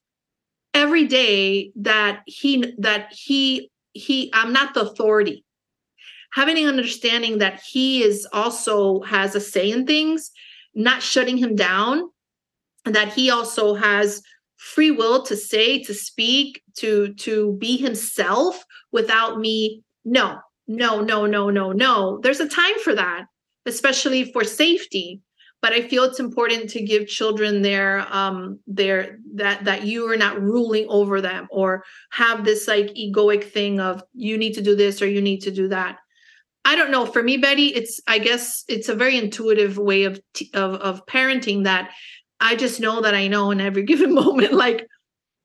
every 0.74 1.08
day 1.08 1.72
that 1.76 2.22
he 2.26 2.74
that 2.80 3.08
he 3.12 3.72
he 3.94 4.30
i'm 4.34 4.54
not 4.54 4.74
the 4.74 4.82
authority. 4.82 5.44
Having 6.34 6.58
an 6.60 6.68
understanding 6.68 7.38
that 7.38 7.62
he 7.62 8.04
is 8.04 8.28
also 8.34 9.02
has 9.04 9.36
a 9.36 9.40
say 9.40 9.72
in 9.72 9.86
things 9.88 10.32
not 10.76 11.02
shutting 11.02 11.38
him 11.38 11.56
down 11.56 12.10
and 12.86 12.94
that 12.94 13.14
he 13.14 13.32
also 13.32 13.74
has 13.74 14.22
free 14.66 14.92
will 14.92 15.22
to 15.24 15.38
say 15.38 15.82
to 15.84 15.94
speak 15.94 16.62
to 16.78 17.14
to 17.14 17.54
be 17.60 17.78
himself 17.78 18.64
without 18.92 19.40
me. 19.40 19.84
No 20.04 20.40
no 20.68 21.02
no 21.02 21.26
no 21.26 21.50
no 21.50 21.72
no. 21.72 22.20
There's 22.22 22.40
a 22.40 22.50
time 22.50 22.80
for 22.84 22.96
that 22.96 23.26
especially 23.66 24.32
for 24.32 24.44
safety. 24.44 25.22
But 25.62 25.74
i 25.74 25.82
feel 25.82 26.04
it's 26.04 26.20
important 26.20 26.70
to 26.72 26.84
give 26.84 27.08
children 27.08 27.64
their 27.64 28.06
um 28.14 28.60
their 28.68 29.18
that 29.36 29.66
that 29.66 29.84
you 29.84 30.08
are 30.12 30.18
not 30.18 30.40
ruling 30.40 30.86
over 30.90 31.22
them 31.22 31.48
or 31.50 31.84
have 32.12 32.46
this 32.46 32.68
like 32.68 32.94
egoic 32.94 33.46
thing 33.46 33.80
of 33.80 34.04
you 34.14 34.38
need 34.38 34.54
to 34.54 34.62
do 34.62 34.76
this 34.76 35.02
or 35.02 35.08
you 35.08 35.22
need 35.22 35.42
to 35.42 35.52
do 35.52 35.70
that. 35.70 35.98
I 36.66 36.76
don't 36.76 36.92
know. 36.92 37.06
For 37.06 37.24
me 37.24 37.38
betty 37.38 37.68
it's 37.68 38.00
i 38.08 38.20
guess 38.20 38.64
it's 38.68 38.90
a 38.90 38.96
very 38.96 39.18
intuitive 39.18 39.78
way 39.78 40.04
of 40.04 40.20
of, 40.54 40.76
of 40.76 41.06
parenting 41.08 41.64
that 41.64 41.90
I 42.40 42.56
just 42.56 42.80
know 42.80 43.02
that 43.02 43.16
I 43.16 43.28
know 43.28 43.52
in 43.52 43.62
every 43.62 43.84
given 43.92 44.14
moment, 44.14 44.54
like 44.54 44.88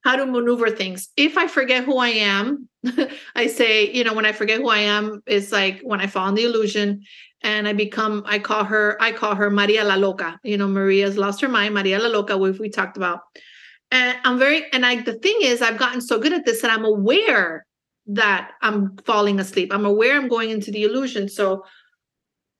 how 0.03 0.17
to 0.17 0.27
maneuver 0.27 0.71
things. 0.71 1.09
If 1.17 1.37
I 1.37 1.47
forget 1.47 1.85
who 1.85 1.99
I 1.99 2.09
am, 2.09 2.69
I 3.35 3.47
say, 3.49 3.91
you 3.93 4.05
know, 4.05 4.15
when 4.15 4.27
I 4.27 4.33
forget 4.33 4.61
who 4.61 4.69
I 4.69 4.79
am, 4.79 5.23
it's 5.27 5.53
like 5.53 5.81
when 5.83 6.01
I 6.01 6.07
fall 6.07 6.29
in 6.29 6.35
the 6.35 6.45
illusion 6.45 7.03
and 7.43 7.69
I 7.69 7.73
become, 7.75 8.23
I 8.27 8.39
call 8.39 8.65
her, 8.65 8.97
I 9.01 9.13
call 9.13 9.35
her 9.35 9.51
Maria 9.51 9.85
la 9.85 9.97
Loca. 9.97 10.39
You 10.43 10.57
know, 10.57 10.69
Maria's 10.69 11.19
lost 11.19 11.41
her 11.43 11.49
mind, 11.49 11.75
Maria 11.75 11.99
la 11.99 12.09
Loca, 12.09 12.39
which 12.39 12.59
we 12.59 12.71
talked 12.71 12.97
about. 12.97 13.21
And 13.91 14.17
I'm 14.25 14.39
very, 14.39 14.73
and 14.73 14.87
I, 14.87 15.03
the 15.03 15.15
thing 15.15 15.37
is, 15.43 15.61
I've 15.61 15.79
gotten 15.79 16.01
so 16.01 16.19
good 16.19 16.33
at 16.33 16.47
this 16.47 16.63
that 16.63 16.71
I'm 16.71 16.85
aware 16.85 17.67
that 18.07 18.53
I'm 18.63 18.97
falling 19.05 19.39
asleep. 19.39 19.73
I'm 19.73 19.85
aware 19.85 20.17
I'm 20.17 20.29
going 20.29 20.51
into 20.51 20.71
the 20.71 20.85
illusion. 20.85 21.29
So 21.29 21.65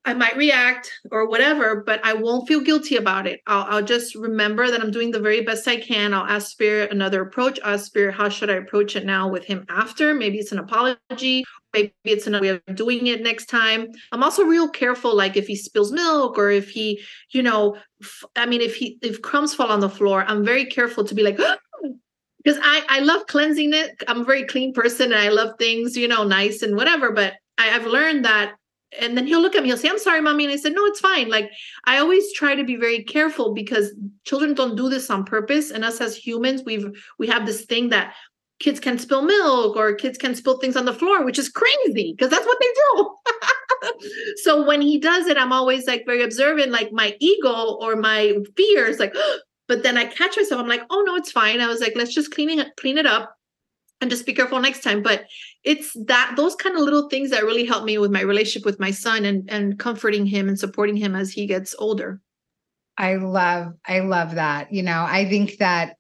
I 0.05 0.15
might 0.15 0.37
react 0.37 0.91
or 1.11 1.29
whatever, 1.29 1.83
but 1.85 2.01
I 2.05 2.15
won't 2.15 2.49
feel 2.49 2.61
guilty 2.61 2.97
about 2.97 3.27
it. 3.27 3.41
I'll, 3.47 3.65
I'll, 3.65 3.85
just 3.85 4.15
remember 4.15 4.71
that 4.71 4.81
I'm 4.81 4.91
doing 4.91 5.11
the 5.11 5.21
very 5.21 5.43
best 5.43 5.69
I 5.69 5.77
can. 5.77 6.15
I'll 6.15 6.25
ask 6.25 6.51
Spirit 6.51 6.91
another 6.91 7.21
approach. 7.21 7.59
Ask 7.63 7.87
Spirit, 7.87 8.15
how 8.15 8.31
should 8.31 8.49
I 8.49 8.55
approach 8.55 8.97
it 8.97 9.05
now 9.05 9.29
with 9.29 9.45
him 9.45 9.67
after? 9.69 10.15
Maybe 10.15 10.39
it's 10.39 10.53
an 10.53 10.59
apology. 10.59 11.45
Maybe 11.75 11.93
it's 12.05 12.27
another 12.27 12.43
way 12.43 12.61
of 12.67 12.77
doing 12.77 13.09
it 13.09 13.23
next 13.23 13.47
time. 13.47 13.89
I'm 14.11 14.23
also 14.23 14.45
real 14.45 14.71
careful, 14.71 15.15
like 15.15 15.37
if 15.37 15.47
he 15.47 15.55
spills 15.55 15.93
milk 15.93 16.39
or 16.39 16.51
if 16.51 16.71
he, 16.71 17.03
you 17.33 17.43
know, 17.43 17.77
f- 18.03 18.25
I 18.37 18.47
mean, 18.47 18.63
if 18.63 18.77
he 18.77 18.99
if 19.03 19.21
crumbs 19.21 19.55
fall 19.55 19.69
on 19.69 19.81
the 19.81 19.91
floor, 19.91 20.25
I'm 20.27 20.45
very 20.45 20.65
careful 20.65 21.05
to 21.05 21.15
be 21.15 21.23
like. 21.23 21.39
because 22.43 22.59
I, 22.63 22.83
I 22.89 23.01
love 23.01 23.27
cleansing 23.27 23.75
it. 23.75 24.03
I'm 24.09 24.23
a 24.23 24.25
very 24.25 24.45
clean 24.45 24.73
person 24.73 25.13
and 25.13 25.21
I 25.21 25.29
love 25.29 25.57
things, 25.59 25.95
you 25.95 26.09
know, 26.09 26.25
nice 26.25 26.63
and 26.63 26.75
whatever. 26.75 27.13
But 27.13 27.35
I, 27.59 27.71
I've 27.77 27.87
learned 27.87 28.25
that 28.25 28.55
and 28.99 29.17
then 29.17 29.27
he'll 29.27 29.41
look 29.41 29.55
at 29.55 29.63
me, 29.63 29.69
he'll 29.69 29.79
say, 29.79 29.89
I'm 29.89 29.99
sorry, 29.99 30.21
mommy. 30.21 30.45
And 30.45 30.53
I 30.53 30.57
said, 30.57 30.73
No, 30.73 30.85
it's 30.87 31.01
fine. 31.01 31.29
Like, 31.29 31.51
I 31.85 31.99
always 31.99 32.33
try 32.33 32.55
to 32.55 32.65
be 32.65 32.77
very 32.77 33.05
careful 33.05 33.55
because 33.55 33.93
children 34.25 34.55
don't 34.55 34.77
do 34.77 34.89
this 34.89 35.11
on 35.11 35.25
purpose. 35.25 35.71
And 35.71 35.85
us 35.85 36.01
as 36.01 36.17
humans, 36.17 36.63
we've 36.65 36.91
we 37.19 37.29
have 37.29 37.47
this 37.47 37.65
thing 37.65 37.91
that 37.91 38.15
kids 38.59 38.81
can 38.81 38.99
spill 38.99 39.23
milk 39.23 39.77
or 39.77 39.95
kids 39.95 40.19
can 40.19 40.35
spill 40.35 40.59
things 40.59 40.77
on 40.77 40.85
the 40.85 40.93
floor, 40.93 41.25
which 41.25 41.39
is 41.39 41.49
crazy 41.49 42.15
because 42.17 42.31
that's 42.31 42.47
what 42.47 42.59
they 42.61 42.73
do. 42.75 44.37
so 44.43 44.67
when 44.67 44.83
he 44.83 44.99
does 44.99 45.27
it, 45.27 45.39
I'm 45.39 45.53
always 45.53 45.87
like 45.87 46.05
very 46.05 46.23
observant, 46.23 46.71
like 46.71 46.93
my 46.93 47.17
ego 47.21 47.79
or 47.81 47.97
my 47.97 48.37
fear 48.57 48.87
is 48.87 48.99
like, 48.99 49.15
but 49.69 49.83
then 49.83 49.97
I 49.97 50.05
catch 50.05 50.37
myself, 50.37 50.61
I'm 50.61 50.69
like, 50.69 50.83
oh 50.91 51.03
no, 51.07 51.15
it's 51.15 51.33
fine. 51.33 51.61
I 51.61 51.69
was 51.69 51.81
like, 51.81 51.93
let's 51.95 52.13
just 52.13 52.33
cleaning 52.33 52.59
it, 52.59 52.69
clean 52.77 52.99
it 52.99 53.07
up 53.07 53.37
and 54.01 54.11
just 54.11 54.27
be 54.27 54.33
careful 54.33 54.61
next 54.61 54.83
time 54.83 55.03
but 55.03 55.27
it's 55.65 55.93
that 56.07 56.35
those 56.37 56.55
kind 56.57 56.77
of 56.77 56.83
little 56.83 57.09
things 57.09 57.31
that 57.31 57.45
really 57.45 57.67
help 57.67 57.85
me 57.85 57.99
with 57.99 58.11
my 58.11 58.23
relationship 58.23 58.65
with 58.65 58.81
my 58.81 58.91
son 58.91 59.25
and 59.25 59.51
and 59.51 59.79
comforting 59.79 60.27
him 60.27 60.49
and 60.49 60.59
supporting 60.59 60.97
him 60.97 61.15
as 61.15 61.31
he 61.31 61.47
gets 61.47 61.75
older. 61.79 62.21
I 62.97 63.17
love 63.17 63.75
i 63.87 64.01
love 64.01 64.35
that. 64.35 64.73
You 64.73 64.83
know 64.83 65.05
i 65.09 65.29
think 65.29 65.59
that 65.59 65.97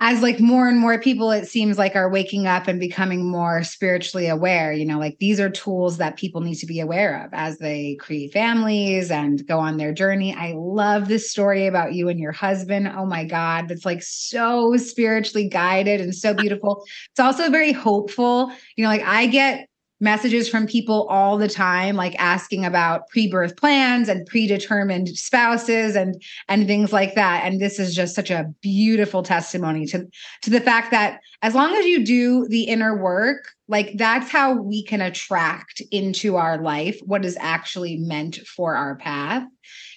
as 0.00 0.22
like 0.22 0.40
more 0.40 0.68
and 0.68 0.78
more 0.78 0.98
people 0.98 1.30
it 1.30 1.46
seems 1.46 1.78
like 1.78 1.94
are 1.94 2.10
waking 2.10 2.46
up 2.46 2.66
and 2.66 2.80
becoming 2.80 3.24
more 3.24 3.62
spiritually 3.62 4.26
aware 4.26 4.72
you 4.72 4.84
know 4.84 4.98
like 4.98 5.18
these 5.18 5.38
are 5.38 5.50
tools 5.50 5.98
that 5.98 6.16
people 6.16 6.40
need 6.40 6.54
to 6.54 6.66
be 6.66 6.80
aware 6.80 7.24
of 7.24 7.30
as 7.32 7.58
they 7.58 7.94
create 7.96 8.32
families 8.32 9.10
and 9.10 9.46
go 9.46 9.58
on 9.58 9.76
their 9.76 9.92
journey. 9.92 10.34
I 10.34 10.54
love 10.56 11.08
this 11.08 11.30
story 11.30 11.66
about 11.66 11.94
you 11.94 12.08
and 12.08 12.18
your 12.18 12.32
husband. 12.32 12.88
Oh 12.88 13.06
my 13.06 13.24
god 13.24 13.68
that's 13.68 13.84
like 13.84 14.02
so 14.02 14.76
spiritually 14.76 15.48
guided 15.48 16.00
and 16.00 16.14
so 16.14 16.34
beautiful. 16.34 16.84
It's 17.10 17.20
also 17.20 17.50
very 17.50 17.72
hopeful. 17.72 18.52
You 18.76 18.84
know 18.84 18.90
like 18.90 19.02
i 19.02 19.26
get 19.26 19.68
messages 20.02 20.48
from 20.48 20.66
people 20.66 21.06
all 21.08 21.38
the 21.38 21.48
time 21.48 21.94
like 21.94 22.16
asking 22.18 22.64
about 22.64 23.08
pre-birth 23.08 23.56
plans 23.56 24.08
and 24.08 24.26
predetermined 24.26 25.08
spouses 25.10 25.94
and 25.94 26.20
and 26.48 26.66
things 26.66 26.92
like 26.92 27.14
that. 27.14 27.44
And 27.44 27.60
this 27.60 27.78
is 27.78 27.94
just 27.94 28.14
such 28.14 28.30
a 28.30 28.52
beautiful 28.60 29.22
testimony 29.22 29.86
to 29.86 30.06
to 30.42 30.50
the 30.50 30.60
fact 30.60 30.90
that 30.90 31.20
as 31.40 31.54
long 31.54 31.74
as 31.76 31.86
you 31.86 32.04
do 32.04 32.48
the 32.48 32.64
inner 32.64 33.00
work 33.00 33.54
like 33.68 33.92
that's 33.96 34.28
how 34.28 34.54
we 34.54 34.82
can 34.82 35.00
attract 35.00 35.80
into 35.92 36.36
our 36.36 36.60
life 36.60 36.98
what 37.06 37.24
is 37.24 37.38
actually 37.40 37.96
meant 37.96 38.36
for 38.46 38.74
our 38.74 38.96
path. 38.96 39.44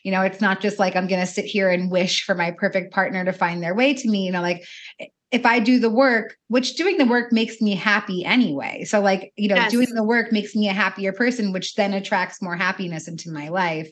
You 0.04 0.12
know 0.12 0.22
it's 0.22 0.40
not 0.40 0.62
just 0.62 0.78
like 0.78 0.96
i'm 0.96 1.08
going 1.08 1.20
to 1.20 1.26
sit 1.26 1.46
here 1.46 1.72
and 1.72 1.90
wish 1.90 2.24
for 2.24 2.36
my 2.36 2.52
perfect 2.52 2.94
partner 2.94 3.26
to 3.26 3.34
find 3.34 3.64
their 3.64 3.74
way 3.74 3.96
to 3.96 4.08
me 4.08 4.28
you 4.28 4.32
know 4.32 4.42
like 4.42 4.64
if 5.36 5.46
I 5.46 5.60
do 5.60 5.80
the 5.80 5.90
work, 5.90 6.38
which 6.48 6.76
doing 6.76 6.98
the 6.98 7.06
work 7.06 7.34
makes 7.34 7.62
me 7.62 7.76
happy 7.76 8.24
anyway. 8.24 8.86
So, 8.86 9.02
like, 9.02 9.34
you 9.36 9.50
know, 9.50 9.56
yes. 9.56 9.70
doing 9.70 9.94
the 9.94 10.04
work 10.04 10.32
makes 10.32 10.56
me 10.56 10.70
a 10.70 10.74
happier 10.74 11.12
person, 11.12 11.52
which 11.52 11.76
then 11.76 11.94
attracts 11.94 12.42
more 12.42 12.56
happiness 12.56 13.10
into 13.10 13.30
my 13.30 13.50
life. 13.50 13.92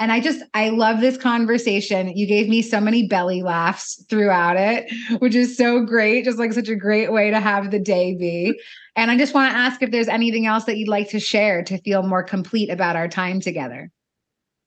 And 0.00 0.10
I 0.10 0.18
just, 0.18 0.42
I 0.52 0.70
love 0.70 1.00
this 1.00 1.16
conversation. 1.16 2.16
You 2.16 2.26
gave 2.26 2.48
me 2.48 2.60
so 2.60 2.80
many 2.80 3.06
belly 3.06 3.40
laughs 3.40 4.04
throughout 4.10 4.56
it, 4.56 4.90
which 5.20 5.36
is 5.36 5.56
so 5.56 5.84
great. 5.84 6.24
Just 6.24 6.38
like 6.38 6.52
such 6.54 6.68
a 6.68 6.74
great 6.74 7.12
way 7.12 7.30
to 7.30 7.38
have 7.38 7.70
the 7.70 7.78
day 7.78 8.16
be. 8.16 8.60
And 8.96 9.12
I 9.12 9.16
just 9.16 9.32
want 9.32 9.52
to 9.52 9.56
ask 9.56 9.80
if 9.80 9.92
there's 9.92 10.08
anything 10.08 10.46
else 10.46 10.64
that 10.64 10.76
you'd 10.76 10.88
like 10.88 11.10
to 11.10 11.20
share 11.20 11.62
to 11.62 11.78
feel 11.78 12.02
more 12.02 12.24
complete 12.24 12.68
about 12.68 12.96
our 12.96 13.06
time 13.06 13.40
together. 13.40 13.92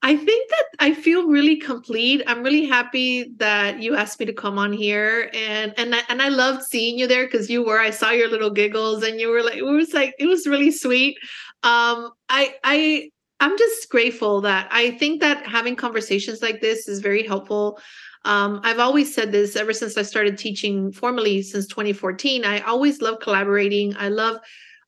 I 0.06 0.18
think 0.18 0.50
that 0.50 0.66
I 0.80 0.94
feel 0.94 1.28
really 1.28 1.56
complete. 1.56 2.22
I'm 2.28 2.44
really 2.44 2.66
happy 2.66 3.34
that 3.38 3.82
you 3.82 3.96
asked 3.96 4.20
me 4.20 4.26
to 4.26 4.34
come 4.34 4.60
on 4.60 4.74
here, 4.74 5.32
and 5.34 5.74
and 5.78 5.96
I, 5.96 6.02
and 6.10 6.22
I 6.22 6.28
loved 6.28 6.64
seeing 6.64 7.00
you 7.00 7.08
there 7.08 7.26
because 7.26 7.50
you 7.50 7.64
were. 7.64 7.80
I 7.80 7.90
saw 7.90 8.12
your 8.12 8.30
little 8.30 8.50
giggles, 8.50 9.02
and 9.04 9.18
you 9.20 9.30
were 9.30 9.42
like, 9.42 9.56
it 9.56 9.64
was 9.64 9.94
like 9.94 10.14
it 10.20 10.28
was 10.28 10.46
really 10.46 10.72
sweet. 10.72 11.18
Um, 11.64 12.12
I 12.28 12.56
I 12.66 13.10
I'm 13.40 13.58
just 13.58 13.90
grateful 13.90 14.42
that 14.42 14.68
I 14.72 14.92
think 14.92 15.22
that 15.22 15.46
having 15.48 15.78
conversations 15.78 16.42
like 16.42 16.60
this 16.60 16.90
is 16.90 17.00
very 17.00 17.26
helpful. 17.26 17.80
Um, 18.26 18.60
I've 18.64 18.80
always 18.80 19.14
said 19.14 19.32
this 19.32 19.56
ever 19.56 19.74
since 19.74 19.98
I 19.98 20.02
started 20.02 20.38
teaching 20.38 20.92
formally 20.92 21.42
since 21.42 21.66
2014. 21.68 22.44
I 22.44 22.60
always 22.62 23.02
love 23.02 23.20
collaborating. 23.22 23.96
I 23.98 24.10
love 24.10 24.38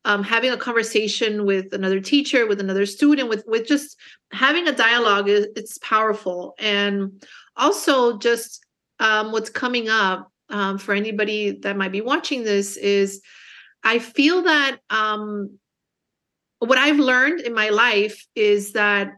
um, 0.06 0.24
having 0.24 0.51
a 0.51 0.58
conversation 0.58 1.45
with 1.45 1.74
another 1.74 1.99
teacher, 1.99 2.47
with 2.47 2.62
another 2.62 2.86
student, 2.86 3.28
with 3.28 3.43
with 3.47 3.68
just 3.68 3.97
having 4.32 4.68
a 4.68 4.72
dialogue. 4.72 5.28
Is, 5.28 5.47
it's 5.56 5.78
powerful, 5.80 6.53
and 6.60 7.22
also 7.58 8.18
just 8.18 8.64
um, 8.99 9.32
what's 9.32 9.49
coming 9.49 9.89
up 9.89 10.32
um, 10.49 10.78
for 10.78 10.93
anybody 10.93 11.60
that 11.64 11.76
might 11.76 11.91
be 11.91 12.01
watching 12.01 12.43
this 12.43 12.78
is, 12.78 13.22
I 13.84 13.99
feel 13.99 14.43
that 14.43 14.78
um, 14.89 15.58
what 16.60 16.78
I've 16.78 16.99
learned 16.99 17.41
in 17.41 17.53
my 17.53 17.70
life 17.70 18.26
is 18.36 18.74
that 18.74 19.14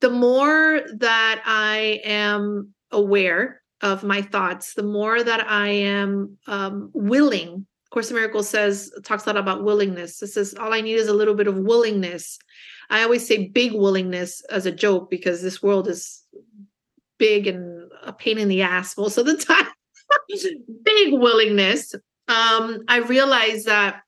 the 0.00 0.10
more 0.10 0.82
that 0.98 1.42
I 1.44 2.00
am 2.04 2.74
aware 2.90 3.62
of 3.82 4.02
my 4.02 4.22
thoughts, 4.22 4.74
the 4.74 4.82
more 4.82 5.22
that 5.22 5.46
I 5.48 5.68
am 5.68 6.38
um, 6.46 6.90
willing 6.92 7.66
Course 7.90 8.10
in 8.10 8.16
Miracles 8.16 8.48
says 8.48 8.92
talks 9.04 9.26
a 9.26 9.30
lot 9.30 9.36
about 9.36 9.64
willingness. 9.64 10.22
It 10.22 10.28
says 10.28 10.54
all 10.54 10.72
I 10.72 10.80
need 10.80 10.94
is 10.94 11.08
a 11.08 11.14
little 11.14 11.34
bit 11.34 11.48
of 11.48 11.56
willingness. 11.56 12.38
I 12.88 13.02
always 13.02 13.26
say 13.26 13.48
big 13.48 13.72
willingness 13.72 14.42
as 14.50 14.64
a 14.66 14.72
joke 14.72 15.10
because 15.10 15.42
this 15.42 15.62
world 15.62 15.88
is 15.88 16.22
big 17.18 17.46
and 17.46 17.90
a 18.02 18.12
pain 18.12 18.38
in 18.38 18.48
the 18.48 18.62
ass 18.62 18.96
most 18.96 19.18
of 19.18 19.26
the 19.26 19.36
time. 19.48 19.66
big 20.84 21.12
willingness. 21.12 21.94
Um, 22.28 22.84
I 22.86 22.98
realize 23.08 23.64
that 23.64 24.02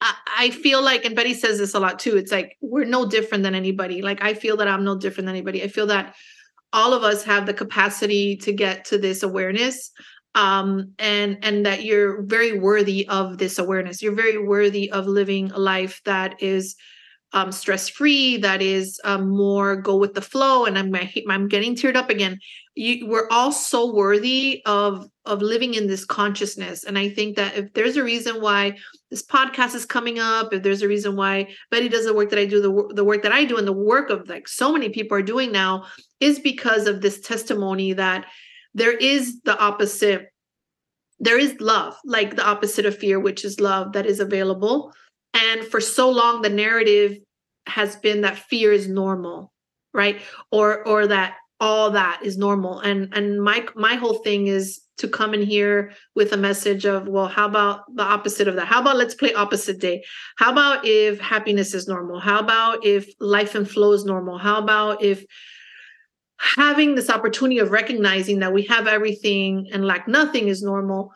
I, 0.00 0.14
I 0.38 0.50
feel 0.50 0.82
like, 0.82 1.04
and 1.04 1.14
Betty 1.14 1.34
says 1.34 1.58
this 1.58 1.74
a 1.74 1.80
lot 1.80 2.00
too. 2.00 2.16
It's 2.16 2.32
like 2.32 2.56
we're 2.60 2.84
no 2.84 3.08
different 3.08 3.44
than 3.44 3.54
anybody. 3.54 4.02
Like 4.02 4.22
I 4.22 4.34
feel 4.34 4.56
that 4.56 4.68
I'm 4.68 4.84
no 4.84 4.98
different 4.98 5.26
than 5.26 5.36
anybody. 5.36 5.62
I 5.62 5.68
feel 5.68 5.86
that 5.86 6.14
all 6.72 6.92
of 6.92 7.04
us 7.04 7.22
have 7.22 7.46
the 7.46 7.54
capacity 7.54 8.36
to 8.38 8.52
get 8.52 8.84
to 8.86 8.98
this 8.98 9.22
awareness 9.22 9.92
um, 10.34 10.92
and 10.98 11.38
and 11.42 11.64
that 11.66 11.84
you're 11.84 12.22
very 12.22 12.58
worthy 12.58 13.08
of 13.08 13.38
this 13.38 13.58
awareness. 13.58 14.02
You're 14.02 14.14
very 14.14 14.38
worthy 14.38 14.90
of 14.90 15.06
living 15.06 15.50
a 15.52 15.58
life 15.58 16.00
that 16.04 16.42
is 16.42 16.76
um, 17.32 17.50
stress 17.50 17.88
free, 17.88 18.36
that 18.38 18.62
is 18.62 19.00
um, 19.04 19.28
more 19.28 19.74
go 19.76 19.96
with 19.96 20.14
the 20.14 20.22
flow. 20.22 20.64
And 20.64 20.78
I'm 20.78 20.94
I'm 21.28 21.48
getting 21.48 21.74
teared 21.74 21.96
up 21.96 22.08
again. 22.08 22.38
You, 22.76 23.06
we're 23.06 23.28
all 23.30 23.52
so 23.52 23.92
worthy 23.92 24.62
of 24.66 25.08
of 25.24 25.42
living 25.42 25.74
in 25.74 25.86
this 25.86 26.04
consciousness. 26.04 26.84
And 26.84 26.98
I 26.98 27.08
think 27.08 27.36
that 27.36 27.56
if 27.56 27.72
there's 27.72 27.96
a 27.96 28.04
reason 28.04 28.40
why 28.40 28.76
this 29.10 29.24
podcast 29.24 29.74
is 29.74 29.86
coming 29.86 30.18
up, 30.18 30.52
if 30.52 30.62
there's 30.62 30.82
a 30.82 30.88
reason 30.88 31.16
why 31.16 31.48
Betty 31.70 31.88
does 31.88 32.04
the 32.04 32.14
work 32.14 32.30
that 32.30 32.38
I 32.38 32.46
do, 32.46 32.60
the 32.60 32.94
the 32.94 33.04
work 33.04 33.22
that 33.22 33.32
I 33.32 33.44
do, 33.44 33.56
and 33.56 33.66
the 33.66 33.72
work 33.72 34.10
of 34.10 34.28
like 34.28 34.48
so 34.48 34.72
many 34.72 34.88
people 34.88 35.16
are 35.16 35.22
doing 35.22 35.52
now, 35.52 35.86
is 36.20 36.38
because 36.38 36.86
of 36.86 37.00
this 37.00 37.20
testimony 37.20 37.92
that 37.92 38.26
there 38.74 38.96
is 38.96 39.40
the 39.44 39.58
opposite 39.58 40.26
there 41.20 41.38
is 41.38 41.54
love 41.60 41.96
like 42.04 42.36
the 42.36 42.46
opposite 42.46 42.86
of 42.86 42.98
fear 42.98 43.20
which 43.20 43.44
is 43.44 43.60
love 43.60 43.92
that 43.92 44.04
is 44.04 44.20
available. 44.20 44.92
And 45.32 45.64
for 45.64 45.80
so 45.80 46.10
long 46.10 46.42
the 46.42 46.50
narrative 46.50 47.18
has 47.66 47.96
been 47.96 48.20
that 48.22 48.38
fear 48.38 48.72
is 48.72 48.88
normal 48.88 49.52
right? 49.94 50.20
Or 50.50 50.86
or 50.86 51.06
that 51.06 51.36
all 51.60 51.92
that 51.92 52.20
is 52.22 52.36
normal. 52.36 52.80
And 52.80 53.14
and 53.14 53.40
my 53.40 53.66
my 53.76 53.94
whole 53.94 54.18
thing 54.18 54.48
is 54.48 54.80
to 54.98 55.08
come 55.08 55.32
in 55.32 55.42
here 55.42 55.92
with 56.14 56.32
a 56.32 56.36
message 56.36 56.84
of 56.84 57.08
well 57.08 57.26
how 57.28 57.46
about 57.46 57.82
the 57.94 58.02
opposite 58.02 58.48
of 58.48 58.56
that? 58.56 58.66
How 58.66 58.80
about 58.80 58.96
let's 58.96 59.14
play 59.14 59.32
opposite 59.32 59.80
day? 59.80 60.04
How 60.36 60.52
about 60.52 60.84
if 60.84 61.20
happiness 61.20 61.72
is 61.72 61.88
normal? 61.88 62.20
How 62.20 62.40
about 62.40 62.84
if 62.84 63.08
life 63.20 63.54
and 63.54 63.70
flow 63.70 63.92
is 63.92 64.04
normal? 64.04 64.36
How 64.36 64.58
about 64.58 65.02
if 65.02 65.24
having 66.38 66.94
this 66.94 67.10
opportunity 67.10 67.58
of 67.58 67.70
recognizing 67.70 68.40
that 68.40 68.52
we 68.52 68.62
have 68.64 68.86
everything 68.86 69.68
and 69.72 69.84
lack 69.84 70.08
nothing 70.08 70.48
is 70.48 70.62
normal 70.62 71.12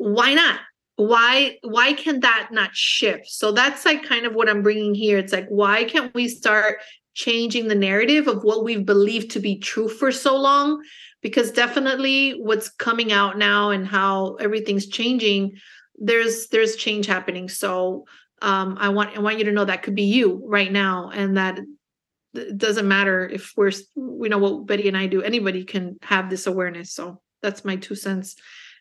why 0.00 0.32
not? 0.32 0.60
Why 0.96 1.58
why 1.62 1.92
can 1.92 2.20
that 2.20 2.48
not 2.52 2.74
shift? 2.74 3.26
So 3.26 3.52
that's 3.52 3.84
like 3.84 4.02
kind 4.02 4.24
of 4.24 4.34
what 4.34 4.48
i'm 4.48 4.62
bringing 4.62 4.94
here. 4.94 5.18
It's 5.18 5.32
like 5.32 5.46
why 5.48 5.84
can't 5.84 6.14
we 6.14 6.26
start 6.26 6.78
changing 7.12 7.68
the 7.68 7.74
narrative 7.74 8.26
of 8.26 8.42
what 8.42 8.64
we've 8.64 8.86
believed 8.86 9.30
to 9.32 9.40
be 9.40 9.58
true 9.58 9.88
for 9.88 10.10
so 10.10 10.36
long? 10.36 10.82
Because 11.20 11.50
definitely 11.52 12.30
what's 12.40 12.70
coming 12.70 13.12
out 13.12 13.36
now 13.36 13.70
and 13.70 13.86
how 13.86 14.36
everything's 14.36 14.86
changing 14.86 15.52
there's 16.02 16.48
there's 16.48 16.76
change 16.76 17.04
happening. 17.04 17.48
So 17.48 18.06
um, 18.42 18.78
i 18.80 18.88
want 18.88 19.14
i 19.16 19.20
want 19.20 19.38
you 19.38 19.44
to 19.44 19.52
know 19.52 19.66
that 19.66 19.82
could 19.82 19.94
be 19.94 20.04
you 20.04 20.42
right 20.46 20.72
now 20.72 21.10
and 21.10 21.36
that 21.36 21.58
it 22.34 22.58
doesn't 22.58 22.86
matter 22.86 23.28
if 23.28 23.52
we're 23.56 23.72
we 23.96 24.28
know 24.28 24.38
what 24.38 24.66
Betty 24.66 24.88
and 24.88 24.96
I 24.96 25.06
do. 25.06 25.22
Anybody 25.22 25.64
can 25.64 25.98
have 26.02 26.30
this 26.30 26.46
awareness. 26.46 26.92
So 26.92 27.20
that's 27.42 27.64
my 27.64 27.76
two 27.76 27.94
cents. 27.94 28.36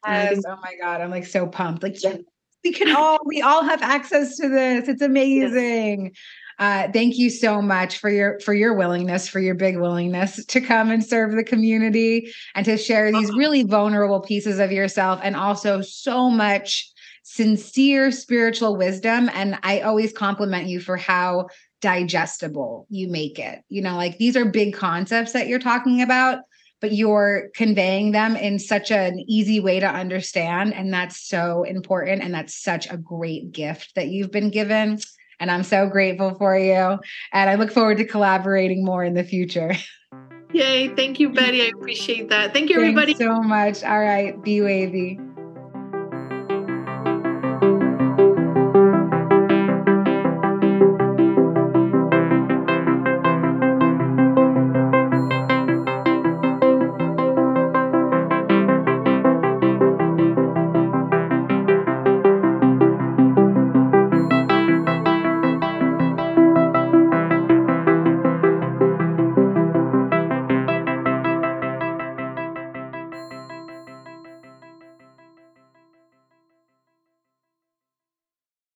Yes. 0.05 0.33
Think- 0.33 0.45
oh 0.47 0.57
my 0.61 0.75
God. 0.81 1.01
I'm 1.01 1.11
like 1.11 1.25
so 1.25 1.47
pumped. 1.47 1.83
Like, 1.83 2.01
yeah, 2.03 2.17
we 2.63 2.71
can 2.71 2.95
all 2.95 3.19
we 3.25 3.41
all 3.41 3.63
have 3.63 3.81
access 3.81 4.37
to 4.37 4.49
this. 4.49 4.87
It's 4.87 5.01
amazing. 5.01 6.05
Yes. 6.05 6.13
Uh, 6.59 6.91
thank 6.91 7.17
you 7.17 7.29
so 7.29 7.61
much 7.61 7.99
for 7.99 8.09
your 8.09 8.37
for 8.41 8.53
your 8.53 8.73
willingness, 8.73 9.29
for 9.29 9.39
your 9.39 9.55
big 9.55 9.77
willingness 9.77 10.45
to 10.45 10.59
come 10.59 10.91
and 10.91 11.05
serve 11.05 11.31
the 11.31 11.43
community 11.43 12.33
and 12.53 12.65
to 12.65 12.77
share 12.77 13.11
these 13.13 13.29
uh-huh. 13.29 13.37
really 13.37 13.63
vulnerable 13.63 14.19
pieces 14.19 14.59
of 14.59 14.69
yourself, 14.69 15.21
and 15.23 15.37
also 15.37 15.81
so 15.81 16.29
much 16.29 16.91
sincere 17.23 18.11
spiritual 18.11 18.75
wisdom. 18.75 19.29
And 19.33 19.57
I 19.63 19.79
always 19.81 20.11
compliment 20.11 20.67
you 20.67 20.81
for 20.81 20.97
how 20.97 21.47
digestible 21.81 22.85
you 22.89 23.09
make 23.09 23.39
it. 23.39 23.63
You 23.69 23.81
know, 23.81 23.95
like 23.95 24.17
these 24.17 24.35
are 24.35 24.45
big 24.45 24.73
concepts 24.73 25.33
that 25.33 25.47
you're 25.47 25.59
talking 25.59 26.01
about, 26.01 26.39
but 26.81 26.93
you're 26.93 27.49
conveying 27.55 28.11
them 28.11 28.35
in 28.35 28.59
such 28.59 28.91
an 28.91 29.19
easy 29.27 29.59
way 29.59 29.79
to 29.79 29.87
understand. 29.87 30.73
And 30.73 30.93
that's 30.93 31.21
so 31.21 31.63
important. 31.63 32.23
And 32.23 32.33
that's 32.33 32.55
such 32.55 32.89
a 32.89 32.97
great 32.97 33.51
gift 33.51 33.95
that 33.95 34.07
you've 34.07 34.31
been 34.31 34.49
given. 34.49 34.99
And 35.39 35.49
I'm 35.49 35.63
so 35.63 35.87
grateful 35.87 36.35
for 36.35 36.57
you. 36.57 36.99
And 37.33 37.49
I 37.49 37.55
look 37.55 37.71
forward 37.71 37.97
to 37.97 38.05
collaborating 38.05 38.83
more 38.83 39.03
in 39.03 39.13
the 39.13 39.23
future. 39.23 39.73
Yay. 40.53 40.87
Thank 40.95 41.19
you, 41.19 41.29
Betty. 41.29 41.61
I 41.61 41.71
appreciate 41.75 42.29
that. 42.29 42.53
Thank 42.53 42.69
you, 42.69 42.77
everybody. 42.77 43.13
Thanks 43.13 43.33
so 43.33 43.41
much. 43.41 43.83
All 43.83 43.99
right. 43.99 44.41
Be 44.43 44.61
wavy. 44.61 45.19